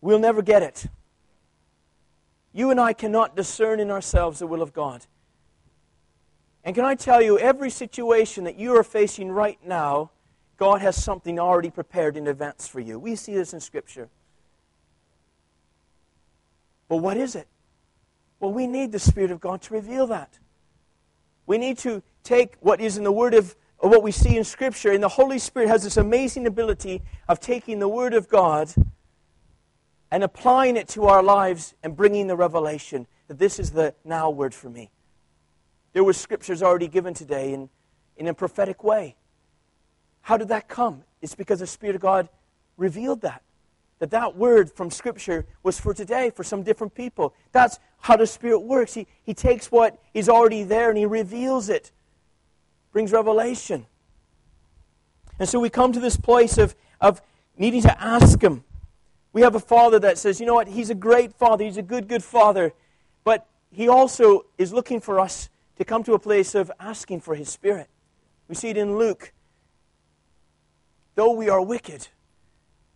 we'll 0.00 0.18
never 0.18 0.42
get 0.42 0.62
it. 0.62 0.86
You 2.52 2.70
and 2.70 2.80
I 2.80 2.92
cannot 2.92 3.36
discern 3.36 3.78
in 3.78 3.90
ourselves 3.90 4.40
the 4.40 4.46
will 4.46 4.60
of 4.60 4.72
God. 4.72 5.06
And 6.64 6.74
can 6.74 6.84
I 6.84 6.96
tell 6.96 7.22
you, 7.22 7.38
every 7.38 7.70
situation 7.70 8.44
that 8.44 8.58
you 8.58 8.76
are 8.76 8.84
facing 8.84 9.30
right 9.30 9.58
now, 9.64 10.10
God 10.56 10.82
has 10.82 11.02
something 11.02 11.38
already 11.38 11.70
prepared 11.70 12.16
in 12.16 12.26
advance 12.26 12.66
for 12.66 12.80
you. 12.80 12.98
We 12.98 13.16
see 13.16 13.34
this 13.34 13.54
in 13.54 13.60
Scripture. 13.60 14.10
But 16.88 16.96
what 16.96 17.16
is 17.16 17.36
it? 17.36 17.46
Well, 18.40 18.52
we 18.52 18.66
need 18.66 18.90
the 18.90 18.98
Spirit 18.98 19.30
of 19.30 19.40
God 19.40 19.62
to 19.62 19.74
reveal 19.74 20.06
that. 20.08 20.38
We 21.46 21.58
need 21.58 21.78
to 21.78 22.02
take 22.24 22.56
what 22.60 22.80
is 22.80 22.96
in 22.96 23.04
the 23.04 23.12
Word 23.12 23.34
of, 23.34 23.54
what 23.78 24.02
we 24.02 24.10
see 24.10 24.36
in 24.36 24.44
Scripture, 24.44 24.90
and 24.90 25.02
the 25.02 25.08
Holy 25.08 25.38
Spirit 25.38 25.68
has 25.68 25.84
this 25.84 25.96
amazing 25.96 26.46
ability 26.46 27.02
of 27.28 27.38
taking 27.38 27.78
the 27.78 27.88
Word 27.88 28.14
of 28.14 28.28
God 28.28 28.72
and 30.10 30.24
applying 30.24 30.76
it 30.76 30.88
to 30.88 31.04
our 31.04 31.22
lives 31.22 31.74
and 31.82 31.96
bringing 31.96 32.26
the 32.26 32.36
revelation 32.36 33.06
that 33.28 33.38
this 33.38 33.58
is 33.58 33.70
the 33.70 33.94
now 34.04 34.28
word 34.28 34.52
for 34.52 34.68
me. 34.68 34.90
There 35.92 36.02
were 36.02 36.12
scriptures 36.12 36.62
already 36.62 36.88
given 36.88 37.14
today 37.14 37.52
in, 37.52 37.68
in 38.16 38.26
a 38.26 38.34
prophetic 38.34 38.82
way. 38.82 39.16
How 40.22 40.36
did 40.36 40.48
that 40.48 40.68
come? 40.68 41.04
It's 41.22 41.34
because 41.34 41.60
the 41.60 41.66
Spirit 41.66 41.96
of 41.96 42.02
God 42.02 42.28
revealed 42.76 43.20
that. 43.22 43.42
That 44.00 44.10
that 44.10 44.34
word 44.34 44.72
from 44.72 44.90
Scripture 44.90 45.46
was 45.62 45.78
for 45.78 45.94
today, 45.94 46.30
for 46.30 46.42
some 46.42 46.62
different 46.62 46.94
people. 46.94 47.34
That's 47.52 47.78
how 48.00 48.16
the 48.16 48.26
Spirit 48.26 48.60
works. 48.60 48.94
He, 48.94 49.06
he 49.22 49.34
takes 49.34 49.70
what 49.70 50.02
is 50.14 50.28
already 50.28 50.64
there 50.64 50.88
and 50.88 50.98
He 50.98 51.06
reveals 51.06 51.68
it 51.68 51.92
brings 52.92 53.12
revelation. 53.12 53.86
And 55.38 55.48
so 55.48 55.60
we 55.60 55.70
come 55.70 55.92
to 55.92 56.00
this 56.00 56.16
place 56.16 56.58
of, 56.58 56.74
of 57.00 57.20
needing 57.56 57.82
to 57.82 58.02
ask 58.02 58.42
Him. 58.42 58.64
We 59.32 59.42
have 59.42 59.54
a 59.54 59.60
Father 59.60 59.98
that 60.00 60.18
says, 60.18 60.40
you 60.40 60.46
know 60.46 60.54
what, 60.54 60.68
He's 60.68 60.90
a 60.90 60.94
great 60.94 61.34
Father, 61.34 61.64
He's 61.64 61.76
a 61.76 61.82
good, 61.82 62.08
good 62.08 62.24
Father, 62.24 62.72
but 63.22 63.46
He 63.70 63.86
also 63.86 64.46
is 64.56 64.72
looking 64.72 65.00
for 65.00 65.20
us 65.20 65.50
to 65.76 65.84
come 65.84 66.02
to 66.04 66.14
a 66.14 66.18
place 66.18 66.54
of 66.54 66.72
asking 66.80 67.20
for 67.20 67.34
His 67.34 67.50
Spirit. 67.50 67.88
We 68.48 68.54
see 68.54 68.68
it 68.68 68.78
in 68.78 68.96
Luke. 68.96 69.32
Though 71.16 71.32
we 71.32 71.50
are 71.50 71.60
wicked, 71.60 72.08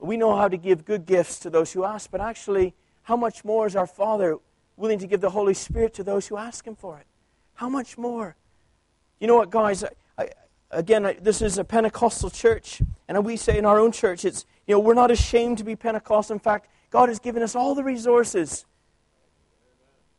we 0.06 0.16
know 0.16 0.36
how 0.36 0.48
to 0.48 0.56
give 0.56 0.84
good 0.84 1.06
gifts 1.06 1.38
to 1.40 1.50
those 1.50 1.72
who 1.72 1.84
ask, 1.84 2.10
but 2.10 2.20
actually, 2.20 2.74
how 3.02 3.16
much 3.16 3.44
more 3.44 3.66
is 3.66 3.76
our 3.76 3.86
Father 3.86 4.38
willing 4.76 4.98
to 4.98 5.06
give 5.06 5.20
the 5.20 5.30
Holy 5.30 5.54
Spirit 5.54 5.94
to 5.94 6.04
those 6.04 6.26
who 6.26 6.36
ask 6.36 6.66
Him 6.66 6.74
for 6.74 6.98
it? 6.98 7.06
How 7.54 7.68
much 7.68 7.96
more? 7.96 8.36
You 9.20 9.26
know 9.26 9.36
what, 9.36 9.50
guys? 9.50 9.84
I, 9.84 9.88
I, 10.18 10.28
again, 10.70 11.06
I, 11.06 11.12
this 11.14 11.40
is 11.40 11.58
a 11.58 11.64
Pentecostal 11.64 12.30
church, 12.30 12.82
and 13.08 13.24
we 13.24 13.36
say 13.36 13.56
in 13.56 13.64
our 13.64 13.78
own 13.78 13.92
church, 13.92 14.24
it's 14.24 14.46
you 14.66 14.74
know 14.74 14.80
we're 14.80 14.94
not 14.94 15.10
ashamed 15.10 15.58
to 15.58 15.64
be 15.64 15.76
Pentecostal. 15.76 16.34
In 16.34 16.40
fact, 16.40 16.68
God 16.90 17.08
has 17.08 17.18
given 17.18 17.42
us 17.42 17.54
all 17.54 17.74
the 17.74 17.84
resources, 17.84 18.66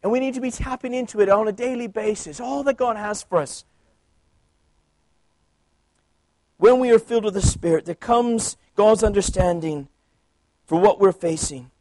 and 0.01 0.11
we 0.11 0.19
need 0.19 0.33
to 0.35 0.41
be 0.41 0.51
tapping 0.51 0.93
into 0.93 1.19
it 1.19 1.29
on 1.29 1.47
a 1.47 1.51
daily 1.51 1.87
basis. 1.87 2.39
All 2.39 2.63
that 2.63 2.77
God 2.77 2.95
has 2.97 3.23
for 3.23 3.39
us. 3.39 3.65
When 6.57 6.79
we 6.79 6.91
are 6.91 6.99
filled 6.99 7.25
with 7.25 7.33
the 7.33 7.41
Spirit, 7.41 7.85
there 7.85 7.95
comes 7.95 8.55
God's 8.75 9.03
understanding 9.03 9.87
for 10.65 10.79
what 10.79 10.99
we're 10.99 11.11
facing. 11.11 11.71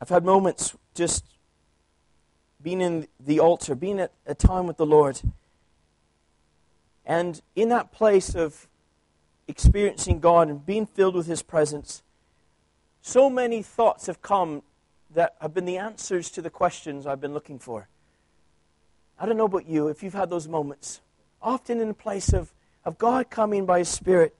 I've 0.00 0.10
had 0.10 0.24
moments 0.24 0.76
just 0.94 1.24
being 2.62 2.80
in 2.80 3.08
the 3.18 3.40
altar, 3.40 3.74
being 3.74 4.00
at 4.00 4.12
a 4.26 4.34
time 4.34 4.66
with 4.66 4.76
the 4.76 4.86
Lord. 4.86 5.20
And 7.06 7.40
in 7.54 7.68
that 7.70 7.92
place 7.92 8.34
of 8.34 8.66
experiencing 9.48 10.20
God 10.20 10.48
and 10.48 10.64
being 10.64 10.86
filled 10.86 11.14
with 11.14 11.26
His 11.26 11.42
presence, 11.42 12.02
so 13.00 13.30
many 13.30 13.62
thoughts 13.62 14.06
have 14.06 14.20
come 14.22 14.62
that 15.14 15.36
have 15.40 15.54
been 15.54 15.64
the 15.64 15.78
answers 15.78 16.30
to 16.30 16.42
the 16.42 16.50
questions 16.50 17.06
I've 17.06 17.20
been 17.20 17.34
looking 17.34 17.58
for. 17.58 17.88
I 19.18 19.26
don't 19.26 19.36
know 19.36 19.44
about 19.44 19.66
you, 19.66 19.88
if 19.88 20.02
you've 20.02 20.14
had 20.14 20.30
those 20.30 20.48
moments, 20.48 21.00
often 21.44 21.80
in 21.80 21.90
a 21.90 21.94
place 21.94 22.32
of, 22.32 22.52
of 22.84 22.98
God 22.98 23.30
coming 23.30 23.66
by 23.66 23.78
His 23.78 23.88
Spirit. 23.88 24.34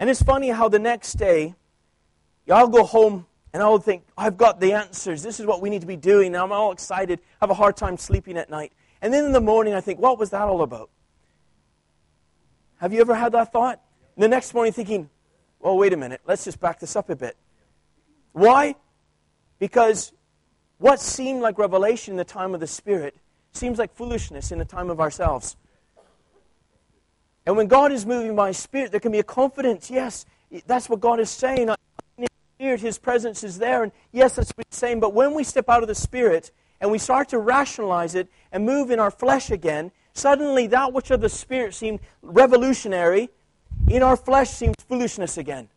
And 0.00 0.10
it's 0.10 0.22
funny 0.22 0.48
how 0.48 0.68
the 0.68 0.78
next 0.78 1.12
day, 1.14 1.54
I'll 2.50 2.68
go 2.68 2.84
home 2.84 3.26
and 3.52 3.62
I 3.62 3.68
would 3.68 3.84
think, 3.84 4.02
I've 4.18 4.36
got 4.36 4.58
the 4.58 4.72
answers. 4.72 5.22
This 5.22 5.38
is 5.38 5.46
what 5.46 5.60
we 5.62 5.70
need 5.70 5.82
to 5.82 5.86
be 5.86 5.96
doing. 5.96 6.34
I'm 6.34 6.50
all 6.50 6.72
excited. 6.72 7.20
Have 7.40 7.50
a 7.50 7.54
hard 7.54 7.76
time 7.76 7.96
sleeping 7.96 8.36
at 8.36 8.50
night. 8.50 8.72
And 9.00 9.14
then 9.14 9.24
in 9.24 9.32
the 9.32 9.40
morning, 9.40 9.74
I 9.74 9.80
think, 9.80 10.00
what 10.00 10.18
was 10.18 10.30
that 10.30 10.42
all 10.42 10.62
about? 10.62 10.90
Have 12.78 12.92
you 12.92 13.00
ever 13.00 13.14
had 13.14 13.32
that 13.32 13.52
thought? 13.52 13.80
And 14.16 14.22
the 14.24 14.28
next 14.28 14.52
morning, 14.54 14.72
thinking, 14.72 15.08
well, 15.60 15.78
wait 15.78 15.92
a 15.92 15.96
minute. 15.96 16.20
Let's 16.26 16.44
just 16.44 16.60
back 16.60 16.80
this 16.80 16.96
up 16.96 17.10
a 17.10 17.16
bit. 17.16 17.36
Why? 18.32 18.74
Because 19.58 20.12
what 20.78 21.00
seemed 21.00 21.40
like 21.40 21.56
revelation 21.56 22.12
in 22.12 22.16
the 22.18 22.24
time 22.24 22.54
of 22.54 22.60
the 22.60 22.66
Spirit 22.66 23.16
seems 23.52 23.78
like 23.78 23.94
foolishness 23.94 24.50
in 24.50 24.58
the 24.58 24.64
time 24.64 24.90
of 24.90 25.00
ourselves. 25.00 25.56
And 27.46 27.56
when 27.56 27.66
God 27.66 27.92
is 27.92 28.06
moving 28.06 28.34
by 28.34 28.52
Spirit, 28.52 28.90
there 28.90 29.00
can 29.00 29.12
be 29.12 29.18
a 29.18 29.24
confidence. 29.24 29.90
Yes, 29.90 30.24
that's 30.66 30.88
what 30.88 31.00
God 31.00 31.20
is 31.20 31.30
saying. 31.30 31.68
In 32.16 32.26
Spirit, 32.56 32.80
His 32.80 32.98
presence 32.98 33.44
is 33.44 33.58
there. 33.58 33.82
And 33.82 33.92
yes, 34.12 34.36
that's 34.36 34.50
what 34.52 34.66
He's 34.70 34.78
saying. 34.78 35.00
But 35.00 35.12
when 35.12 35.34
we 35.34 35.44
step 35.44 35.68
out 35.68 35.82
of 35.82 35.88
the 35.88 35.94
Spirit 35.94 36.50
and 36.80 36.90
we 36.90 36.98
start 36.98 37.28
to 37.30 37.38
rationalize 37.38 38.14
it 38.14 38.28
and 38.50 38.64
move 38.64 38.90
in 38.90 38.98
our 38.98 39.10
flesh 39.10 39.50
again, 39.50 39.92
suddenly 40.14 40.66
that 40.68 40.92
which 40.92 41.10
of 41.10 41.20
the 41.20 41.28
Spirit 41.28 41.74
seemed 41.74 42.00
revolutionary 42.22 43.28
in 43.88 44.02
our 44.02 44.16
flesh 44.16 44.50
seems 44.50 44.76
foolishness 44.88 45.36
again. 45.36 45.68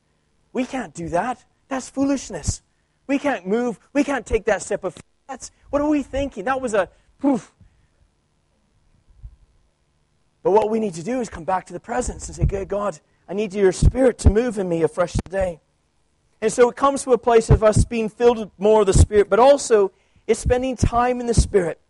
We 0.53 0.65
can't 0.65 0.93
do 0.93 1.09
that. 1.09 1.43
That's 1.67 1.89
foolishness. 1.89 2.61
We 3.07 3.19
can't 3.19 3.45
move. 3.45 3.79
We 3.93 4.03
can't 4.03 4.25
take 4.25 4.45
that 4.45 4.61
step 4.61 4.83
of 4.83 4.95
that's 5.27 5.51
what 5.69 5.81
are 5.81 5.89
we 5.89 6.03
thinking? 6.03 6.45
That 6.45 6.61
was 6.61 6.73
a 6.73 6.89
poof. 7.19 7.51
But 10.47 10.53
what 10.53 10.69
we 10.69 10.79
need 10.79 10.93
to 10.93 11.03
do 11.03 11.19
is 11.19 11.27
come 11.27 11.43
back 11.43 11.65
to 11.65 11.73
the 11.73 11.79
presence 11.81 12.29
and 12.29 12.35
say, 12.37 12.45
Good 12.45 12.69
God, 12.69 12.97
I 13.27 13.33
need 13.33 13.53
your 13.53 13.73
spirit 13.73 14.17
to 14.19 14.29
move 14.29 14.57
in 14.57 14.69
me 14.69 14.81
afresh 14.81 15.11
today. 15.25 15.59
And 16.39 16.53
so 16.53 16.69
it 16.69 16.77
comes 16.77 17.03
to 17.03 17.11
a 17.11 17.17
place 17.17 17.49
of 17.49 17.65
us 17.65 17.83
being 17.83 18.07
filled 18.07 18.37
with 18.37 18.49
more 18.57 18.79
of 18.79 18.87
the 18.87 18.93
Spirit, 18.93 19.29
but 19.29 19.39
also 19.39 19.91
it's 20.25 20.39
spending 20.39 20.77
time 20.77 21.19
in 21.19 21.27
the 21.27 21.33
Spirit. 21.33 21.81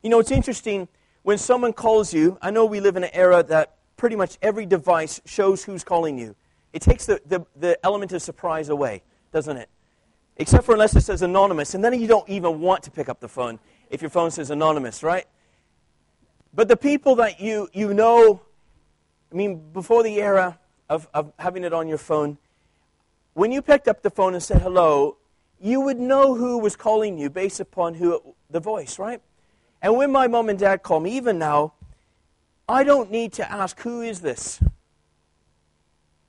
You 0.00 0.10
know, 0.10 0.20
it's 0.20 0.30
interesting 0.30 0.86
when 1.24 1.36
someone 1.36 1.72
calls 1.72 2.14
you. 2.14 2.38
I 2.40 2.52
know 2.52 2.66
we 2.66 2.78
live 2.78 2.94
in 2.94 3.02
an 3.02 3.10
era 3.12 3.42
that 3.42 3.78
pretty 3.96 4.14
much 4.14 4.38
every 4.40 4.64
device 4.64 5.20
shows 5.24 5.64
who's 5.64 5.82
calling 5.82 6.16
you. 6.16 6.36
It 6.72 6.82
takes 6.82 7.04
the, 7.04 7.20
the, 7.26 7.44
the 7.56 7.84
element 7.84 8.12
of 8.12 8.22
surprise 8.22 8.68
away, 8.68 9.02
doesn't 9.32 9.56
it? 9.56 9.68
Except 10.36 10.64
for 10.64 10.74
unless 10.74 10.94
it 10.94 11.00
says 11.00 11.22
anonymous, 11.22 11.74
and 11.74 11.82
then 11.82 12.00
you 12.00 12.06
don't 12.06 12.28
even 12.28 12.60
want 12.60 12.84
to 12.84 12.92
pick 12.92 13.08
up 13.08 13.18
the 13.18 13.28
phone 13.28 13.58
if 13.90 14.02
your 14.02 14.10
phone 14.10 14.30
says 14.30 14.50
anonymous, 14.50 15.02
right? 15.02 15.26
But 16.54 16.68
the 16.68 16.76
people 16.76 17.16
that 17.16 17.40
you, 17.40 17.68
you 17.72 17.92
know, 17.92 18.40
I 19.32 19.34
mean, 19.34 19.72
before 19.72 20.02
the 20.02 20.20
era 20.20 20.58
of, 20.88 21.08
of 21.12 21.32
having 21.38 21.64
it 21.64 21.72
on 21.72 21.88
your 21.88 21.98
phone, 21.98 22.38
when 23.32 23.50
you 23.50 23.60
picked 23.60 23.88
up 23.88 24.02
the 24.02 24.10
phone 24.10 24.34
and 24.34 24.42
said 24.42 24.62
hello, 24.62 25.16
you 25.60 25.80
would 25.80 25.98
know 25.98 26.34
who 26.34 26.58
was 26.58 26.76
calling 26.76 27.18
you 27.18 27.28
based 27.28 27.58
upon 27.58 27.94
who 27.94 28.34
the 28.50 28.60
voice, 28.60 28.98
right? 28.98 29.20
And 29.82 29.96
when 29.96 30.12
my 30.12 30.28
mom 30.28 30.48
and 30.48 30.58
dad 30.58 30.82
call 30.82 31.00
me, 31.00 31.16
even 31.16 31.38
now, 31.38 31.72
I 32.68 32.84
don't 32.84 33.10
need 33.10 33.32
to 33.34 33.50
ask, 33.50 33.80
who 33.80 34.02
is 34.02 34.20
this? 34.20 34.60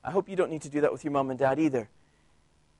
I 0.03 0.11
hope 0.11 0.27
you 0.27 0.35
don't 0.35 0.51
need 0.51 0.63
to 0.63 0.69
do 0.69 0.81
that 0.81 0.91
with 0.91 1.03
your 1.03 1.11
mom 1.11 1.29
and 1.29 1.39
dad 1.39 1.59
either, 1.59 1.87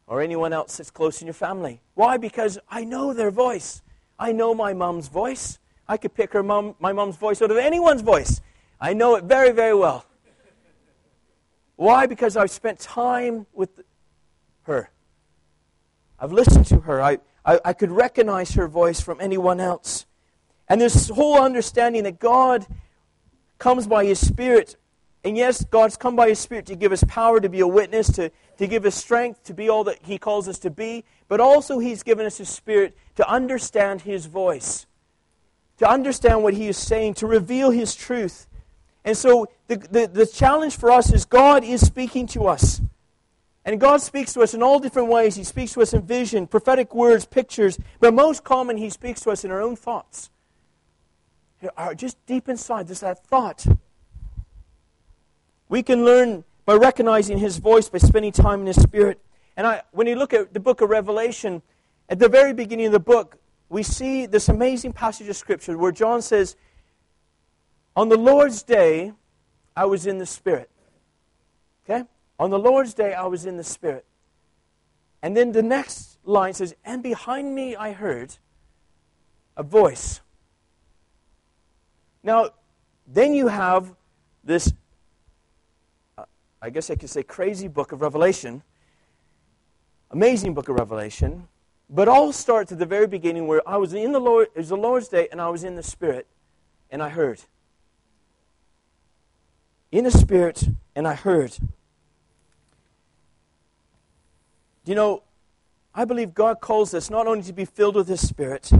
or 0.08 0.22
anyone 0.22 0.54
else 0.54 0.78
that's 0.78 0.92
close 0.92 1.22
in 1.22 1.28
your 1.28 1.34
family. 1.34 1.82
Why? 1.94 2.18
Because 2.18 2.58
I 2.70 2.84
know 2.84 3.14
their 3.14 3.32
voice. 3.32 3.82
I 4.18 4.32
know 4.32 4.54
my 4.56 4.74
mom's 4.74 5.08
voice. 5.08 5.60
I 5.88 5.98
could 5.98 6.14
pick 6.14 6.34
her 6.34 6.44
mom, 6.44 6.76
my 6.80 6.94
mom's 6.94 7.18
voice 7.18 7.42
out 7.42 7.52
of 7.52 7.58
anyone's 7.58 8.02
voice. 8.02 8.42
I 8.80 8.94
know 8.94 9.16
it 9.16 9.26
very, 9.26 9.52
very 9.52 9.76
well. 9.76 10.06
Why? 11.76 12.06
Because 12.06 12.38
I've 12.38 12.52
spent 12.52 12.80
time 12.80 13.46
with 13.54 13.70
her. 14.64 14.90
I've 16.20 16.32
listened 16.32 16.66
to 16.68 16.80
her. 16.82 17.02
I, 17.02 17.20
I, 17.46 17.60
I 17.66 17.74
could 17.74 17.92
recognize 17.92 18.54
her 18.54 18.68
voice 18.68 19.02
from 19.02 19.20
anyone 19.20 19.60
else. 19.60 20.06
And 20.68 20.82
this 20.82 21.10
whole 21.10 21.40
understanding 21.40 22.04
that 22.04 22.20
God 22.20 22.66
comes 23.58 23.88
by 23.88 24.06
His 24.06 24.26
Spirit. 24.26 24.78
And 25.24 25.38
yes, 25.38 25.64
God's 25.66 25.98
come 25.98 26.16
by 26.16 26.30
His 26.30 26.40
Spirit 26.40 26.66
to 26.68 26.76
give 26.76 26.92
us 26.92 27.04
power 27.08 27.40
to 27.40 27.50
be 27.50 27.60
a 27.60 27.68
witness, 27.68 28.08
to, 28.14 28.32
to 28.58 28.68
give 28.68 28.86
us 28.86 28.96
strength 28.96 29.44
to 29.44 29.54
be 29.54 29.70
all 29.70 29.84
that 29.84 30.00
He 30.04 30.18
calls 30.18 30.48
us 30.48 30.60
to 30.60 30.70
be. 30.70 31.04
But 31.28 31.40
also, 31.40 31.80
He's 31.80 32.04
given 32.04 32.26
us 32.26 32.38
His 32.38 32.50
Spirit 32.50 32.98
to 33.16 33.30
understand 33.30 34.02
His 34.02 34.26
voice, 34.26 34.86
to 35.78 35.90
understand 35.90 36.44
what 36.44 36.54
He 36.54 36.68
is 36.68 36.78
saying, 36.78 37.16
to 37.16 37.28
reveal 37.28 37.72
His 37.72 37.96
truth. 37.96 38.48
And 39.04 39.16
so, 39.18 39.48
the, 39.68 39.78
the, 39.78 40.08
the 40.08 40.26
challenge 40.26 40.78
for 40.78 40.92
us 40.92 41.14
is 41.14 41.26
God 41.26 41.64
is 41.64 41.86
speaking 41.86 42.28
to 42.28 42.48
us. 42.48 42.82
And 43.64 43.80
God 43.80 44.02
speaks 44.02 44.34
to 44.34 44.42
us 44.42 44.54
in 44.54 44.62
all 44.62 44.80
different 44.80 45.10
ways. 45.10 45.36
He 45.36 45.44
speaks 45.44 45.74
to 45.74 45.82
us 45.82 45.94
in 45.94 46.04
vision, 46.04 46.46
prophetic 46.46 46.94
words, 46.94 47.26
pictures. 47.26 47.80
But 48.00 48.14
most 48.14 48.44
common, 48.44 48.78
He 48.78 48.90
speaks 48.90 49.22
to 49.22 49.32
us 49.32 49.44
in 49.44 49.52
our 49.52 49.62
own 49.62 49.76
thoughts. 49.76 50.30
Just 51.96 52.24
deep 52.28 52.48
inside, 52.48 52.88
there's 52.88 53.00
that 53.00 53.26
thought. 53.26 53.66
We 55.68 55.82
can 55.82 56.06
learn 56.06 56.44
by 56.64 56.76
recognizing 56.76 57.40
His 57.40 57.58
voice, 57.58 57.90
by 57.90 57.98
spending 57.98 58.32
time 58.32 58.62
in 58.62 58.68
His 58.68 58.80
Spirit. 58.80 59.20
And 59.58 59.66
I, 59.66 59.82
when 59.92 60.06
you 60.06 60.16
look 60.16 60.34
at 60.34 60.54
the 60.54 60.60
book 60.60 60.82
of 60.82 60.92
Revelation, 60.92 61.64
at 62.08 62.20
the 62.20 62.30
very 62.30 62.54
beginning 62.54 62.88
of 62.88 62.92
the 62.92 63.00
book, 63.00 63.38
we 63.70 63.84
see 63.84 64.26
this 64.26 64.50
amazing 64.50 64.94
passage 64.94 65.28
of 65.28 65.36
Scripture 65.36 65.78
where 65.78 65.92
John 65.92 66.22
says, 66.22 66.56
On 67.96 68.10
the 68.10 68.18
Lord's 68.18 68.64
day, 68.64 69.14
I 69.76 69.86
was 69.86 70.06
in 70.06 70.18
the 70.18 70.26
Spirit. 70.26 70.70
Okay? 71.84 72.04
On 72.40 72.50
the 72.50 72.60
Lord's 72.60 72.94
day, 72.94 73.14
I 73.14 73.26
was 73.26 73.46
in 73.46 73.58
the 73.58 73.64
Spirit. 73.64 74.06
And 75.22 75.36
then 75.36 75.52
the 75.52 75.64
next 75.64 76.20
line 76.24 76.54
says, 76.54 76.76
And 76.84 77.02
behind 77.02 77.54
me 77.54 77.76
I 77.76 77.92
heard 77.92 78.38
a 79.58 79.64
voice. 79.64 80.22
Now, 82.24 82.50
then 83.08 83.34
you 83.34 83.48
have 83.48 83.96
this, 84.44 84.74
uh, 86.18 86.26
I 86.62 86.70
guess 86.70 86.90
I 86.90 86.96
could 86.96 87.10
say, 87.10 87.24
crazy 87.24 87.68
book 87.68 87.92
of 87.92 88.02
Revelation, 88.02 88.64
amazing 90.12 90.54
book 90.54 90.70
of 90.70 90.76
Revelation, 90.76 91.48
but 91.90 92.08
all 92.08 92.32
starts 92.32 92.72
at 92.72 92.80
the 92.80 92.86
very 92.86 93.08
beginning 93.08 93.48
where 93.48 93.62
I 93.68 93.78
was 93.78 93.94
in 93.94 94.12
the 94.12 94.20
Lord, 94.20 94.48
it 94.56 94.60
was 94.60 94.70
the 94.70 94.78
Lord's 94.78 95.08
day, 95.08 95.28
and 95.32 95.42
I 95.42 95.50
was 95.50 95.64
in 95.64 95.76
the 95.76 95.84
Spirit, 95.84 96.28
and 96.90 97.02
I 97.02 97.10
heard. 97.10 97.42
In 99.92 100.04
the 100.04 100.12
Spirit, 100.12 100.68
and 100.96 101.08
I 101.08 101.14
heard. 101.14 101.58
you 104.86 104.96
know, 104.96 105.24
I 105.94 106.06
believe 106.06 106.34
God 106.34 106.62
calls 106.62 106.94
us 106.94 107.10
not 107.10 107.28
only 107.28 107.44
to 107.44 107.54
be 107.54 107.66
filled 107.66 107.96
with 107.96 108.08
His 108.08 108.26
Spirit, 108.26 108.72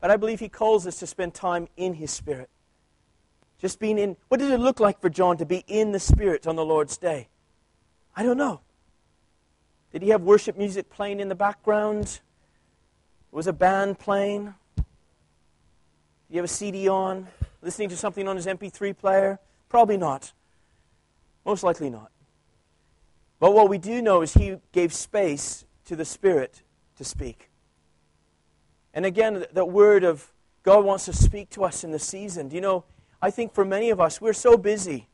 but 0.00 0.10
I 0.10 0.16
believe 0.16 0.40
He 0.40 0.48
calls 0.48 0.86
us 0.86 0.98
to 0.98 1.06
spend 1.06 1.34
time 1.34 1.68
in 1.76 1.94
His 1.94 2.10
Spirit. 2.10 2.50
Just 3.58 3.78
being 3.78 3.98
in. 3.98 4.16
What 4.28 4.40
did 4.40 4.50
it 4.50 4.58
look 4.58 4.78
like 4.78 5.00
for 5.00 5.08
John 5.08 5.38
to 5.38 5.46
be 5.46 5.64
in 5.66 5.92
the 5.92 6.00
Spirit 6.00 6.46
on 6.46 6.56
the 6.56 6.64
Lord's 6.64 6.96
day? 6.96 7.28
I 8.14 8.22
don't 8.22 8.36
know. 8.36 8.60
Did 9.92 10.02
he 10.02 10.10
have 10.10 10.22
worship 10.22 10.58
music 10.58 10.90
playing 10.90 11.20
in 11.20 11.28
the 11.28 11.34
background? 11.34 12.20
Was 13.34 13.48
a 13.48 13.52
band 13.52 13.98
playing? 13.98 14.54
He 16.30 16.36
have 16.36 16.44
a 16.44 16.48
CD 16.48 16.88
on? 16.88 17.26
Listening 17.62 17.88
to 17.88 17.96
something 17.96 18.28
on 18.28 18.36
his 18.36 18.46
MP3 18.46 18.96
player? 18.96 19.40
Probably 19.68 19.96
not. 19.96 20.32
Most 21.44 21.64
likely 21.64 21.90
not. 21.90 22.12
But 23.40 23.52
what 23.52 23.68
we 23.68 23.76
do 23.76 24.00
know 24.00 24.22
is 24.22 24.34
he 24.34 24.58
gave 24.70 24.94
space 24.94 25.64
to 25.86 25.96
the 25.96 26.04
Spirit 26.04 26.62
to 26.94 27.02
speak. 27.02 27.50
And 28.94 29.04
again, 29.04 29.44
that 29.52 29.68
word 29.68 30.04
of 30.04 30.32
God 30.62 30.84
wants 30.84 31.06
to 31.06 31.12
speak 31.12 31.50
to 31.50 31.64
us 31.64 31.82
in 31.82 31.90
the 31.90 31.98
season. 31.98 32.50
Do 32.50 32.54
you 32.54 32.60
know, 32.60 32.84
I 33.20 33.32
think 33.32 33.52
for 33.52 33.64
many 33.64 33.90
of 33.90 34.00
us, 34.00 34.20
we're 34.20 34.32
so 34.32 34.56
busy. 34.56 35.08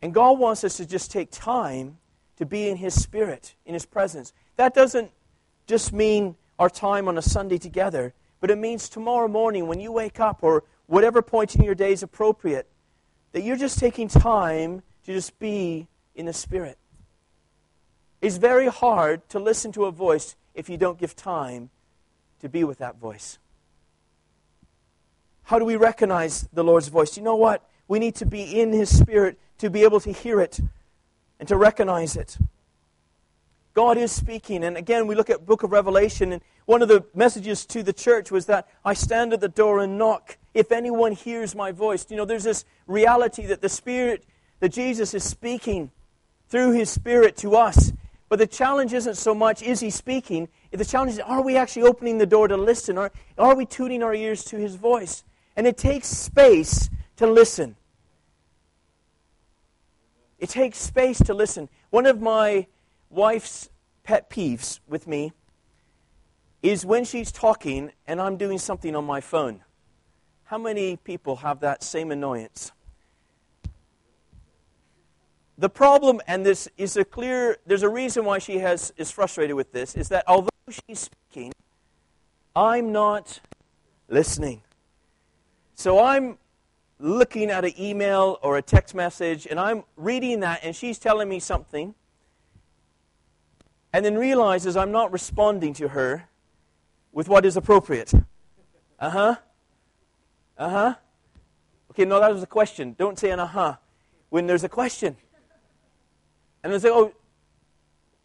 And 0.00 0.14
God 0.14 0.38
wants 0.38 0.64
us 0.64 0.78
to 0.78 0.86
just 0.86 1.10
take 1.10 1.30
time 1.30 1.98
to 2.36 2.46
be 2.46 2.70
in 2.70 2.78
His 2.78 2.94
Spirit, 2.94 3.54
in 3.66 3.74
His 3.74 3.84
presence. 3.84 4.32
That 4.56 4.72
doesn't 4.72 5.10
just 5.66 5.92
mean 5.92 6.36
our 6.58 6.70
time 6.70 7.08
on 7.08 7.18
a 7.18 7.22
Sunday 7.22 7.58
together, 7.58 8.14
but 8.40 8.50
it 8.50 8.58
means 8.58 8.88
tomorrow 8.88 9.28
morning 9.28 9.66
when 9.66 9.80
you 9.80 9.92
wake 9.92 10.20
up 10.20 10.38
or 10.42 10.64
whatever 10.86 11.22
point 11.22 11.54
in 11.54 11.62
your 11.62 11.74
day 11.74 11.92
is 11.92 12.02
appropriate, 12.02 12.68
that 13.32 13.42
you're 13.42 13.56
just 13.56 13.78
taking 13.78 14.08
time 14.08 14.82
to 15.04 15.12
just 15.12 15.38
be 15.38 15.86
in 16.14 16.26
the 16.26 16.32
Spirit. 16.32 16.78
It's 18.20 18.36
very 18.36 18.68
hard 18.68 19.28
to 19.30 19.38
listen 19.38 19.72
to 19.72 19.86
a 19.86 19.90
voice 19.90 20.36
if 20.54 20.68
you 20.68 20.76
don't 20.76 20.98
give 20.98 21.16
time 21.16 21.70
to 22.40 22.48
be 22.48 22.62
with 22.62 22.78
that 22.78 22.98
voice. 22.98 23.38
How 25.44 25.58
do 25.58 25.64
we 25.64 25.76
recognize 25.76 26.48
the 26.52 26.62
Lord's 26.62 26.88
voice? 26.88 27.16
You 27.16 27.22
know 27.22 27.36
what? 27.36 27.68
We 27.88 27.98
need 27.98 28.14
to 28.16 28.26
be 28.26 28.60
in 28.60 28.72
His 28.72 28.96
Spirit 28.96 29.38
to 29.58 29.70
be 29.70 29.82
able 29.82 30.00
to 30.00 30.12
hear 30.12 30.40
it 30.40 30.60
and 31.40 31.48
to 31.48 31.56
recognize 31.56 32.16
it. 32.16 32.38
God 33.74 33.96
is 33.96 34.12
speaking. 34.12 34.64
And 34.64 34.76
again, 34.76 35.06
we 35.06 35.14
look 35.14 35.30
at 35.30 35.46
book 35.46 35.62
of 35.62 35.72
Revelation, 35.72 36.32
and 36.32 36.42
one 36.66 36.82
of 36.82 36.88
the 36.88 37.04
messages 37.14 37.64
to 37.66 37.82
the 37.82 37.92
church 37.92 38.30
was 38.30 38.46
that 38.46 38.68
I 38.84 38.94
stand 38.94 39.32
at 39.32 39.40
the 39.40 39.48
door 39.48 39.80
and 39.80 39.98
knock. 39.98 40.38
If 40.54 40.72
anyone 40.72 41.12
hears 41.12 41.54
my 41.54 41.72
voice, 41.72 42.06
you 42.10 42.16
know, 42.16 42.24
there's 42.24 42.44
this 42.44 42.64
reality 42.86 43.46
that 43.46 43.62
the 43.62 43.68
Spirit, 43.68 44.24
that 44.60 44.70
Jesus 44.70 45.14
is 45.14 45.24
speaking 45.24 45.90
through 46.48 46.72
His 46.72 46.90
Spirit 46.90 47.36
to 47.38 47.56
us. 47.56 47.92
But 48.32 48.38
the 48.38 48.46
challenge 48.46 48.94
isn't 48.94 49.16
so 49.16 49.34
much 49.34 49.62
is 49.62 49.80
he 49.80 49.90
speaking, 49.90 50.48
the 50.70 50.86
challenge 50.86 51.12
is 51.12 51.18
are 51.18 51.42
we 51.42 51.58
actually 51.58 51.82
opening 51.82 52.16
the 52.16 52.24
door 52.24 52.48
to 52.48 52.56
listen? 52.56 52.96
Are, 52.96 53.12
are 53.36 53.54
we 53.54 53.66
tuning 53.66 54.02
our 54.02 54.14
ears 54.14 54.42
to 54.44 54.56
his 54.56 54.74
voice? 54.74 55.22
And 55.54 55.66
it 55.66 55.76
takes 55.76 56.08
space 56.08 56.88
to 57.16 57.26
listen. 57.26 57.76
It 60.38 60.48
takes 60.48 60.78
space 60.78 61.18
to 61.18 61.34
listen. 61.34 61.68
One 61.90 62.06
of 62.06 62.22
my 62.22 62.68
wife's 63.12 63.68
pet 64.02 64.30
peeves 64.30 64.80
with 64.88 65.06
me 65.06 65.32
is 66.62 66.86
when 66.86 67.04
she's 67.04 67.30
talking 67.30 67.92
and 68.06 68.20
I'm 68.20 68.36
doing 68.36 68.58
something 68.58 68.96
on 68.96 69.04
my 69.04 69.20
phone. 69.20 69.62
How 70.44 70.58
many 70.58 70.96
people 70.96 71.36
have 71.36 71.60
that 71.60 71.82
same 71.82 72.10
annoyance? 72.10 72.72
The 75.58 75.68
problem, 75.68 76.20
and 76.26 76.44
this 76.44 76.68
is 76.76 76.96
a 76.96 77.04
clear, 77.04 77.58
there's 77.66 77.82
a 77.82 77.88
reason 77.88 78.24
why 78.24 78.38
she 78.38 78.58
has, 78.58 78.92
is 78.96 79.10
frustrated 79.10 79.54
with 79.54 79.72
this, 79.72 79.94
is 79.94 80.08
that 80.08 80.24
although 80.26 80.48
she's 80.68 80.98
speaking, 80.98 81.52
I'm 82.56 82.90
not 82.90 83.40
listening. 84.08 84.62
So 85.74 86.02
I'm 86.02 86.38
looking 86.98 87.50
at 87.50 87.64
an 87.64 87.72
email 87.78 88.38
or 88.42 88.56
a 88.56 88.62
text 88.62 88.94
message, 88.94 89.46
and 89.46 89.60
I'm 89.60 89.84
reading 89.96 90.40
that, 90.40 90.60
and 90.62 90.74
she's 90.74 90.98
telling 90.98 91.28
me 91.28 91.38
something, 91.38 91.94
and 93.92 94.04
then 94.04 94.16
realizes 94.16 94.76
I'm 94.76 94.92
not 94.92 95.12
responding 95.12 95.74
to 95.74 95.88
her 95.88 96.28
with 97.12 97.28
what 97.28 97.44
is 97.44 97.56
appropriate. 97.56 98.12
Uh 98.98 99.10
huh. 99.10 99.36
Uh 100.56 100.68
huh. 100.68 100.94
Okay, 101.90 102.04
no, 102.04 102.20
that 102.20 102.32
was 102.32 102.42
a 102.42 102.46
question. 102.46 102.94
Don't 102.98 103.18
say 103.18 103.30
an 103.30 103.40
uh 103.40 103.46
huh 103.46 103.76
when 104.30 104.46
there's 104.46 104.64
a 104.64 104.68
question. 104.68 105.16
And 106.64 106.72
they 106.72 106.78
say, 106.78 106.88
oh, 106.90 107.12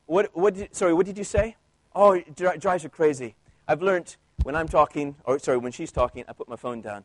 what, 0.06 0.30
what 0.34 0.54
did, 0.54 0.74
sorry, 0.74 0.94
what 0.94 1.06
did 1.06 1.18
you 1.18 1.26
say? 1.26 1.58
Oh, 1.94 2.14
it 2.14 2.34
drives 2.36 2.84
you 2.84 2.90
crazy. 2.90 3.36
I've 3.68 3.82
learned 3.82 4.16
when 4.44 4.56
I'm 4.56 4.70
talking, 4.70 5.16
or 5.26 5.38
sorry, 5.40 5.58
when 5.58 5.74
she's 5.74 5.92
talking, 5.92 6.24
I 6.30 6.34
put 6.34 6.48
my 6.48 6.56
phone 6.56 6.82
down. 6.82 7.04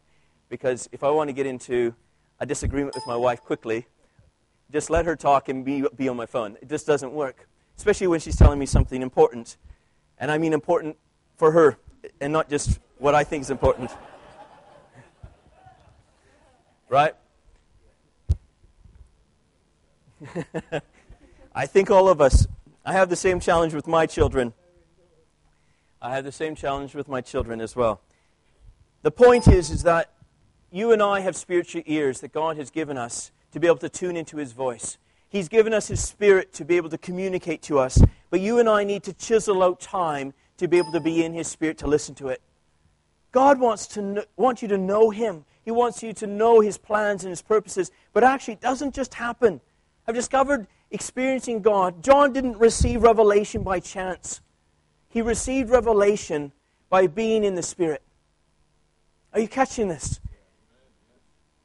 Because 0.49 0.89
if 0.93 1.03
I 1.03 1.11
want 1.11 1.29
to 1.29 1.33
get 1.33 1.47
into 1.47 1.95
a 2.39 2.47
disagreement 2.47 2.95
with 2.95 3.07
my 3.07 3.17
wife 3.17 3.41
quickly, 3.41 3.87
just 4.71 4.89
let 4.89 5.05
her 5.07 5.17
talk 5.17 5.49
and 5.49 5.65
be, 5.65 5.85
be 5.97 6.09
on 6.09 6.17
my 6.17 6.27
phone. 6.27 6.57
It 6.63 6.69
just 6.69 6.87
doesn't 6.87 7.13
work. 7.13 7.49
Especially 7.83 8.07
when 8.07 8.21
she's 8.21 8.37
telling 8.37 8.61
me 8.61 8.67
something 8.67 9.03
important. 9.03 9.57
And 10.17 10.31
I 10.31 10.39
mean 10.39 10.53
important 10.53 10.97
for 11.37 11.51
her, 11.51 11.79
and 12.21 12.33
not 12.33 12.49
just 12.49 12.79
what 12.99 13.13
I 13.13 13.25
think 13.25 13.43
is 13.43 13.51
important. 13.51 13.91
right? 16.89 17.17
I 21.57 21.67
think 21.67 21.91
all 21.91 22.09
of 22.09 22.21
us, 22.21 22.47
I 22.85 22.93
have 22.93 23.09
the 23.09 23.17
same 23.17 23.41
challenge 23.41 23.75
with 23.75 23.89
my 23.89 24.07
children. 24.07 24.53
I 26.01 26.15
have 26.15 26.23
the 26.23 26.31
same 26.31 26.55
challenge 26.55 26.95
with 26.95 27.09
my 27.09 27.21
children 27.21 27.61
as 27.61 27.75
well. 27.75 28.01
The 29.03 29.11
point 29.11 29.49
is, 29.49 29.73
is 29.73 29.83
that 29.83 30.13
you 30.71 30.93
and 30.93 31.03
I 31.03 31.19
have 31.19 31.35
spiritual 31.35 31.83
ears 31.87 32.21
that 32.21 32.31
God 32.31 32.57
has 32.59 32.71
given 32.71 32.97
us 32.97 33.33
to 33.51 33.59
be 33.59 33.67
able 33.67 33.79
to 33.79 33.89
tune 33.89 34.17
into 34.17 34.37
His 34.37 34.53
voice. 34.53 34.99
He's 35.33 35.49
given 35.49 35.73
us 35.73 35.89
His 35.89 36.05
Spirit 36.05 36.53
to 36.53 36.65
be 36.67 36.77
able 36.77 36.91
to 36.91 36.99
communicate 36.99 37.63
to 37.63 37.79
us. 37.79 37.99
But 38.29 38.43
you 38.43 38.59
and 38.59 38.69
I 38.69 38.85
need 38.85 39.03
to 39.05 39.15
chisel 39.15 39.63
out 39.63 39.81
time 39.81 40.35
to 40.59 40.69
be 40.69 40.77
able 40.77 40.93
to 40.93 41.01
be 41.01 41.25
in 41.25 41.33
His 41.33 41.49
Spirit 41.49 41.79
to 41.79 41.87
listen 41.87 42.15
to 42.17 42.29
it. 42.29 42.43
God 43.33 43.59
wants, 43.59 43.87
to 43.89 44.03
know, 44.03 44.25
wants 44.37 44.61
you 44.61 44.69
to 44.69 44.77
know 44.77 45.09
Him. 45.09 45.47
He 45.65 45.71
wants 45.71 46.03
you 46.03 46.13
to 46.13 46.27
know 46.27 46.61
His 46.61 46.77
plans 46.77 47.25
and 47.25 47.31
His 47.31 47.41
purposes. 47.41 47.91
But 48.13 48.25
actually, 48.25 48.55
it 48.55 48.61
doesn't 48.61 48.95
just 48.95 49.15
happen. 49.15 49.63
I've 50.07 50.15
discovered 50.15 50.67
experiencing 50.91 51.63
God, 51.63 52.03
John 52.05 52.35
didn't 52.35 52.59
receive 52.59 53.03
revelation 53.03 53.63
by 53.63 53.81
chance. 53.81 54.43
He 55.09 55.23
received 55.23 55.71
revelation 55.71 56.53
by 56.91 57.07
being 57.07 57.43
in 57.43 57.55
the 57.55 57.63
Spirit. 57.63 58.03
Are 59.33 59.41
you 59.41 59.49
catching 59.49 59.89
this? 59.89 60.21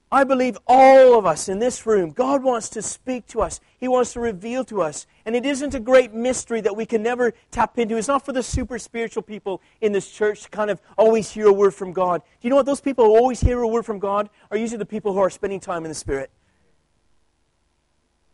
I 0.10 0.24
believe 0.24 0.58
all 0.65 1.20
of 1.20 1.26
us 1.26 1.50
in 1.50 1.60
this 1.60 1.86
room, 1.86 2.12
God 2.12 2.41
wants 2.41 2.70
to 2.70 2.82
speak 2.82 3.28
to 3.28 3.41
us. 3.41 3.60
He 3.78 3.89
wants 3.89 4.13
to 4.13 4.22
reveal 4.22 4.63
to 4.65 4.82
us. 4.82 5.06
And 5.26 5.36
it 5.36 5.46
isn't 5.46 5.76
a 5.76 5.82
great 5.82 6.13
mystery 6.13 6.62
that 6.62 6.78
we 6.78 6.86
can 6.86 7.04
never 7.04 7.34
tap 7.52 7.78
into. 7.78 7.98
It's 7.98 8.08
not 8.08 8.24
for 8.24 8.32
the 8.32 8.41
super 8.41 8.80
spiritual 8.80 9.22
people 9.22 9.62
in 9.82 9.91
this 9.91 10.10
church 10.10 10.43
to 10.43 10.50
kind 10.50 10.72
of 10.72 10.80
always 10.98 11.32
hear 11.32 11.48
a 11.48 11.54
word 11.54 11.74
from 11.74 11.91
God. 11.91 12.22
Do 12.22 12.48
you 12.48 12.50
know 12.50 12.56
what? 12.56 12.65
Those 12.65 12.80
people 12.80 13.04
who 13.04 13.17
always 13.17 13.41
hear 13.41 13.62
a 13.62 13.67
word 13.67 13.86
from 13.86 14.00
God 14.00 14.30
are 14.50 14.56
usually 14.56 14.78
the 14.78 14.86
people 14.86 15.12
who 15.12 15.20
are 15.20 15.30
spending 15.30 15.60
time 15.60 15.84
in 15.84 15.89
the 15.89 15.96
Spirit. 15.96 16.32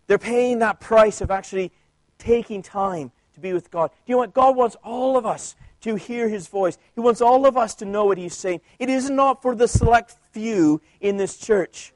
They're 0.05 0.19
paying 0.19 0.59
that 0.59 0.79
price 0.79 1.21
of 1.21 1.31
actually 1.31 1.71
taking 2.19 2.61
time 2.61 3.11
to 3.33 3.39
be 3.39 3.51
with 3.51 3.71
God. 3.71 3.89
Do 3.89 3.95
you 4.11 4.15
know 4.15 4.19
what? 4.19 4.33
God 4.33 4.55
wants 4.55 4.75
all 4.83 5.17
of 5.17 5.25
us 5.25 5.55
to 5.83 5.95
hear 5.95 6.29
his 6.29 6.47
voice. 6.47 6.77
He 6.95 7.01
wants 7.01 7.21
all 7.21 7.45
of 7.45 7.57
us 7.57 7.75
to 7.75 7.85
know 7.85 8.05
what 8.05 8.17
he's 8.17 8.35
saying. 8.35 8.61
It 8.79 8.89
is 8.89 9.09
not 9.09 9.41
for 9.41 9.55
the 9.55 9.67
select 9.67 10.15
few 10.31 10.81
in 10.99 11.17
this 11.17 11.37
church. 11.37 11.93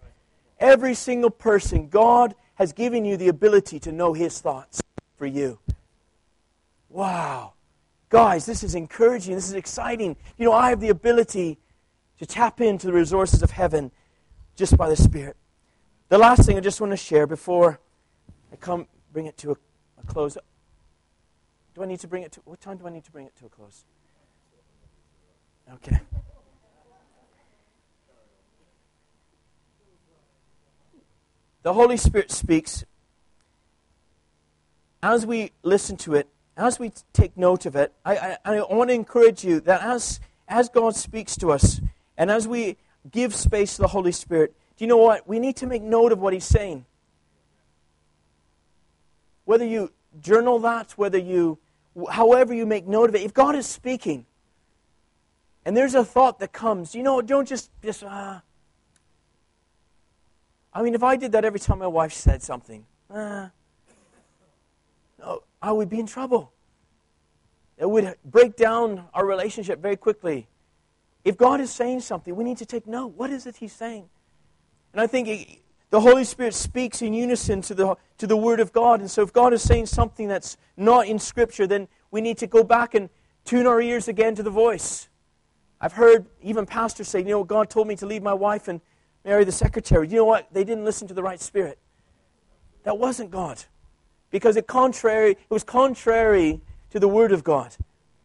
Every 0.60 0.93
single 0.93 1.30
person, 1.30 1.88
God 1.88 2.36
has 2.56 2.73
given 2.73 3.06
you 3.06 3.17
the 3.17 3.30
ability 3.30 3.80
to 3.82 3.91
know 3.91 4.13
his 4.13 4.39
thoughts 4.39 4.82
for 5.15 5.26
you. 5.26 5.60
Wow. 6.89 7.54
Guys, 8.10 8.45
this 8.45 8.63
is 8.63 8.76
encouraging. 8.76 9.36
This 9.36 9.47
is 9.47 9.54
exciting. 9.54 10.15
You 10.38 10.45
know, 10.45 10.54
I 10.54 10.69
have 10.69 10.80
the 10.80 10.89
ability 10.89 11.58
to 12.19 12.26
tap 12.26 12.60
into 12.62 12.88
the 12.88 12.93
resources 12.93 13.41
of 13.41 13.52
heaven 13.52 13.91
just 14.56 14.76
by 14.76 14.89
the 14.89 14.95
Spirit. 14.95 15.38
The 16.10 16.17
last 16.17 16.45
thing 16.45 16.58
I 16.58 16.62
just 16.62 16.82
want 16.82 16.91
to 16.91 16.97
share 16.97 17.28
before 17.28 17.80
I 18.52 18.56
come 18.56 18.88
bring 19.13 19.28
it 19.28 19.38
to 19.39 19.52
a, 19.52 19.56
a 20.02 20.06
close. 20.08 20.38
Do 21.78 21.84
I 21.84 21.86
need 21.86 22.00
to 22.00 22.08
bring 22.08 22.24
it 22.24 22.32
to 22.32 22.42
what 22.46 22.60
time 22.60 22.78
do 22.78 22.88
I 22.88 22.90
need 22.90 23.04
to 23.04 23.12
bring 23.12 23.28
it 23.28 23.36
to 23.36 23.46
a 23.46 23.50
close? 23.50 23.86
Okay. 25.76 26.00
The 31.62 31.74
Holy 31.74 31.98
Spirit 31.98 32.32
speaks. 32.32 32.84
As 35.04 35.24
we 35.24 35.52
listen 35.62 35.98
to 35.98 36.16
it, 36.16 36.28
as 36.58 36.80
we 36.80 36.92
take 37.13 37.38
note 37.38 37.68
of 37.68 37.76
it, 37.76 37.94
I, 38.04 38.38
I, 38.44 38.56
I 38.56 38.74
want 38.74 38.90
to 38.90 38.96
encourage 38.96 39.44
you 39.44 39.60
that 39.60 39.84
as, 39.84 40.20
as 40.48 40.70
God 40.70 40.96
speaks 40.96 41.38
to 41.38 41.52
us, 41.52 41.80
and 42.18 42.32
as 42.32 42.48
we 42.48 42.78
give 43.12 43.36
space 43.36 43.76
to 43.76 43.84
the 43.84 43.90
Holy 43.90 44.12
Spirit, 44.12 44.56
do 44.78 44.84
you 44.84 44.88
know 44.88 44.98
what? 44.98 45.28
We 45.28 45.38
need 45.38 45.58
to 45.58 45.68
make 45.68 45.84
note 45.84 46.12
of 46.12 46.18
what 46.18 46.34
He's 46.34 46.44
saying. 46.44 46.88
Whether 49.46 49.66
you 49.66 49.92
journal 50.20 50.58
that, 50.60 50.94
whether 50.94 51.20
you, 51.20 51.60
however 52.12 52.54
you 52.54 52.66
make 52.66 52.88
note 52.88 53.10
of 53.10 53.16
it, 53.16 53.22
if 53.22 53.34
God 53.34 53.56
is 53.56 53.66
speaking, 53.66 54.26
and 55.66 55.76
there's 55.76 55.96
a 55.96 56.06
thought 56.06 56.40
that 56.40 56.54
comes, 56.54 56.96
you 56.96 57.04
know, 57.04 57.22
don't 57.22 57.48
just, 57.48 57.70
just, 57.84 58.04
ah. 58.04 58.42
I 60.74 60.82
mean, 60.82 60.96
if 60.96 61.04
I 61.04 61.16
did 61.16 61.32
that 61.32 61.44
every 61.44 61.60
time 61.60 61.80
my 61.80 61.88
wife 61.88 62.14
said 62.14 62.42
something, 62.44 62.86
ah, 63.10 63.52
no, 65.20 65.44
I 65.62 65.72
would 65.72 65.90
be 65.90 66.00
in 66.00 66.06
trouble. 66.06 66.52
It 67.78 67.90
would 67.90 68.16
break 68.26 68.56
down 68.56 69.06
our 69.14 69.26
relationship 69.26 69.82
very 69.82 69.98
quickly. 69.98 70.48
If 71.24 71.38
God 71.38 71.60
is 71.60 71.72
saying 71.72 72.02
something, 72.02 72.36
we 72.36 72.44
need 72.44 72.58
to 72.58 72.66
take 72.66 72.88
note. 72.88 73.14
What 73.16 73.30
is 73.30 73.46
it 73.46 73.58
He's 73.58 73.74
saying? 73.74 74.10
And 74.94 75.02
I 75.02 75.08
think 75.08 75.28
the 75.89 76.02
Holy 76.02 76.23
Spirit 76.23 76.54
speaks 76.54 77.02
in 77.02 77.13
unison 77.13 77.62
to 77.62 77.73
the, 77.73 77.95
to 78.17 78.28
the 78.28 78.36
Word 78.36 78.60
of 78.60 78.73
God. 78.73 79.00
And 79.00 79.10
so 79.10 79.21
if 79.21 79.32
God 79.32 79.54
is 79.54 79.62
saying 79.62 79.86
something 79.86 80.28
that's 80.28 80.58
not 80.76 81.08
in 81.08 81.17
Scripture, 81.19 81.65
then 81.65 81.88
we 82.12 82.21
need 82.21 82.38
to 82.39 82.47
go 82.47 82.63
back 82.63 82.93
and 82.93 83.10
tune 83.45 83.65
our 83.65 83.82
ears 83.82 84.08
again 84.08 84.36
to 84.36 84.43
the 84.43 84.50
voice. 84.50 85.08
I've 85.80 85.93
heard 85.93 86.26
even 86.41 86.65
pastors 86.65 87.08
say, 87.08 87.19
you 87.19 87.30
know, 87.30 87.43
God 87.43 87.69
told 87.69 87.88
me 87.88 87.95
to 87.97 88.06
leave 88.06 88.23
my 88.23 88.34
wife 88.34 88.67
and 88.67 88.82
marry 89.23 89.43
the 89.43 89.52
secretary. 89.52 90.08
You 90.08 90.17
know 90.17 90.26
what? 90.26 90.52
They 90.52 90.63
didn't 90.63 90.84
listen 90.84 91.08
to 91.08 91.13
the 91.13 91.23
right 91.23 91.39
spirit. 91.39 91.78
That 92.84 92.97
wasn't 92.97 93.32
God. 93.32 93.63
Because 94.30 94.58
it 94.58 94.67
contrary, 94.67 95.32
it 95.32 95.50
was 95.50 95.63
contrary 95.63 96.62
to 96.89 97.00
the 97.00 97.08
word 97.08 97.32
of 97.32 97.43
God. 97.43 97.76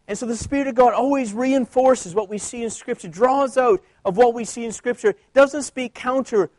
And 0.08 0.18
so 0.18 0.26
the 0.26 0.36
Spirit 0.36 0.66
of 0.66 0.74
God 0.74 0.94
always 0.94 1.32
reinforces 1.32 2.14
what 2.14 2.28
we 2.28 2.38
see 2.38 2.64
in 2.64 2.70
Scripture, 2.70 3.08
draws 3.08 3.56
out 3.56 3.82
of 4.04 4.16
what 4.16 4.34
we 4.34 4.44
see 4.44 4.64
in 4.64 4.72
Scripture, 4.72 5.14
doesn't 5.32 5.62
speak 5.62 5.94
counter 5.94 6.50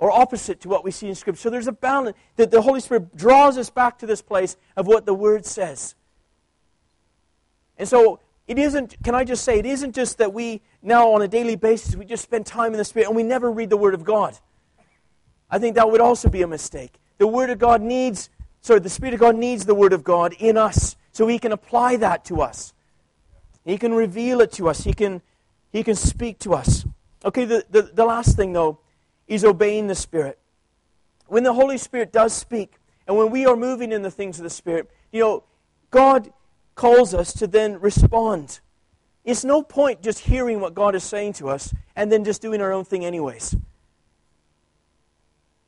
or 0.00 0.10
opposite 0.10 0.60
to 0.62 0.68
what 0.68 0.82
we 0.82 0.90
see 0.90 1.08
in 1.08 1.14
Scripture. 1.14 1.42
So 1.42 1.50
there's 1.50 1.68
a 1.68 1.72
balance 1.72 2.16
that 2.36 2.50
the 2.50 2.62
Holy 2.62 2.80
Spirit 2.80 3.14
draws 3.14 3.58
us 3.58 3.68
back 3.68 3.98
to 3.98 4.06
this 4.06 4.22
place 4.22 4.56
of 4.74 4.86
what 4.86 5.04
the 5.04 5.12
Word 5.14 5.44
says. 5.44 5.94
And 7.76 7.86
so 7.86 8.18
it 8.48 8.58
isn't, 8.58 8.96
can 9.04 9.14
I 9.14 9.24
just 9.24 9.44
say, 9.44 9.58
it 9.58 9.66
isn't 9.66 9.94
just 9.94 10.16
that 10.18 10.32
we 10.32 10.62
now 10.82 11.12
on 11.12 11.20
a 11.20 11.28
daily 11.28 11.54
basis, 11.54 11.94
we 11.94 12.06
just 12.06 12.22
spend 12.22 12.46
time 12.46 12.72
in 12.72 12.78
the 12.78 12.84
Spirit 12.84 13.08
and 13.08 13.16
we 13.16 13.22
never 13.22 13.52
read 13.52 13.68
the 13.68 13.76
Word 13.76 13.92
of 13.92 14.02
God. 14.02 14.38
I 15.50 15.58
think 15.58 15.76
that 15.76 15.90
would 15.90 16.00
also 16.00 16.30
be 16.30 16.40
a 16.40 16.46
mistake. 16.46 16.94
The 17.18 17.26
Word 17.26 17.50
of 17.50 17.58
God 17.58 17.82
needs, 17.82 18.30
sorry, 18.62 18.80
the 18.80 18.88
Spirit 18.88 19.12
of 19.12 19.20
God 19.20 19.36
needs 19.36 19.66
the 19.66 19.74
Word 19.74 19.92
of 19.92 20.02
God 20.02 20.34
in 20.38 20.56
us 20.56 20.96
so 21.12 21.26
He 21.26 21.38
can 21.38 21.52
apply 21.52 21.96
that 21.96 22.24
to 22.26 22.40
us. 22.40 22.72
He 23.66 23.76
can 23.76 23.92
reveal 23.92 24.40
it 24.40 24.52
to 24.52 24.70
us. 24.70 24.84
He 24.84 24.94
can, 24.94 25.20
he 25.70 25.82
can 25.82 25.94
speak 25.94 26.38
to 26.40 26.54
us. 26.54 26.86
Okay, 27.22 27.44
the, 27.44 27.66
the, 27.68 27.82
the 27.82 28.06
last 28.06 28.34
thing, 28.34 28.54
though, 28.54 28.78
is 29.30 29.44
obeying 29.44 29.86
the 29.86 29.94
Spirit. 29.94 30.38
When 31.28 31.44
the 31.44 31.52
Holy 31.52 31.78
Spirit 31.78 32.12
does 32.12 32.34
speak, 32.34 32.74
and 33.06 33.16
when 33.16 33.30
we 33.30 33.46
are 33.46 33.56
moving 33.56 33.92
in 33.92 34.02
the 34.02 34.10
things 34.10 34.38
of 34.38 34.42
the 34.42 34.50
Spirit, 34.50 34.90
you 35.12 35.20
know, 35.20 35.44
God 35.90 36.32
calls 36.74 37.14
us 37.14 37.32
to 37.34 37.46
then 37.46 37.80
respond. 37.80 38.60
It's 39.24 39.44
no 39.44 39.62
point 39.62 40.02
just 40.02 40.18
hearing 40.18 40.60
what 40.60 40.74
God 40.74 40.96
is 40.96 41.04
saying 41.04 41.34
to 41.34 41.48
us 41.48 41.72
and 41.94 42.10
then 42.10 42.24
just 42.24 42.42
doing 42.42 42.60
our 42.60 42.72
own 42.72 42.84
thing, 42.84 43.04
anyways. 43.04 43.54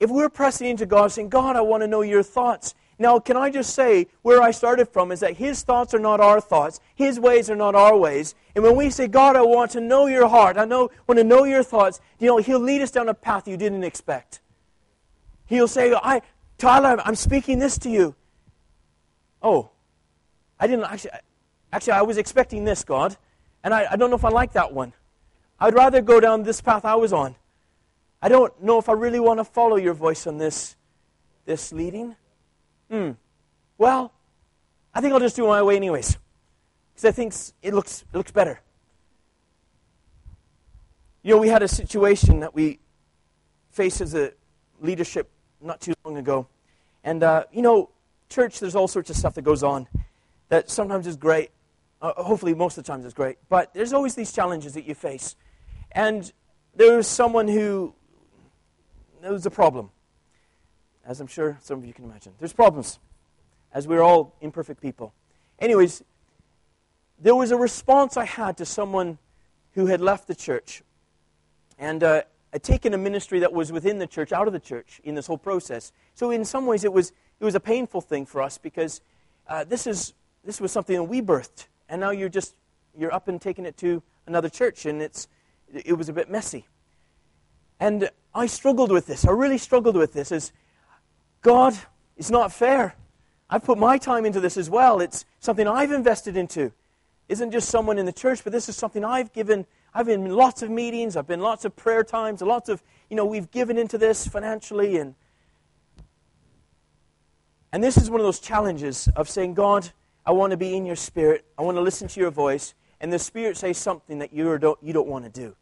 If 0.00 0.10
we're 0.10 0.28
pressing 0.28 0.68
into 0.68 0.84
God, 0.84 1.12
saying, 1.12 1.28
God, 1.28 1.54
I 1.54 1.60
want 1.60 1.82
to 1.82 1.86
know 1.86 2.02
your 2.02 2.24
thoughts. 2.24 2.74
Now, 2.98 3.18
can 3.18 3.36
I 3.36 3.50
just 3.50 3.74
say, 3.74 4.06
where 4.22 4.42
I 4.42 4.50
started 4.50 4.88
from 4.88 5.10
is 5.10 5.20
that 5.20 5.36
His 5.36 5.62
thoughts 5.62 5.94
are 5.94 5.98
not 5.98 6.20
our 6.20 6.40
thoughts, 6.40 6.80
His 6.94 7.18
ways 7.18 7.50
are 7.50 7.56
not 7.56 7.74
our 7.74 7.96
ways. 7.96 8.34
And 8.54 8.62
when 8.62 8.76
we 8.76 8.90
say, 8.90 9.08
God, 9.08 9.34
I 9.34 9.42
want 9.42 9.70
to 9.72 9.80
know 9.80 10.06
your 10.06 10.28
heart, 10.28 10.56
I 10.56 10.64
know, 10.64 10.90
want 11.06 11.18
to 11.18 11.24
know 11.24 11.44
your 11.44 11.62
thoughts, 11.62 12.00
you 12.18 12.28
know, 12.28 12.38
He'll 12.38 12.60
lead 12.60 12.82
us 12.82 12.90
down 12.90 13.08
a 13.08 13.14
path 13.14 13.48
you 13.48 13.56
didn't 13.56 13.84
expect. 13.84 14.40
He'll 15.46 15.68
say, 15.68 15.92
I, 15.92 16.22
Tyler, 16.58 17.00
I'm 17.04 17.16
speaking 17.16 17.58
this 17.58 17.78
to 17.78 17.90
you. 17.90 18.14
Oh, 19.42 19.70
I 20.60 20.66
didn't 20.66 20.84
actually, 20.84 21.10
actually, 21.72 21.94
I 21.94 22.02
was 22.02 22.16
expecting 22.16 22.64
this, 22.64 22.84
God, 22.84 23.16
and 23.64 23.74
I, 23.74 23.86
I 23.90 23.96
don't 23.96 24.10
know 24.10 24.16
if 24.16 24.24
I 24.24 24.28
like 24.28 24.52
that 24.52 24.72
one. 24.72 24.92
I'd 25.58 25.74
rather 25.74 26.00
go 26.00 26.20
down 26.20 26.42
this 26.42 26.60
path 26.60 26.84
I 26.84 26.94
was 26.94 27.12
on. 27.12 27.36
I 28.20 28.28
don't 28.28 28.62
know 28.62 28.78
if 28.78 28.88
I 28.88 28.92
really 28.92 29.18
want 29.18 29.40
to 29.40 29.44
follow 29.44 29.76
your 29.76 29.94
voice 29.94 30.26
on 30.26 30.38
this, 30.38 30.76
this 31.44 31.72
leading. 31.72 32.14
Hmm. 32.92 33.12
Well, 33.78 34.12
I 34.92 35.00
think 35.00 35.14
I'll 35.14 35.20
just 35.20 35.34
do 35.34 35.46
it 35.46 35.48
my 35.48 35.62
way 35.62 35.76
anyways, 35.76 36.18
because 36.92 37.06
I 37.06 37.10
think 37.10 37.32
it 37.62 37.72
looks, 37.72 38.04
it 38.12 38.16
looks 38.18 38.30
better. 38.30 38.60
You 41.22 41.34
know, 41.34 41.40
we 41.40 41.48
had 41.48 41.62
a 41.62 41.68
situation 41.68 42.40
that 42.40 42.54
we 42.54 42.80
faced 43.70 44.02
as 44.02 44.14
a 44.14 44.32
leadership 44.82 45.30
not 45.62 45.80
too 45.80 45.94
long 46.04 46.18
ago. 46.18 46.48
And, 47.02 47.22
uh, 47.22 47.44
you 47.50 47.62
know, 47.62 47.88
church, 48.28 48.60
there's 48.60 48.76
all 48.76 48.88
sorts 48.88 49.08
of 49.08 49.16
stuff 49.16 49.32
that 49.36 49.42
goes 49.42 49.62
on 49.62 49.88
that 50.50 50.68
sometimes 50.68 51.06
is 51.06 51.16
great. 51.16 51.50
Uh, 52.02 52.12
hopefully, 52.22 52.52
most 52.52 52.76
of 52.76 52.84
the 52.84 52.92
times 52.92 53.06
is 53.06 53.14
great. 53.14 53.38
But 53.48 53.72
there's 53.72 53.94
always 53.94 54.14
these 54.14 54.32
challenges 54.32 54.74
that 54.74 54.84
you 54.84 54.94
face. 54.94 55.34
And 55.92 56.30
there 56.74 56.98
was 56.98 57.06
someone 57.06 57.48
who, 57.48 57.94
there 59.22 59.32
was 59.32 59.46
a 59.46 59.50
problem, 59.50 59.88
as 61.06 61.20
I'm 61.20 61.26
sure 61.26 61.58
some 61.60 61.78
of 61.78 61.84
you 61.84 61.92
can 61.92 62.04
imagine. 62.04 62.32
There's 62.38 62.52
problems, 62.52 62.98
as 63.72 63.88
we're 63.88 64.02
all 64.02 64.34
imperfect 64.40 64.80
people. 64.80 65.12
Anyways, 65.58 66.02
there 67.20 67.34
was 67.34 67.50
a 67.50 67.56
response 67.56 68.16
I 68.16 68.24
had 68.24 68.56
to 68.58 68.66
someone 68.66 69.18
who 69.74 69.86
had 69.86 70.00
left 70.00 70.26
the 70.26 70.34
church 70.34 70.82
and 71.78 72.02
uh, 72.02 72.22
had 72.52 72.62
taken 72.62 72.94
a 72.94 72.98
ministry 72.98 73.38
that 73.40 73.52
was 73.52 73.72
within 73.72 73.98
the 73.98 74.06
church 74.06 74.32
out 74.32 74.46
of 74.46 74.52
the 74.52 74.60
church 74.60 75.00
in 75.04 75.14
this 75.14 75.26
whole 75.26 75.38
process. 75.38 75.92
So, 76.14 76.30
in 76.30 76.44
some 76.44 76.66
ways, 76.66 76.84
it 76.84 76.92
was, 76.92 77.12
it 77.40 77.44
was 77.44 77.54
a 77.54 77.60
painful 77.60 78.00
thing 78.00 78.26
for 78.26 78.42
us 78.42 78.58
because 78.58 79.00
uh, 79.48 79.64
this 79.64 79.86
is 79.86 80.14
this 80.44 80.60
was 80.60 80.72
something 80.72 80.96
that 80.96 81.04
we 81.04 81.22
birthed, 81.22 81.66
and 81.88 82.00
now 82.00 82.10
you're 82.10 82.28
just 82.28 82.54
you're 82.98 83.14
up 83.14 83.28
and 83.28 83.40
taking 83.40 83.64
it 83.64 83.76
to 83.78 84.02
another 84.26 84.48
church, 84.48 84.86
and 84.86 85.00
it's 85.00 85.28
it 85.72 85.96
was 85.96 86.08
a 86.08 86.12
bit 86.12 86.30
messy. 86.30 86.66
And 87.80 88.10
I 88.34 88.46
struggled 88.46 88.92
with 88.92 89.06
this. 89.06 89.26
I 89.26 89.30
really 89.30 89.58
struggled 89.58 89.96
with 89.96 90.12
this. 90.12 90.30
As 90.32 90.52
God, 91.42 91.76
it's 92.16 92.30
not 92.30 92.52
fair. 92.52 92.94
I've 93.50 93.64
put 93.64 93.78
my 93.78 93.98
time 93.98 94.24
into 94.24 94.40
this 94.40 94.56
as 94.56 94.70
well. 94.70 95.00
It's 95.00 95.24
something 95.40 95.68
I've 95.68 95.92
invested 95.92 96.36
into. 96.36 96.72
Isn't 97.28 97.50
just 97.50 97.68
someone 97.68 97.98
in 97.98 98.06
the 98.06 98.12
church, 98.12 98.42
but 98.44 98.52
this 98.52 98.68
is 98.68 98.76
something 98.76 99.04
I've 99.04 99.32
given. 99.32 99.66
I've 99.92 100.06
been 100.06 100.26
in 100.26 100.32
lots 100.32 100.62
of 100.62 100.70
meetings. 100.70 101.16
I've 101.16 101.26
been 101.26 101.40
lots 101.40 101.64
of 101.64 101.76
prayer 101.76 102.04
times. 102.04 102.40
Lots 102.40 102.68
of 102.68 102.82
you 103.10 103.16
know 103.16 103.26
we've 103.26 103.50
given 103.50 103.76
into 103.76 103.98
this 103.98 104.26
financially, 104.26 104.96
and 104.96 105.14
And 107.72 107.82
this 107.82 107.96
is 107.96 108.10
one 108.10 108.20
of 108.20 108.26
those 108.26 108.38
challenges 108.38 109.08
of 109.16 109.30
saying, 109.30 109.54
God, 109.54 109.90
I 110.26 110.32
want 110.32 110.50
to 110.50 110.56
be 110.58 110.76
in 110.76 110.84
your 110.84 110.96
spirit. 110.96 111.46
I 111.58 111.62
want 111.62 111.76
to 111.76 111.80
listen 111.80 112.06
to 112.06 112.20
your 112.20 112.30
voice. 112.30 112.74
And 113.00 113.12
the 113.12 113.18
spirit 113.18 113.56
says 113.56 113.78
something 113.78 114.18
that 114.18 114.32
you 114.32 114.58
don't, 114.58 114.78
you 114.82 114.92
don't 114.92 115.08
want 115.08 115.24
to 115.24 115.30
do. 115.30 115.56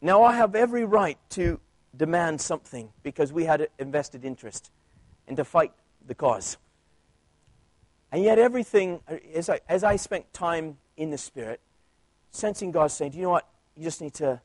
Now, 0.00 0.22
I 0.22 0.34
have 0.34 0.54
every 0.54 0.84
right 0.84 1.18
to 1.30 1.60
demand 1.96 2.40
something 2.40 2.90
because 3.02 3.32
we 3.32 3.44
had 3.44 3.68
invested 3.78 4.24
interest 4.24 4.70
and 5.26 5.36
to 5.36 5.44
fight 5.44 5.72
the 6.06 6.14
cause. 6.14 6.56
And 8.12 8.22
yet, 8.22 8.38
everything, 8.38 9.00
as 9.34 9.48
I, 9.48 9.60
as 9.68 9.82
I 9.82 9.96
spent 9.96 10.32
time 10.32 10.78
in 10.96 11.10
the 11.10 11.18
Spirit, 11.18 11.60
sensing 12.30 12.70
God 12.70 12.88
saying, 12.88 13.12
Do 13.12 13.18
you 13.18 13.24
know 13.24 13.30
what? 13.30 13.48
You 13.76 13.82
just 13.82 14.00
need 14.00 14.14
to 14.14 14.40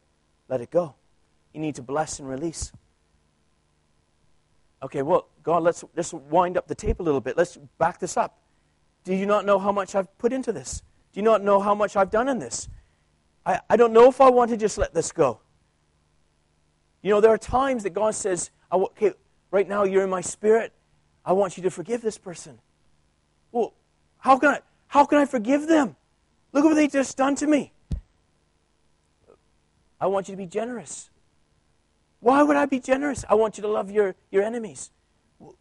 let 0.48 0.62
it 0.62 0.72
go. 0.72 0.96
You 1.54 1.62
need 1.62 1.76
to 1.76 1.84
bless 1.84 2.20
and 2.20 2.28
release. 2.28 2.72
Okay, 4.82 5.02
well, 5.02 5.28
God, 5.44 5.64
let's, 5.64 5.84
let's 5.96 6.14
wind 6.14 6.58
up 6.58 6.68
the 6.68 6.76
tape 6.76 7.00
a 7.00 7.04
little 7.04 7.20
bit. 7.20 7.38
Let's 7.38 7.58
back 7.78 8.00
this 8.00 8.18
up. 8.18 8.40
Do 9.04 9.14
you 9.14 9.26
not 9.26 9.46
know 9.46 9.60
how 9.60 9.72
much 9.72 9.94
I've 9.94 10.18
put 10.18 10.32
into 10.32 10.52
this? 10.52 10.82
Do 11.14 11.20
you 11.20 11.24
not 11.24 11.44
know 11.44 11.60
how 11.60 11.76
much 11.76 11.96
I've 11.96 12.12
done 12.12 12.28
in 12.28 12.40
this? 12.40 12.70
I, 13.46 13.60
I 13.70 13.78
don't 13.78 13.94
know 13.94 14.08
if 14.08 14.22
I 14.22 14.30
want 14.30 14.52
to 14.52 14.58
just 14.58 14.78
let 14.78 14.94
this 14.94 15.12
go. 15.12 15.40
You 17.02 17.12
know, 17.12 17.22
there 17.22 17.32
are 17.32 17.38
times 17.38 17.84
that 17.84 17.92
God 17.92 18.16
says, 18.16 18.52
okay, 18.72 19.14
right 19.52 19.68
now 19.68 19.84
you're 19.84 20.04
in 20.04 20.10
my 20.10 20.22
spirit. 20.22 20.74
I 21.26 21.34
want 21.34 21.58
you 21.58 21.64
to 21.64 21.72
forgive 21.72 22.02
this 22.02 22.18
person. 22.18 22.60
Well, 23.52 23.74
how 24.20 24.38
can 24.38 24.50
I, 24.50 24.60
how 24.88 25.06
can 25.06 25.18
I 25.18 25.26
forgive 25.26 25.68
them? 25.68 25.96
Look 26.52 26.66
at 26.66 26.68
what 26.68 26.76
they 26.76 26.88
just 26.88 27.16
done 27.16 27.36
to 27.36 27.48
me. 27.48 27.72
I 30.02 30.08
want 30.08 30.28
you 30.28 30.34
to 30.34 30.38
be 30.38 30.46
generous. 30.46 31.10
Why 32.20 32.44
would 32.44 32.58
I 32.58 32.66
be 32.66 32.80
generous? 32.80 33.24
I 33.30 33.36
want 33.36 33.58
you 33.58 33.62
to 33.62 33.68
love 33.68 33.92
your, 33.92 34.16
your 34.32 34.44
enemies. 34.44 34.92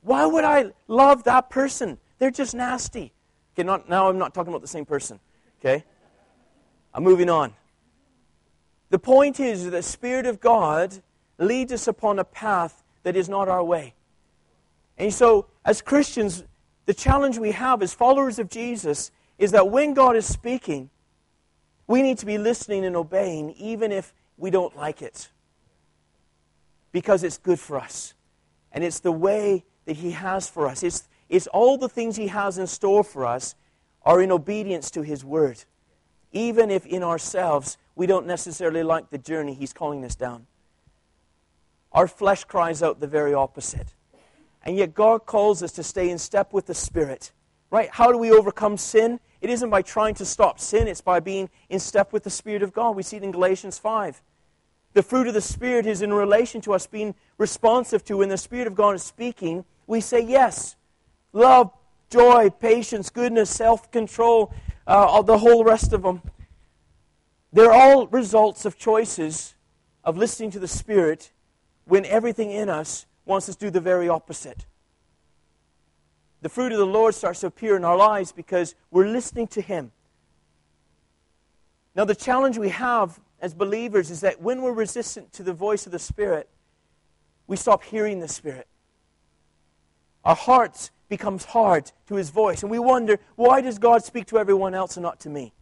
Why 0.03 0.27
would 0.27 0.45
I 0.45 0.73
love 0.89 1.25
that 1.25 1.51
person? 1.51 1.99
They're 2.19 2.31
just 2.31 2.55
nasty. 2.55 3.13
Okay, 3.55 3.63
not, 3.65 3.89
now 3.89 4.09
I'm 4.09 4.19
not 4.19 4.35
talking 4.35 4.53
about 4.53 4.63
the 4.63 4.69
same 4.69 4.85
person. 4.85 5.21
Okay? 5.61 5.85
I'm 6.95 7.05
moving 7.05 7.31
on. 7.31 7.55
The 8.91 8.99
point 8.99 9.39
is 9.39 9.71
the 9.71 9.83
Spirit 9.83 10.27
of 10.27 10.41
God 10.41 11.03
leads 11.39 11.73
us 11.73 11.89
upon 11.89 12.19
a 12.19 12.25
path 12.25 12.83
that 13.05 13.17
is 13.17 13.29
not 13.29 13.49
our 13.49 13.63
way. 13.63 13.95
And 14.99 15.15
so, 15.15 15.47
as 15.65 15.81
Christians, 15.81 16.45
the 16.87 16.95
challenge 16.95 17.39
we 17.39 17.53
have 17.53 17.83
as 17.83 17.95
followers 17.95 18.39
of 18.39 18.49
Jesus 18.51 19.11
is 19.39 19.53
that 19.53 19.71
when 19.71 19.95
God 19.95 20.17
is 20.17 20.27
speaking, 20.27 20.91
we 21.87 22.03
need 22.03 22.19
to 22.19 22.27
be 22.27 22.37
listening 22.37 22.85
and 22.85 22.97
obeying, 22.97 23.53
even 23.53 23.93
if 23.93 24.13
we 24.37 24.51
don't 24.51 24.77
like 24.77 25.01
it. 25.01 25.31
Because 26.93 27.23
it's 27.23 27.39
good 27.39 27.61
for 27.61 27.79
us. 27.79 28.15
And 28.73 28.83
it's 28.83 29.01
the 29.01 29.13
way 29.13 29.65
that 29.87 29.97
He 29.97 30.11
has 30.11 30.49
for 30.49 30.67
us. 30.67 30.83
It's, 30.83 31.09
it's 31.29 31.47
all 31.49 31.79
the 31.79 31.89
things 31.89 32.17
He 32.17 32.27
has 32.27 32.59
in 32.59 32.67
store 32.67 33.05
for 33.05 33.25
us 33.25 33.55
are 34.03 34.21
in 34.21 34.33
obedience 34.33 34.91
to 34.93 35.03
His 35.03 35.25
Word. 35.25 35.65
Even 36.33 36.71
if 36.71 36.85
in 36.85 37.03
ourselves 37.03 37.79
we 37.95 38.07
don't 38.07 38.27
necessarily 38.27 38.83
like 38.83 39.11
the 39.11 39.19
journey 39.19 39.55
He's 39.55 39.73
calling 39.73 40.05
us 40.05 40.15
down. 40.15 40.47
Our 41.93 42.07
flesh 42.07 42.45
cries 42.45 42.83
out 42.83 43.01
the 43.01 43.07
very 43.07 43.35
opposite. 43.35 43.95
And 44.63 44.77
yet 44.77 44.95
God 44.95 45.25
calls 45.25 45.63
us 45.63 45.73
to 45.73 45.83
stay 45.83 46.11
in 46.11 46.19
step 46.19 46.53
with 46.53 46.67
the 46.67 46.75
Spirit. 46.75 47.33
Right? 47.71 47.89
How 47.91 48.13
do 48.13 48.19
we 48.19 48.31
overcome 48.31 48.77
sin? 48.77 49.21
It 49.41 49.51
isn't 49.51 49.71
by 49.71 49.83
trying 49.83 50.15
to 50.17 50.25
stop 50.25 50.59
sin, 50.59 50.89
it's 50.89 51.01
by 51.01 51.21
being 51.21 51.49
in 51.69 51.79
step 51.79 52.13
with 52.13 52.25
the 52.25 52.31
Spirit 52.31 52.63
of 52.63 52.73
God. 52.73 52.97
We 52.97 53.03
see 53.03 53.19
it 53.19 53.23
in 53.23 53.31
Galatians 53.31 53.79
5. 53.79 54.21
The 54.95 55.03
fruit 55.03 55.29
of 55.29 55.35
the 55.35 55.41
Spirit 55.41 55.87
is 55.87 56.03
in 56.03 56.13
relation 56.13 56.61
to 56.63 56.73
us 56.73 56.87
being 56.87 57.15
responsive 57.37 58.05
to 58.07 58.17
when 58.17 58.31
the 58.31 58.37
Spirit 58.37 58.67
of 58.67 58.75
God 58.75 58.95
is 58.95 59.03
speaking, 59.03 59.65
we 59.87 60.01
say 60.01 60.21
yes. 60.21 60.77
Love, 61.33 61.73
joy, 62.11 62.51
patience, 62.51 63.11
goodness, 63.11 63.51
self 63.51 63.91
control, 63.91 64.53
uh, 64.87 65.23
the 65.23 65.39
whole 65.39 65.63
rest 65.63 65.93
of 65.93 66.03
them. 66.03 66.23
They're 67.53 67.73
all 67.73 68.07
results 68.09 68.65
of 68.65 68.77
choices 68.77 69.55
of 70.05 70.17
listening 70.17 70.51
to 70.53 70.59
the 70.59 70.69
Spirit 70.69 71.33
when 71.89 72.05
everything 72.05 72.51
in 72.51 72.69
us 72.69 73.07
wants 73.25 73.49
us 73.49 73.57
to 73.57 73.67
do 73.67 73.71
the 73.71 73.81
very 73.81 74.09
opposite. 74.09 74.67
The 76.43 76.49
fruit 76.49 76.71
of 76.71 76.79
the 76.79 76.87
Lord 76.87 77.15
starts 77.15 77.41
to 77.41 77.47
appear 77.47 77.77
in 77.77 77.85
our 77.85 77.97
lives 77.97 78.31
because 78.31 78.75
we're 78.91 79.09
listening 79.09 79.49
to 79.49 79.61
Him. 79.61 79.91
Now, 81.97 82.05
the 82.05 82.15
challenge 82.15 82.59
we 82.59 82.69
have 82.69 83.19
as 83.41 83.55
believers 83.55 84.11
is 84.11 84.21
that 84.21 84.41
when 84.41 84.63
we're 84.63 84.73
resistant 84.73 85.33
to 85.33 85.43
the 85.43 85.53
voice 85.53 85.87
of 85.87 85.93
the 85.93 85.99
Spirit, 85.99 86.49
we 87.47 87.57
stop 87.57 87.83
hearing 87.83 88.21
the 88.21 88.29
Spirit. 88.29 88.69
Our 90.25 90.37
hearts 90.37 90.91
becomes 91.09 91.47
hard 91.47 91.91
to 92.07 92.17
His 92.17 92.31
voice, 92.31 92.63
and 92.63 92.71
we 92.71 92.79
wonder, 92.79 93.19
why 93.37 93.63
does 93.63 93.79
God 93.79 94.05
speak 94.05 94.27
to 94.27 94.39
everyone 94.39 94.75
else 94.75 94.97
and 94.97 95.03
not 95.03 95.21
to 95.21 95.31
me? 95.31 95.55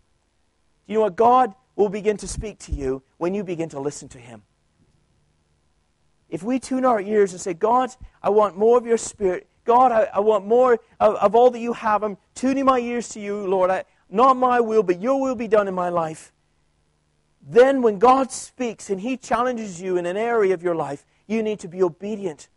Do 0.87 0.93
you 0.93 0.99
know 0.99 1.05
what? 1.05 1.17
God 1.17 1.55
will 1.77 1.89
begin 1.89 2.17
to 2.19 2.29
speak 2.29 2.59
to 2.61 2.73
you 2.73 3.03
when 3.17 3.33
you 3.33 3.45
begin 3.45 3.69
to 3.71 3.81
listen 3.81 4.09
to 4.09 4.19
Him. 4.19 4.43
If 6.29 6.43
we 6.43 6.59
tune 6.59 6.85
our 6.85 7.01
ears 7.01 7.33
and 7.33 7.41
say, 7.41 7.55
God, 7.55 7.91
I 8.23 8.31
want 8.31 8.57
more 8.57 8.77
of 8.79 8.87
your 8.87 8.99
spirit. 8.99 9.49
God, 9.65 9.93
I, 9.93 10.09
I 10.15 10.21
want 10.21 10.47
more 10.47 10.79
of, 11.01 11.17
of, 11.17 11.35
all 11.35 11.51
that 11.51 11.59
you 11.59 11.73
have. 11.73 12.03
I'm 12.03 12.17
tuning 12.35 12.65
my 12.65 12.79
ears 12.79 13.09
to 13.11 13.21
you, 13.21 13.47
Lord. 13.47 13.71
I, 13.71 13.85
not 14.09 14.37
my 14.37 14.61
will, 14.61 14.83
but 14.83 15.01
your 15.01 15.21
will 15.21 15.35
be 15.35 15.49
done 15.49 15.69
in 15.69 15.75
my 15.75 15.89
life. 15.89 16.33
Then, 17.49 17.83
when 17.83 17.99
God 17.99 18.33
speaks 18.33 18.91
and 18.91 19.01
He 19.01 19.17
challenges 19.17 19.81
you 19.81 19.97
in 19.97 20.07
an 20.07 20.17
area 20.17 20.55
of 20.55 20.63
your 20.63 20.75
life, 20.75 21.05
you 21.27 21.43
need 21.43 21.61
to 21.61 21.69
be 21.69 21.83
obedient. 21.83 22.49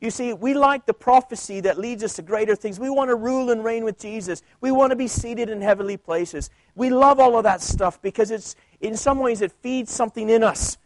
You 0.00 0.10
see, 0.10 0.32
we 0.32 0.54
like 0.54 0.86
the 0.86 0.94
prophecy 0.94 1.60
that 1.60 1.78
leads 1.78 2.02
us 2.02 2.16
to 2.16 2.22
greater 2.22 2.56
things. 2.56 2.80
We 2.80 2.88
want 2.88 3.10
to 3.10 3.16
rule 3.16 3.50
and 3.50 3.62
reign 3.62 3.84
with 3.84 3.98
Jesus. 3.98 4.42
We 4.62 4.70
want 4.70 4.90
to 4.90 4.96
be 4.96 5.06
seated 5.06 5.50
in 5.50 5.60
heavenly 5.60 5.98
places. 5.98 6.48
We 6.74 6.88
love 6.88 7.20
all 7.20 7.36
of 7.36 7.44
that 7.44 7.60
stuff 7.60 8.00
because 8.00 8.30
it's, 8.30 8.56
in 8.80 8.96
some 8.96 9.18
ways, 9.18 9.42
it 9.42 9.52
feeds 9.52 9.92
something 9.92 10.30
in 10.30 10.42
us, 10.42 10.78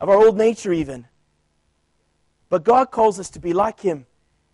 of 0.00 0.08
our 0.08 0.16
old 0.16 0.36
nature 0.36 0.72
even. 0.72 1.06
But 2.52 2.64
God 2.64 2.90
calls 2.90 3.18
us 3.18 3.30
to 3.30 3.40
be 3.40 3.54
like 3.54 3.80
Him 3.80 4.04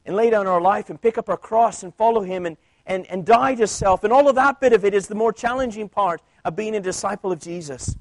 and 0.06 0.14
lay 0.14 0.30
down 0.30 0.46
our 0.46 0.61
life 0.61 0.88
and 0.88 1.02
pick 1.02 1.18
up 1.18 1.28
our 1.28 1.37
cross 1.37 1.82
and 1.82 1.92
follow 1.92 2.20
Him 2.20 2.46
and, 2.46 2.56
and, 2.87 3.04
and 3.08 3.26
die 3.26 3.56
to 3.56 3.66
self. 3.66 4.04
And 4.04 4.12
all 4.12 4.28
of 4.28 4.37
that 4.37 4.61
bit 4.61 4.72
of 4.72 4.84
it 4.84 4.94
is 4.94 5.08
the 5.08 5.16
more 5.16 5.32
challenging 5.32 5.88
part 5.88 6.22
of 6.44 6.54
being 6.54 6.76
a 6.76 6.80
disciple 6.80 7.32
of 7.32 7.40
Jesus. 7.40 7.96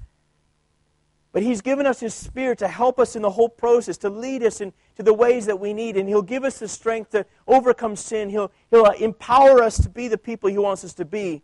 But 1.32 1.42
He's 1.42 1.62
given 1.62 1.88
us 1.88 2.00
His 2.00 2.14
Spirit 2.14 2.60
to 2.60 2.68
help 2.68 3.00
us 3.00 3.16
in 3.16 3.24
the 3.24 3.32
whole 3.32 3.50
process, 3.50 3.98
to 3.98 4.12
lead 4.12 4.44
us 4.44 4.62
into 4.62 4.76
the 4.98 5.16
ways 5.16 5.48
that 5.48 5.60
we 5.60 5.74
need. 5.74 5.98
And 5.98 6.08
He'll 6.08 6.22
give 6.22 6.44
us 6.44 6.60
the 6.60 6.68
strength 6.68 7.10
to 7.14 7.26
overcome 7.48 7.96
sin. 7.96 8.30
He'll, 8.30 8.52
he'll 8.70 8.86
uh, 8.86 8.92
empower 9.00 9.64
us 9.64 9.82
to 9.82 9.90
be 9.90 10.08
the 10.08 10.20
people 10.20 10.48
He 10.48 10.60
wants 10.60 10.86
us 10.86 10.94
to 10.94 11.06
be. 11.06 11.42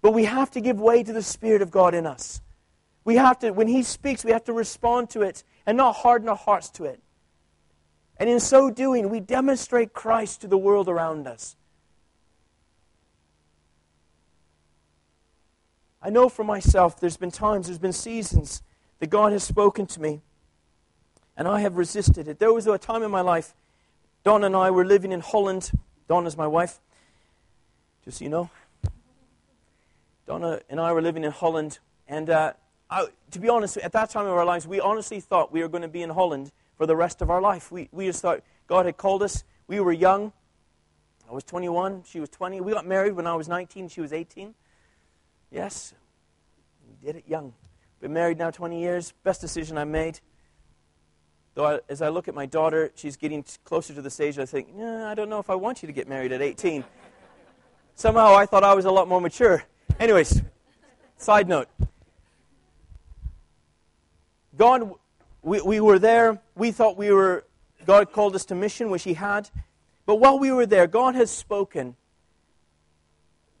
But 0.00 0.12
we 0.12 0.26
have 0.26 0.52
to 0.52 0.60
give 0.60 0.78
way 0.78 1.02
to 1.02 1.12
the 1.12 1.24
Spirit 1.24 1.60
of 1.60 1.72
God 1.72 1.96
in 1.96 2.06
us. 2.06 2.40
We 3.04 3.16
have 3.16 3.40
to, 3.40 3.50
when 3.50 3.66
He 3.66 3.82
speaks, 3.82 4.24
we 4.24 4.30
have 4.30 4.44
to 4.44 4.52
respond 4.52 5.10
to 5.10 5.22
it 5.22 5.42
and 5.66 5.76
not 5.76 5.96
harden 5.96 6.28
our 6.28 6.36
hearts 6.36 6.70
to 6.70 6.84
it. 6.84 7.02
And 8.20 8.28
in 8.28 8.38
so 8.38 8.70
doing, 8.70 9.08
we 9.08 9.18
demonstrate 9.18 9.94
Christ 9.94 10.42
to 10.42 10.46
the 10.46 10.58
world 10.58 10.90
around 10.90 11.26
us. 11.26 11.56
I 16.02 16.10
know 16.10 16.28
for 16.28 16.44
myself, 16.44 17.00
there's 17.00 17.16
been 17.16 17.30
times, 17.30 17.66
there's 17.66 17.78
been 17.78 17.94
seasons 17.94 18.62
that 18.98 19.08
God 19.08 19.32
has 19.32 19.42
spoken 19.42 19.86
to 19.86 20.00
me, 20.02 20.20
and 21.34 21.48
I 21.48 21.60
have 21.60 21.78
resisted 21.78 22.28
it. 22.28 22.38
There 22.38 22.52
was 22.52 22.66
a 22.66 22.76
time 22.76 23.02
in 23.02 23.10
my 23.10 23.22
life, 23.22 23.54
Donna 24.22 24.46
and 24.46 24.56
I 24.56 24.70
were 24.70 24.84
living 24.84 25.12
in 25.12 25.20
Holland. 25.20 25.70
Donna's 26.06 26.36
my 26.36 26.46
wife, 26.46 26.78
just 28.04 28.18
so 28.18 28.24
you 28.24 28.30
know. 28.30 28.50
Donna 30.26 30.60
and 30.68 30.78
I 30.78 30.92
were 30.92 31.00
living 31.00 31.24
in 31.24 31.32
Holland, 31.32 31.78
and 32.06 32.28
uh, 32.28 32.52
I, 32.90 33.06
to 33.30 33.38
be 33.38 33.48
honest, 33.48 33.78
at 33.78 33.92
that 33.92 34.10
time 34.10 34.26
of 34.26 34.32
our 34.32 34.44
lives, 34.44 34.66
we 34.66 34.78
honestly 34.78 35.20
thought 35.20 35.52
we 35.52 35.62
were 35.62 35.68
going 35.68 35.82
to 35.82 35.88
be 35.88 36.02
in 36.02 36.10
Holland 36.10 36.52
for 36.80 36.86
the 36.86 36.96
rest 36.96 37.20
of 37.20 37.28
our 37.28 37.42
life. 37.42 37.70
We, 37.70 37.90
we 37.92 38.06
just 38.06 38.22
thought 38.22 38.40
God 38.66 38.86
had 38.86 38.96
called 38.96 39.22
us. 39.22 39.44
We 39.66 39.80
were 39.80 39.92
young. 39.92 40.32
I 41.28 41.34
was 41.34 41.44
21, 41.44 42.04
she 42.06 42.20
was 42.20 42.30
20. 42.30 42.62
We 42.62 42.72
got 42.72 42.86
married 42.86 43.12
when 43.12 43.26
I 43.26 43.34
was 43.34 43.48
19, 43.48 43.88
she 43.88 44.00
was 44.00 44.14
18. 44.14 44.54
Yes, 45.50 45.92
we 46.88 47.06
did 47.06 47.16
it 47.16 47.24
young. 47.28 47.52
Been 48.00 48.14
married 48.14 48.38
now 48.38 48.50
20 48.50 48.80
years. 48.80 49.12
Best 49.24 49.42
decision 49.42 49.76
I 49.76 49.84
made. 49.84 50.20
Though 51.52 51.66
I, 51.66 51.80
as 51.90 52.00
I 52.00 52.08
look 52.08 52.28
at 52.28 52.34
my 52.34 52.46
daughter, 52.46 52.90
she's 52.94 53.18
getting 53.18 53.44
closer 53.62 53.92
to 53.92 54.00
the 54.00 54.08
stage 54.08 54.38
I 54.38 54.46
think, 54.46 54.74
nah, 54.74 55.06
I 55.06 55.14
don't 55.14 55.28
know 55.28 55.38
if 55.38 55.50
I 55.50 55.56
want 55.56 55.82
you 55.82 55.86
to 55.86 55.92
get 55.92 56.08
married 56.08 56.32
at 56.32 56.40
18. 56.40 56.82
Somehow 57.94 58.34
I 58.34 58.46
thought 58.46 58.64
I 58.64 58.72
was 58.72 58.86
a 58.86 58.90
lot 58.90 59.06
more 59.06 59.20
mature. 59.20 59.64
Anyways, 59.98 60.40
side 61.18 61.46
note. 61.46 61.68
God 64.56 64.94
we, 65.42 65.60
we 65.60 65.80
were 65.80 65.98
there. 65.98 66.40
We 66.54 66.70
thought 66.70 66.96
we 66.96 67.12
were, 67.12 67.44
God 67.86 68.12
called 68.12 68.34
us 68.34 68.44
to 68.46 68.54
mission, 68.54 68.90
which 68.90 69.04
He 69.04 69.14
had. 69.14 69.50
But 70.06 70.16
while 70.16 70.38
we 70.38 70.52
were 70.52 70.66
there, 70.66 70.86
God 70.86 71.14
has 71.14 71.30
spoken 71.30 71.96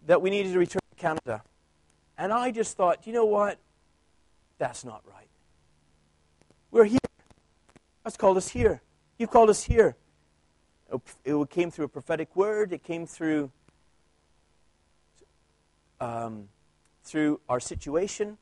that 0.06 0.20
we 0.22 0.30
needed 0.30 0.52
to 0.52 0.58
return 0.58 0.80
to 0.90 1.00
Canada. 1.00 1.42
And 2.18 2.32
I 2.32 2.50
just 2.50 2.76
thought, 2.76 3.06
you 3.06 3.12
know 3.12 3.24
what? 3.24 3.58
That's 4.58 4.84
not 4.84 5.02
right. 5.06 5.28
We're 6.70 6.84
here. 6.84 6.98
God's 8.04 8.16
called 8.16 8.36
us 8.36 8.48
here. 8.48 8.82
You've 9.18 9.30
called 9.30 9.50
us 9.50 9.62
here. 9.62 9.96
It 11.24 11.50
came 11.50 11.70
through 11.70 11.84
a 11.84 11.88
prophetic 11.88 12.34
word. 12.34 12.72
It 12.72 12.82
came 12.82 13.06
through 13.06 13.50
um, 16.00 16.48
through 17.04 17.40
our 17.48 17.60
situation. 17.60 18.38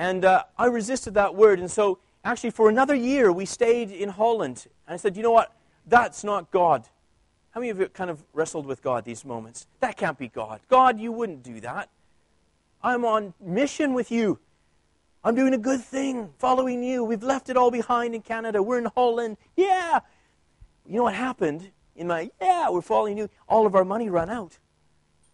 And 0.00 0.24
uh, 0.24 0.44
I 0.56 0.64
resisted 0.64 1.12
that 1.12 1.34
word. 1.34 1.60
And 1.60 1.70
so, 1.70 1.98
actually, 2.24 2.52
for 2.52 2.70
another 2.70 2.94
year, 2.94 3.30
we 3.30 3.44
stayed 3.44 3.90
in 3.90 4.08
Holland. 4.08 4.66
And 4.86 4.94
I 4.94 4.96
said, 4.96 5.14
you 5.14 5.22
know 5.22 5.30
what? 5.30 5.54
That's 5.86 6.24
not 6.24 6.50
God. 6.50 6.88
How 7.50 7.60
many 7.60 7.68
of 7.68 7.78
you 7.78 7.86
kind 7.88 8.08
of 8.08 8.24
wrestled 8.32 8.64
with 8.64 8.82
God 8.82 9.04
these 9.04 9.26
moments? 9.26 9.66
That 9.80 9.98
can't 9.98 10.16
be 10.16 10.28
God. 10.28 10.60
God, 10.70 10.98
you 10.98 11.12
wouldn't 11.12 11.42
do 11.42 11.60
that. 11.60 11.90
I'm 12.82 13.04
on 13.04 13.34
mission 13.42 13.92
with 13.92 14.10
you. 14.10 14.38
I'm 15.22 15.34
doing 15.34 15.52
a 15.52 15.58
good 15.58 15.82
thing, 15.82 16.30
following 16.38 16.82
you. 16.82 17.04
We've 17.04 17.22
left 17.22 17.50
it 17.50 17.58
all 17.58 17.70
behind 17.70 18.14
in 18.14 18.22
Canada. 18.22 18.62
We're 18.62 18.78
in 18.78 18.86
Holland. 18.86 19.36
Yeah. 19.54 20.00
You 20.86 20.96
know 20.96 21.02
what 21.02 21.14
happened? 21.14 21.72
In 21.94 22.06
my, 22.06 22.30
yeah, 22.40 22.70
we're 22.70 22.80
following 22.80 23.18
you. 23.18 23.28
All 23.46 23.66
of 23.66 23.74
our 23.74 23.84
money 23.84 24.08
ran 24.08 24.30
out. 24.30 24.56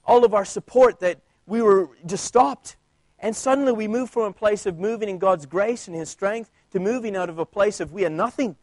All 0.04 0.24
of 0.24 0.34
our 0.34 0.44
support 0.44 0.98
that 0.98 1.20
we 1.46 1.62
were 1.62 1.90
just 2.04 2.24
stopped. 2.24 2.76
And 3.26 3.34
suddenly 3.34 3.72
we 3.72 3.88
moved 3.88 4.12
from 4.12 4.22
a 4.22 4.32
place 4.32 4.66
of 4.66 4.78
moving 4.78 5.08
in 5.08 5.18
God's 5.18 5.46
grace 5.46 5.88
and 5.88 5.96
His 5.96 6.08
strength 6.08 6.48
to 6.70 6.78
moving 6.78 7.16
out 7.16 7.28
of 7.28 7.40
a 7.40 7.44
place 7.44 7.80
of 7.80 7.90
we 7.90 8.02
had 8.02 8.12
nothing. 8.12 8.54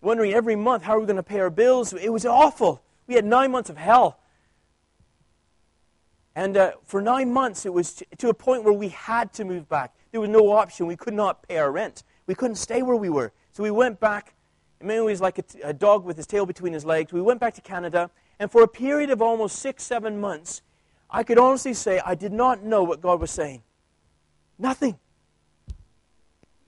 Wondering 0.00 0.32
every 0.32 0.54
month 0.54 0.84
how 0.84 0.94
are 0.94 1.00
we 1.00 1.06
going 1.06 1.16
to 1.16 1.24
pay 1.24 1.40
our 1.40 1.50
bills. 1.50 1.92
It 1.92 2.12
was 2.12 2.24
awful. 2.24 2.84
We 3.08 3.16
had 3.16 3.24
nine 3.24 3.50
months 3.50 3.70
of 3.70 3.76
hell. 3.76 4.20
And 6.36 6.56
uh, 6.56 6.74
for 6.84 7.02
nine 7.02 7.32
months, 7.32 7.66
it 7.66 7.72
was 7.72 7.94
to, 7.94 8.06
to 8.18 8.28
a 8.28 8.34
point 8.34 8.62
where 8.62 8.72
we 8.72 8.90
had 8.90 9.32
to 9.32 9.44
move 9.44 9.68
back. 9.68 9.92
There 10.12 10.20
was 10.20 10.30
no 10.30 10.52
option. 10.52 10.86
We 10.86 10.94
could 10.94 11.14
not 11.14 11.42
pay 11.48 11.56
our 11.56 11.72
rent. 11.72 12.04
We 12.28 12.36
couldn't 12.36 12.58
stay 12.58 12.80
where 12.82 12.94
we 12.94 13.10
were. 13.10 13.32
So 13.50 13.64
we 13.64 13.72
went 13.72 13.98
back. 13.98 14.34
Emmanuel 14.80 15.06
was 15.06 15.20
like 15.20 15.40
a, 15.40 15.44
a 15.64 15.72
dog 15.72 16.04
with 16.04 16.16
his 16.16 16.28
tail 16.28 16.46
between 16.46 16.74
his 16.74 16.84
legs. 16.84 17.12
We 17.12 17.20
went 17.20 17.40
back 17.40 17.54
to 17.54 17.60
Canada. 17.60 18.12
And 18.38 18.52
for 18.52 18.62
a 18.62 18.68
period 18.68 19.10
of 19.10 19.20
almost 19.20 19.58
six, 19.58 19.82
seven 19.82 20.20
months, 20.20 20.62
I 21.14 21.22
could 21.22 21.38
honestly 21.38 21.74
say 21.74 22.00
I 22.04 22.16
did 22.16 22.32
not 22.32 22.64
know 22.64 22.82
what 22.82 23.00
God 23.00 23.20
was 23.20 23.30
saying. 23.30 23.62
Nothing. 24.58 24.98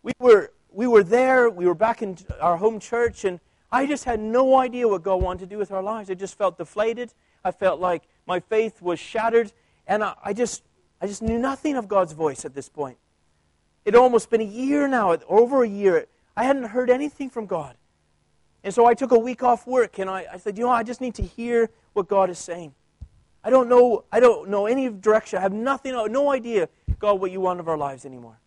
We 0.05 0.13
were, 0.21 0.53
we 0.71 0.87
were 0.87 1.03
there. 1.03 1.51
We 1.51 1.67
were 1.67 1.75
back 1.75 2.01
in 2.01 2.17
our 2.41 2.57
home 2.57 2.79
church. 2.79 3.25
And 3.25 3.41
I 3.73 3.87
just 3.87 4.05
had 4.05 4.21
no 4.21 4.57
idea 4.57 4.87
what 4.87 5.03
God 5.03 5.21
wanted 5.21 5.41
to 5.41 5.47
do 5.47 5.59
with 5.59 5.73
our 5.73 5.83
lives. 5.83 6.11
I 6.11 6.15
just 6.15 6.39
felt 6.39 6.59
deflated. 6.59 7.13
I 7.45 7.51
felt 7.51 7.81
like 7.81 8.05
my 8.25 8.39
faith 8.39 8.81
was 8.81 9.01
shattered, 9.01 9.53
and 9.87 10.05
I, 10.05 10.15
I, 10.25 10.33
just, 10.33 10.63
I 11.01 11.09
just 11.09 11.23
knew 11.23 11.39
nothing 11.39 11.77
of 11.77 11.89
God's 11.89 12.13
voice 12.13 12.45
at 12.45 12.55
this 12.55 12.69
point. 12.69 12.99
It 13.85 13.95
had 13.95 14.01
almost 14.01 14.31
been 14.31 14.41
a 14.41 14.45
year 14.45 14.87
now, 14.87 15.17
over 15.29 15.65
a 15.65 15.69
year. 15.69 16.07
I 16.37 16.45
hadn't 16.45 16.65
heard 16.65 16.89
anything 16.89 17.31
from 17.31 17.47
God. 17.47 17.77
And 18.63 18.73
so 18.73 18.87
I 18.87 18.95
took 18.95 19.11
a 19.11 19.19
week 19.19 19.43
off 19.43 19.67
work, 19.67 19.99
and 19.99 20.09
I, 20.09 20.27
I 20.33 20.37
said, 20.39 20.57
you 20.57 20.65
know, 20.65 20.71
I 20.71 20.85
just 20.85 21.01
need 21.01 21.15
to 21.17 21.23
hear 21.23 21.71
what 21.95 22.07
God 22.07 22.31
is 22.31 22.39
saying. 22.39 22.75
I 23.47 23.51
don't 23.51 23.69
know, 23.69 24.05
I 24.11 24.19
don't 24.19 24.49
know 24.51 24.67
any 24.67 24.89
direction. 24.89 25.39
I 25.39 25.43
have 25.43 25.53
nothing, 25.53 25.93
no 25.93 26.33
idea, 26.33 26.69
God, 26.99 27.21
what 27.21 27.31
you 27.31 27.41
want 27.41 27.61
of 27.61 27.69
our 27.69 27.79
lives 27.79 28.05
anymore. 28.05 28.41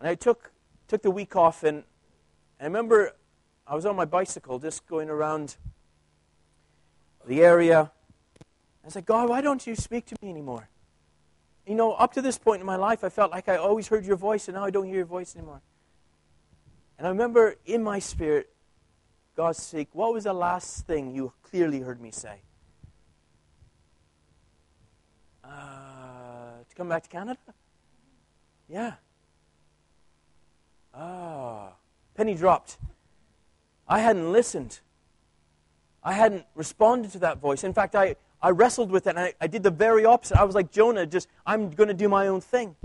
And 0.00 0.08
I 0.08 0.16
took, 0.16 0.50
took 0.88 1.02
the 1.02 1.12
week 1.12 1.36
off, 1.36 1.62
and 1.62 1.84
I 2.60 2.64
remember 2.64 3.12
I 3.68 3.76
was 3.76 3.86
on 3.86 3.94
my 3.94 4.04
bicycle 4.04 4.58
just 4.58 4.84
going 4.88 5.08
around 5.08 5.56
the 7.24 7.42
area 7.42 7.92
I 8.84 8.88
said, 8.88 9.06
God, 9.06 9.28
why 9.28 9.40
don't 9.40 9.64
you 9.66 9.76
speak 9.76 10.06
to 10.06 10.16
me 10.20 10.30
anymore? 10.30 10.68
You 11.64 11.76
know, 11.76 11.92
up 11.92 12.14
to 12.14 12.22
this 12.22 12.38
point 12.38 12.60
in 12.60 12.66
my 12.66 12.74
life, 12.74 13.04
I 13.04 13.08
felt 13.08 13.30
like 13.30 13.48
I 13.48 13.54
always 13.56 13.86
heard 13.86 14.04
your 14.04 14.16
voice, 14.16 14.48
and 14.48 14.56
now 14.56 14.64
I 14.64 14.70
don't 14.70 14.86
hear 14.86 14.96
your 14.96 15.04
voice 15.04 15.36
anymore. 15.36 15.60
And 16.98 17.06
I 17.06 17.10
remember 17.10 17.54
in 17.66 17.84
my 17.84 18.00
spirit, 18.00 18.50
God 19.36 19.54
speak, 19.54 19.90
what 19.92 20.12
was 20.12 20.24
the 20.24 20.32
last 20.32 20.86
thing 20.86 21.14
you 21.14 21.32
clearly 21.42 21.80
heard 21.80 22.00
me 22.00 22.10
say? 22.10 22.40
Uh, 25.50 26.62
to 26.68 26.74
come 26.76 26.88
back 26.88 27.02
to 27.02 27.08
Canada? 27.08 27.38
Yeah. 28.68 28.94
Ah. 30.94 31.72
Penny 32.14 32.34
dropped. 32.34 32.76
I 33.88 34.00
hadn't 34.00 34.30
listened. 34.30 34.80
I 36.02 36.12
hadn't 36.12 36.44
responded 36.54 37.12
to 37.12 37.18
that 37.20 37.38
voice. 37.38 37.64
In 37.64 37.72
fact, 37.72 37.94
I, 37.94 38.16
I 38.40 38.50
wrestled 38.50 38.90
with 38.90 39.06
it 39.06 39.10
and 39.10 39.18
I, 39.18 39.34
I 39.40 39.46
did 39.46 39.62
the 39.62 39.70
very 39.70 40.04
opposite. 40.04 40.38
I 40.38 40.44
was 40.44 40.54
like 40.54 40.70
Jonah, 40.70 41.06
just, 41.06 41.28
I'm 41.46 41.70
going 41.70 41.88
to 41.88 41.94
do 41.94 42.08
my 42.08 42.28
own 42.28 42.40
thing. 42.40 42.76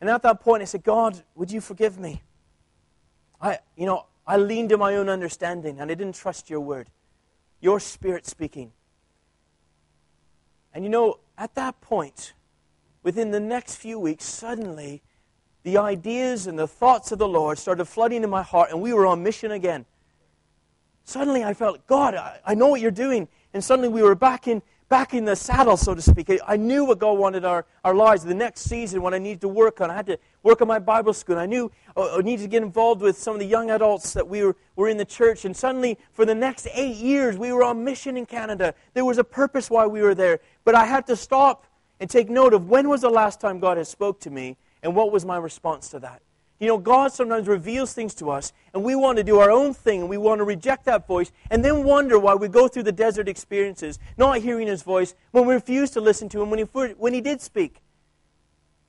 And 0.00 0.10
at 0.10 0.22
that 0.22 0.40
point, 0.40 0.62
I 0.62 0.66
said, 0.66 0.84
God, 0.84 1.22
would 1.34 1.50
you 1.50 1.60
forgive 1.60 1.98
me? 1.98 2.22
I, 3.40 3.58
you 3.76 3.86
know, 3.86 4.06
I 4.26 4.36
leaned 4.36 4.70
to 4.70 4.76
my 4.76 4.96
own 4.96 5.08
understanding 5.08 5.80
and 5.80 5.90
I 5.90 5.94
didn't 5.94 6.14
trust 6.14 6.50
your 6.50 6.60
word, 6.60 6.90
your 7.60 7.80
spirit 7.80 8.26
speaking. 8.26 8.72
And 10.76 10.84
you 10.84 10.90
know, 10.90 11.20
at 11.38 11.54
that 11.54 11.80
point, 11.80 12.34
within 13.02 13.30
the 13.30 13.40
next 13.40 13.76
few 13.76 13.98
weeks, 13.98 14.26
suddenly 14.26 15.02
the 15.62 15.78
ideas 15.78 16.46
and 16.46 16.58
the 16.58 16.68
thoughts 16.68 17.12
of 17.12 17.18
the 17.18 17.26
Lord 17.26 17.56
started 17.56 17.86
flooding 17.86 18.22
in 18.22 18.28
my 18.28 18.42
heart, 18.42 18.70
and 18.70 18.82
we 18.82 18.92
were 18.92 19.06
on 19.06 19.22
mission 19.22 19.52
again. 19.52 19.86
Suddenly 21.04 21.42
I 21.42 21.54
felt, 21.54 21.86
God, 21.86 22.14
I, 22.14 22.40
I 22.44 22.54
know 22.54 22.66
what 22.66 22.82
you're 22.82 22.90
doing. 22.90 23.26
And 23.54 23.64
suddenly 23.64 23.88
we 23.88 24.02
were 24.02 24.14
back 24.14 24.46
in 24.48 24.60
back 24.88 25.14
in 25.14 25.24
the 25.24 25.34
saddle, 25.34 25.76
so 25.76 25.94
to 25.94 26.02
speak. 26.02 26.30
I 26.46 26.56
knew 26.56 26.84
what 26.84 26.98
God 26.98 27.18
wanted 27.18 27.44
our, 27.44 27.66
our 27.84 27.94
lives. 27.94 28.24
The 28.24 28.34
next 28.34 28.62
season, 28.62 29.02
what 29.02 29.14
I 29.14 29.18
needed 29.18 29.40
to 29.42 29.48
work 29.48 29.80
on, 29.80 29.90
I 29.90 29.94
had 29.94 30.06
to 30.06 30.18
work 30.42 30.60
on 30.62 30.68
my 30.68 30.78
Bible 30.78 31.12
school. 31.12 31.38
I 31.38 31.46
knew 31.46 31.70
uh, 31.96 32.16
I 32.16 32.22
needed 32.22 32.42
to 32.42 32.48
get 32.48 32.62
involved 32.62 33.00
with 33.00 33.18
some 33.18 33.34
of 33.34 33.40
the 33.40 33.46
young 33.46 33.70
adults 33.70 34.12
that 34.12 34.28
we 34.28 34.44
were, 34.44 34.56
were 34.76 34.88
in 34.88 34.96
the 34.96 35.04
church. 35.04 35.44
And 35.44 35.56
suddenly, 35.56 35.98
for 36.12 36.24
the 36.24 36.34
next 36.34 36.68
eight 36.72 36.96
years, 36.96 37.36
we 37.36 37.52
were 37.52 37.64
on 37.64 37.84
mission 37.84 38.16
in 38.16 38.26
Canada. 38.26 38.74
There 38.94 39.04
was 39.04 39.18
a 39.18 39.24
purpose 39.24 39.70
why 39.70 39.86
we 39.86 40.02
were 40.02 40.14
there. 40.14 40.40
But 40.64 40.74
I 40.74 40.84
had 40.84 41.06
to 41.08 41.16
stop 41.16 41.66
and 41.98 42.08
take 42.08 42.28
note 42.28 42.54
of 42.54 42.68
when 42.68 42.88
was 42.88 43.00
the 43.00 43.10
last 43.10 43.40
time 43.40 43.58
God 43.58 43.76
had 43.78 43.86
spoke 43.86 44.20
to 44.20 44.30
me 44.30 44.56
and 44.82 44.94
what 44.94 45.10
was 45.10 45.24
my 45.24 45.36
response 45.36 45.88
to 45.90 45.98
that. 46.00 46.22
You 46.58 46.68
know, 46.68 46.78
God 46.78 47.12
sometimes 47.12 47.48
reveals 47.48 47.92
things 47.92 48.14
to 48.14 48.30
us, 48.30 48.52
and 48.72 48.82
we 48.82 48.94
want 48.94 49.18
to 49.18 49.24
do 49.24 49.38
our 49.38 49.50
own 49.50 49.74
thing, 49.74 50.00
and 50.00 50.08
we 50.08 50.16
want 50.16 50.38
to 50.38 50.44
reject 50.44 50.86
that 50.86 51.06
voice, 51.06 51.30
and 51.50 51.62
then 51.62 51.84
wonder 51.84 52.18
why 52.18 52.34
we 52.34 52.48
go 52.48 52.66
through 52.66 52.84
the 52.84 52.92
desert 52.92 53.28
experiences, 53.28 53.98
not 54.16 54.38
hearing 54.38 54.66
His 54.66 54.82
voice, 54.82 55.14
when 55.32 55.46
we 55.46 55.52
refuse 55.52 55.90
to 55.90 56.00
listen 56.00 56.30
to 56.30 56.42
Him 56.42 56.48
when 56.48 56.58
He, 56.58 56.64
when 56.64 57.12
he 57.12 57.20
did 57.20 57.42
speak. 57.42 57.82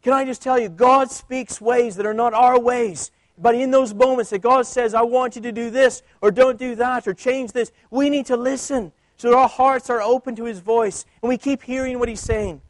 Can 0.02 0.14
I 0.14 0.24
just 0.24 0.42
tell 0.42 0.58
you, 0.58 0.70
God 0.70 1.12
speaks 1.12 1.60
ways 1.60 1.98
that 1.98 2.06
are 2.06 2.14
not 2.14 2.34
our 2.34 2.58
ways. 2.58 3.12
But 3.38 3.54
in 3.54 3.70
those 3.70 3.94
moments 3.94 4.32
that 4.32 4.40
God 4.40 4.66
says, 4.66 4.94
I 4.94 5.04
want 5.04 5.36
you 5.36 5.42
to 5.44 5.52
do 5.52 5.70
this, 5.70 6.02
or 6.22 6.32
don't 6.32 6.58
do 6.58 6.74
that, 6.76 7.08
or 7.08 7.14
change 7.14 7.52
this, 7.52 7.72
we 7.92 8.10
need 8.10 8.26
to 8.28 8.38
listen 8.38 8.94
so 9.18 9.30
that 9.30 9.38
our 9.38 9.50
hearts 9.50 9.90
are 9.90 10.02
open 10.02 10.36
to 10.38 10.46
His 10.46 10.60
voice, 10.60 11.06
and 11.22 11.30
we 11.30 11.38
keep 11.38 11.64
hearing 11.64 12.00
what 12.00 12.08
He's 12.08 12.22
saying. 12.22 12.62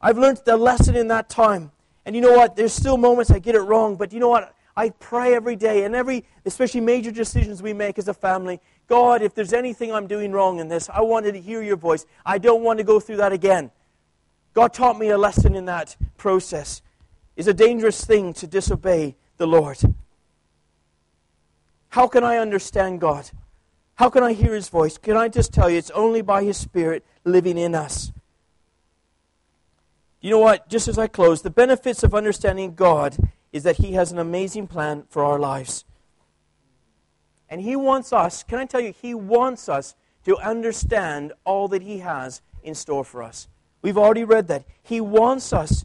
I've 0.00 0.18
learned 0.18 0.42
the 0.44 0.58
lesson 0.58 0.94
in 0.94 1.08
that 1.08 1.30
time 1.30 1.72
and 2.06 2.14
you 2.14 2.22
know 2.22 2.32
what? 2.32 2.56
There's 2.56 2.72
still 2.72 2.96
moments 2.96 3.30
I 3.30 3.38
get 3.38 3.54
it 3.54 3.60
wrong, 3.60 3.96
but 3.96 4.12
you 4.12 4.20
know 4.20 4.28
what? 4.28 4.54
I 4.76 4.90
pray 4.90 5.34
every 5.34 5.56
day, 5.56 5.84
and 5.84 5.94
every, 5.94 6.24
especially 6.44 6.80
major 6.80 7.12
decisions 7.12 7.62
we 7.62 7.72
make 7.72 7.98
as 7.98 8.08
a 8.08 8.14
family. 8.14 8.60
God, 8.88 9.22
if 9.22 9.34
there's 9.34 9.52
anything 9.52 9.92
I'm 9.92 10.06
doing 10.06 10.32
wrong 10.32 10.58
in 10.58 10.68
this, 10.68 10.90
I 10.90 11.00
wanted 11.02 11.32
to 11.32 11.40
hear 11.40 11.62
your 11.62 11.76
voice. 11.76 12.06
I 12.26 12.38
don't 12.38 12.62
want 12.62 12.78
to 12.78 12.84
go 12.84 12.98
through 12.98 13.18
that 13.18 13.32
again. 13.32 13.70
God 14.52 14.72
taught 14.72 14.98
me 14.98 15.08
a 15.08 15.18
lesson 15.18 15.54
in 15.54 15.64
that 15.66 15.96
process. 16.16 16.82
It's 17.36 17.48
a 17.48 17.54
dangerous 17.54 18.04
thing 18.04 18.32
to 18.34 18.46
disobey 18.46 19.16
the 19.36 19.46
Lord. 19.46 19.78
How 21.90 22.08
can 22.08 22.24
I 22.24 22.38
understand 22.38 23.00
God? 23.00 23.30
How 23.94 24.10
can 24.10 24.24
I 24.24 24.32
hear 24.32 24.54
His 24.54 24.68
voice? 24.68 24.98
Can 24.98 25.16
I 25.16 25.28
just 25.28 25.52
tell 25.52 25.70
you, 25.70 25.78
it's 25.78 25.90
only 25.92 26.22
by 26.22 26.42
His 26.42 26.56
Spirit 26.56 27.04
living 27.24 27.56
in 27.56 27.74
us. 27.74 28.12
You 30.24 30.30
know 30.30 30.38
what? 30.38 30.70
Just 30.70 30.88
as 30.88 30.96
I 30.96 31.06
close, 31.06 31.42
the 31.42 31.50
benefits 31.50 32.02
of 32.02 32.14
understanding 32.14 32.74
God 32.74 33.14
is 33.52 33.62
that 33.64 33.76
He 33.76 33.92
has 33.92 34.10
an 34.10 34.18
amazing 34.18 34.68
plan 34.68 35.04
for 35.10 35.22
our 35.22 35.38
lives. 35.38 35.84
And 37.50 37.60
He 37.60 37.76
wants 37.76 38.10
us, 38.10 38.42
can 38.42 38.58
I 38.58 38.64
tell 38.64 38.80
you, 38.80 38.94
He 39.02 39.12
wants 39.12 39.68
us 39.68 39.94
to 40.24 40.38
understand 40.38 41.34
all 41.44 41.68
that 41.68 41.82
He 41.82 41.98
has 41.98 42.40
in 42.62 42.74
store 42.74 43.04
for 43.04 43.22
us. 43.22 43.48
We've 43.82 43.98
already 43.98 44.24
read 44.24 44.48
that. 44.48 44.64
He 44.82 44.98
wants 44.98 45.52
us 45.52 45.84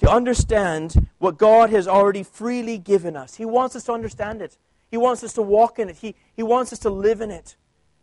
to 0.00 0.10
understand 0.10 1.08
what 1.16 1.38
God 1.38 1.70
has 1.70 1.88
already 1.88 2.24
freely 2.24 2.76
given 2.76 3.16
us. 3.16 3.36
He 3.36 3.46
wants 3.46 3.74
us 3.74 3.84
to 3.84 3.92
understand 3.92 4.42
it. 4.42 4.58
He 4.90 4.98
wants 4.98 5.24
us 5.24 5.32
to 5.32 5.40
walk 5.40 5.78
in 5.78 5.88
it. 5.88 5.96
He, 5.96 6.14
he 6.36 6.42
wants 6.42 6.74
us 6.74 6.78
to 6.80 6.90
live 6.90 7.22
in 7.22 7.30
it. 7.30 7.56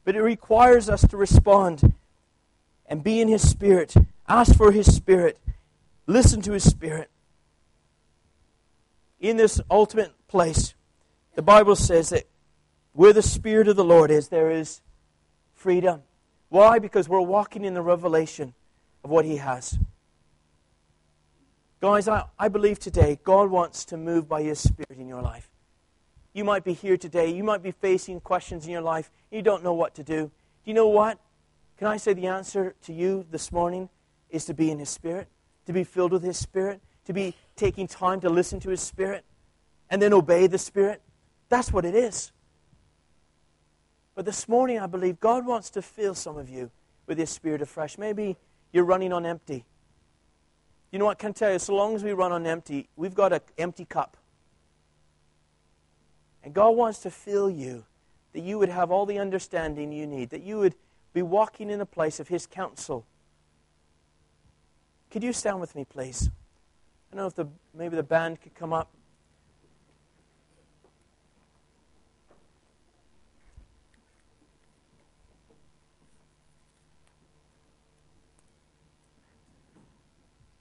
But 0.03 0.15
it 0.15 0.23
requires 0.23 0.89
us 0.89 1.07
to 1.07 1.15
respond 1.15 1.93
and 2.87 3.03
be 3.03 3.21
in 3.21 3.27
His 3.27 3.47
Spirit. 3.47 3.93
Ask 4.27 4.55
for 4.55 4.71
His 4.71 4.91
Spirit 4.91 5.37
Listen 6.07 6.41
to 6.41 6.51
His 6.53 6.63
Spirit. 6.63 7.09
In 9.19 9.37
this 9.37 9.59
ultimate 9.71 10.13
place, 10.27 10.75
the 11.35 11.41
Bible 11.41 11.75
says 11.75 12.09
that 12.09 12.25
where 12.93 13.13
the 13.13 13.21
Spirit 13.21 13.67
of 13.67 13.75
the 13.75 13.83
Lord 13.83 14.11
is, 14.11 14.29
there 14.29 14.51
is 14.51 14.81
freedom. 15.53 16.03
Why? 16.49 16.79
Because 16.79 17.09
we're 17.09 17.21
walking 17.21 17.65
in 17.65 17.73
the 17.73 17.81
revelation 17.81 18.53
of 19.03 19.09
what 19.09 19.25
He 19.25 19.37
has. 19.37 19.77
Guys, 21.81 22.07
I, 22.07 22.25
I 22.39 22.47
believe 22.47 22.79
today 22.79 23.19
God 23.23 23.49
wants 23.49 23.85
to 23.85 23.97
move 23.97 24.29
by 24.29 24.43
His 24.43 24.59
Spirit 24.59 24.97
in 24.97 25.07
your 25.07 25.21
life. 25.21 25.49
You 26.33 26.43
might 26.43 26.63
be 26.63 26.73
here 26.73 26.97
today. 26.97 27.31
You 27.31 27.43
might 27.43 27.63
be 27.63 27.71
facing 27.71 28.19
questions 28.19 28.65
in 28.65 28.71
your 28.71 28.81
life. 28.81 29.09
You 29.31 29.41
don't 29.41 29.63
know 29.63 29.73
what 29.73 29.95
to 29.95 30.03
do. 30.03 30.25
Do 30.25 30.31
you 30.65 30.73
know 30.73 30.87
what? 30.87 31.19
Can 31.77 31.87
I 31.87 31.97
say 31.97 32.13
the 32.13 32.27
answer 32.27 32.75
to 32.83 32.93
you 32.93 33.25
this 33.29 33.51
morning 33.51 33.89
is 34.29 34.45
to 34.45 34.53
be 34.53 34.71
in 34.71 34.79
His 34.79 34.89
Spirit, 34.89 35.27
to 35.65 35.73
be 35.73 35.83
filled 35.83 36.11
with 36.11 36.23
His 36.23 36.37
Spirit, 36.37 36.81
to 37.05 37.13
be 37.13 37.35
taking 37.55 37.87
time 37.87 38.19
to 38.21 38.29
listen 38.29 38.59
to 38.61 38.69
His 38.69 38.81
Spirit, 38.81 39.25
and 39.89 40.01
then 40.01 40.13
obey 40.13 40.47
the 40.47 40.57
Spirit? 40.57 41.01
That's 41.49 41.71
what 41.71 41.85
it 41.85 41.95
is. 41.95 42.31
But 44.15 44.25
this 44.25 44.47
morning, 44.47 44.79
I 44.79 44.87
believe 44.87 45.19
God 45.19 45.45
wants 45.45 45.69
to 45.71 45.81
fill 45.81 46.15
some 46.15 46.37
of 46.37 46.49
you 46.49 46.71
with 47.05 47.17
His 47.17 47.29
Spirit 47.29 47.61
afresh. 47.61 47.97
Maybe 47.97 48.37
you're 48.71 48.85
running 48.85 49.11
on 49.11 49.25
empty. 49.25 49.65
You 50.91 50.99
know 50.99 51.05
what? 51.05 51.17
I 51.17 51.21
can 51.21 51.33
tell 51.33 51.51
you, 51.51 51.59
so 51.59 51.75
long 51.75 51.95
as 51.95 52.03
we 52.03 52.13
run 52.13 52.31
on 52.31 52.47
empty, 52.47 52.87
we've 52.95 53.13
got 53.13 53.33
an 53.33 53.41
empty 53.57 53.85
cup. 53.85 54.15
And 56.43 56.53
God 56.53 56.69
wants 56.69 56.99
to 56.99 57.11
fill 57.11 57.49
you, 57.49 57.83
that 58.33 58.41
you 58.41 58.57
would 58.59 58.69
have 58.69 58.91
all 58.91 59.05
the 59.05 59.19
understanding 59.19 59.91
you 59.91 60.07
need, 60.07 60.29
that 60.29 60.43
you 60.43 60.59
would 60.59 60.75
be 61.13 61.21
walking 61.21 61.69
in 61.69 61.81
a 61.81 61.85
place 61.85 62.19
of 62.19 62.27
His 62.27 62.45
counsel. 62.47 63.05
Could 65.11 65.23
you 65.23 65.33
stand 65.33 65.59
with 65.59 65.75
me, 65.75 65.85
please? 65.85 66.29
I 67.11 67.15
don't 67.15 67.23
know 67.23 67.27
if 67.27 67.35
the, 67.35 67.47
maybe 67.73 67.95
the 67.95 68.03
band 68.03 68.41
could 68.41 68.53
come 68.53 68.73
up. 68.73 68.89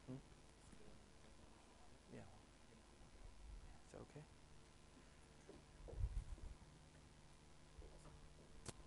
Hmm? 0.07 0.17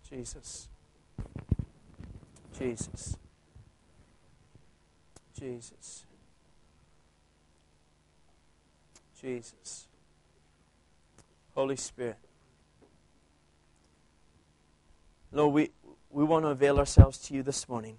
Jesus. 0.08 0.68
Jesus. 2.58 3.16
Jesus. 5.38 6.04
Jesus. 9.20 9.86
Holy 11.54 11.76
Spirit. 11.76 12.16
Lord, 15.30 15.54
we, 15.54 15.70
we 16.10 16.24
want 16.24 16.44
to 16.44 16.48
avail 16.48 16.78
ourselves 16.78 17.18
to 17.18 17.34
you 17.34 17.42
this 17.42 17.68
morning. 17.68 17.98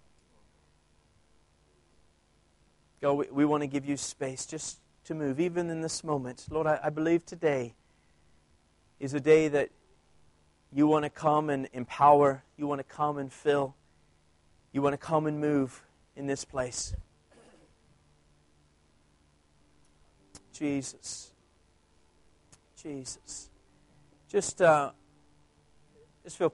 God, 3.01 3.13
we, 3.13 3.25
we 3.31 3.45
want 3.45 3.61
to 3.61 3.67
give 3.67 3.85
you 3.85 3.95
space 3.95 4.45
just 4.45 4.79
to 5.05 5.15
move, 5.15 5.39
even 5.39 5.69
in 5.69 5.81
this 5.81 6.03
moment. 6.03 6.45
Lord, 6.49 6.67
I, 6.67 6.79
I 6.83 6.89
believe 6.89 7.25
today 7.25 7.73
is 8.99 9.13
a 9.13 9.19
day 9.19 9.47
that 9.47 9.69
you 10.73 10.87
want 10.87 11.03
to 11.03 11.09
come 11.09 11.49
and 11.49 11.69
empower. 11.71 12.43
You 12.57 12.67
want 12.67 12.79
to 12.79 12.83
come 12.83 13.17
and 13.17 13.31
fill. 13.31 13.75
You 14.73 14.81
want 14.81 14.93
to 14.93 14.97
come 14.97 15.25
and 15.25 15.39
move 15.39 15.83
in 16.15 16.27
this 16.27 16.43
place. 16.43 16.93
Jesus. 20.59 21.31
Jesus. 22.75 23.49
Just, 24.27 24.61
uh, 24.61 24.91
just 26.23 26.37
feel 26.37 26.49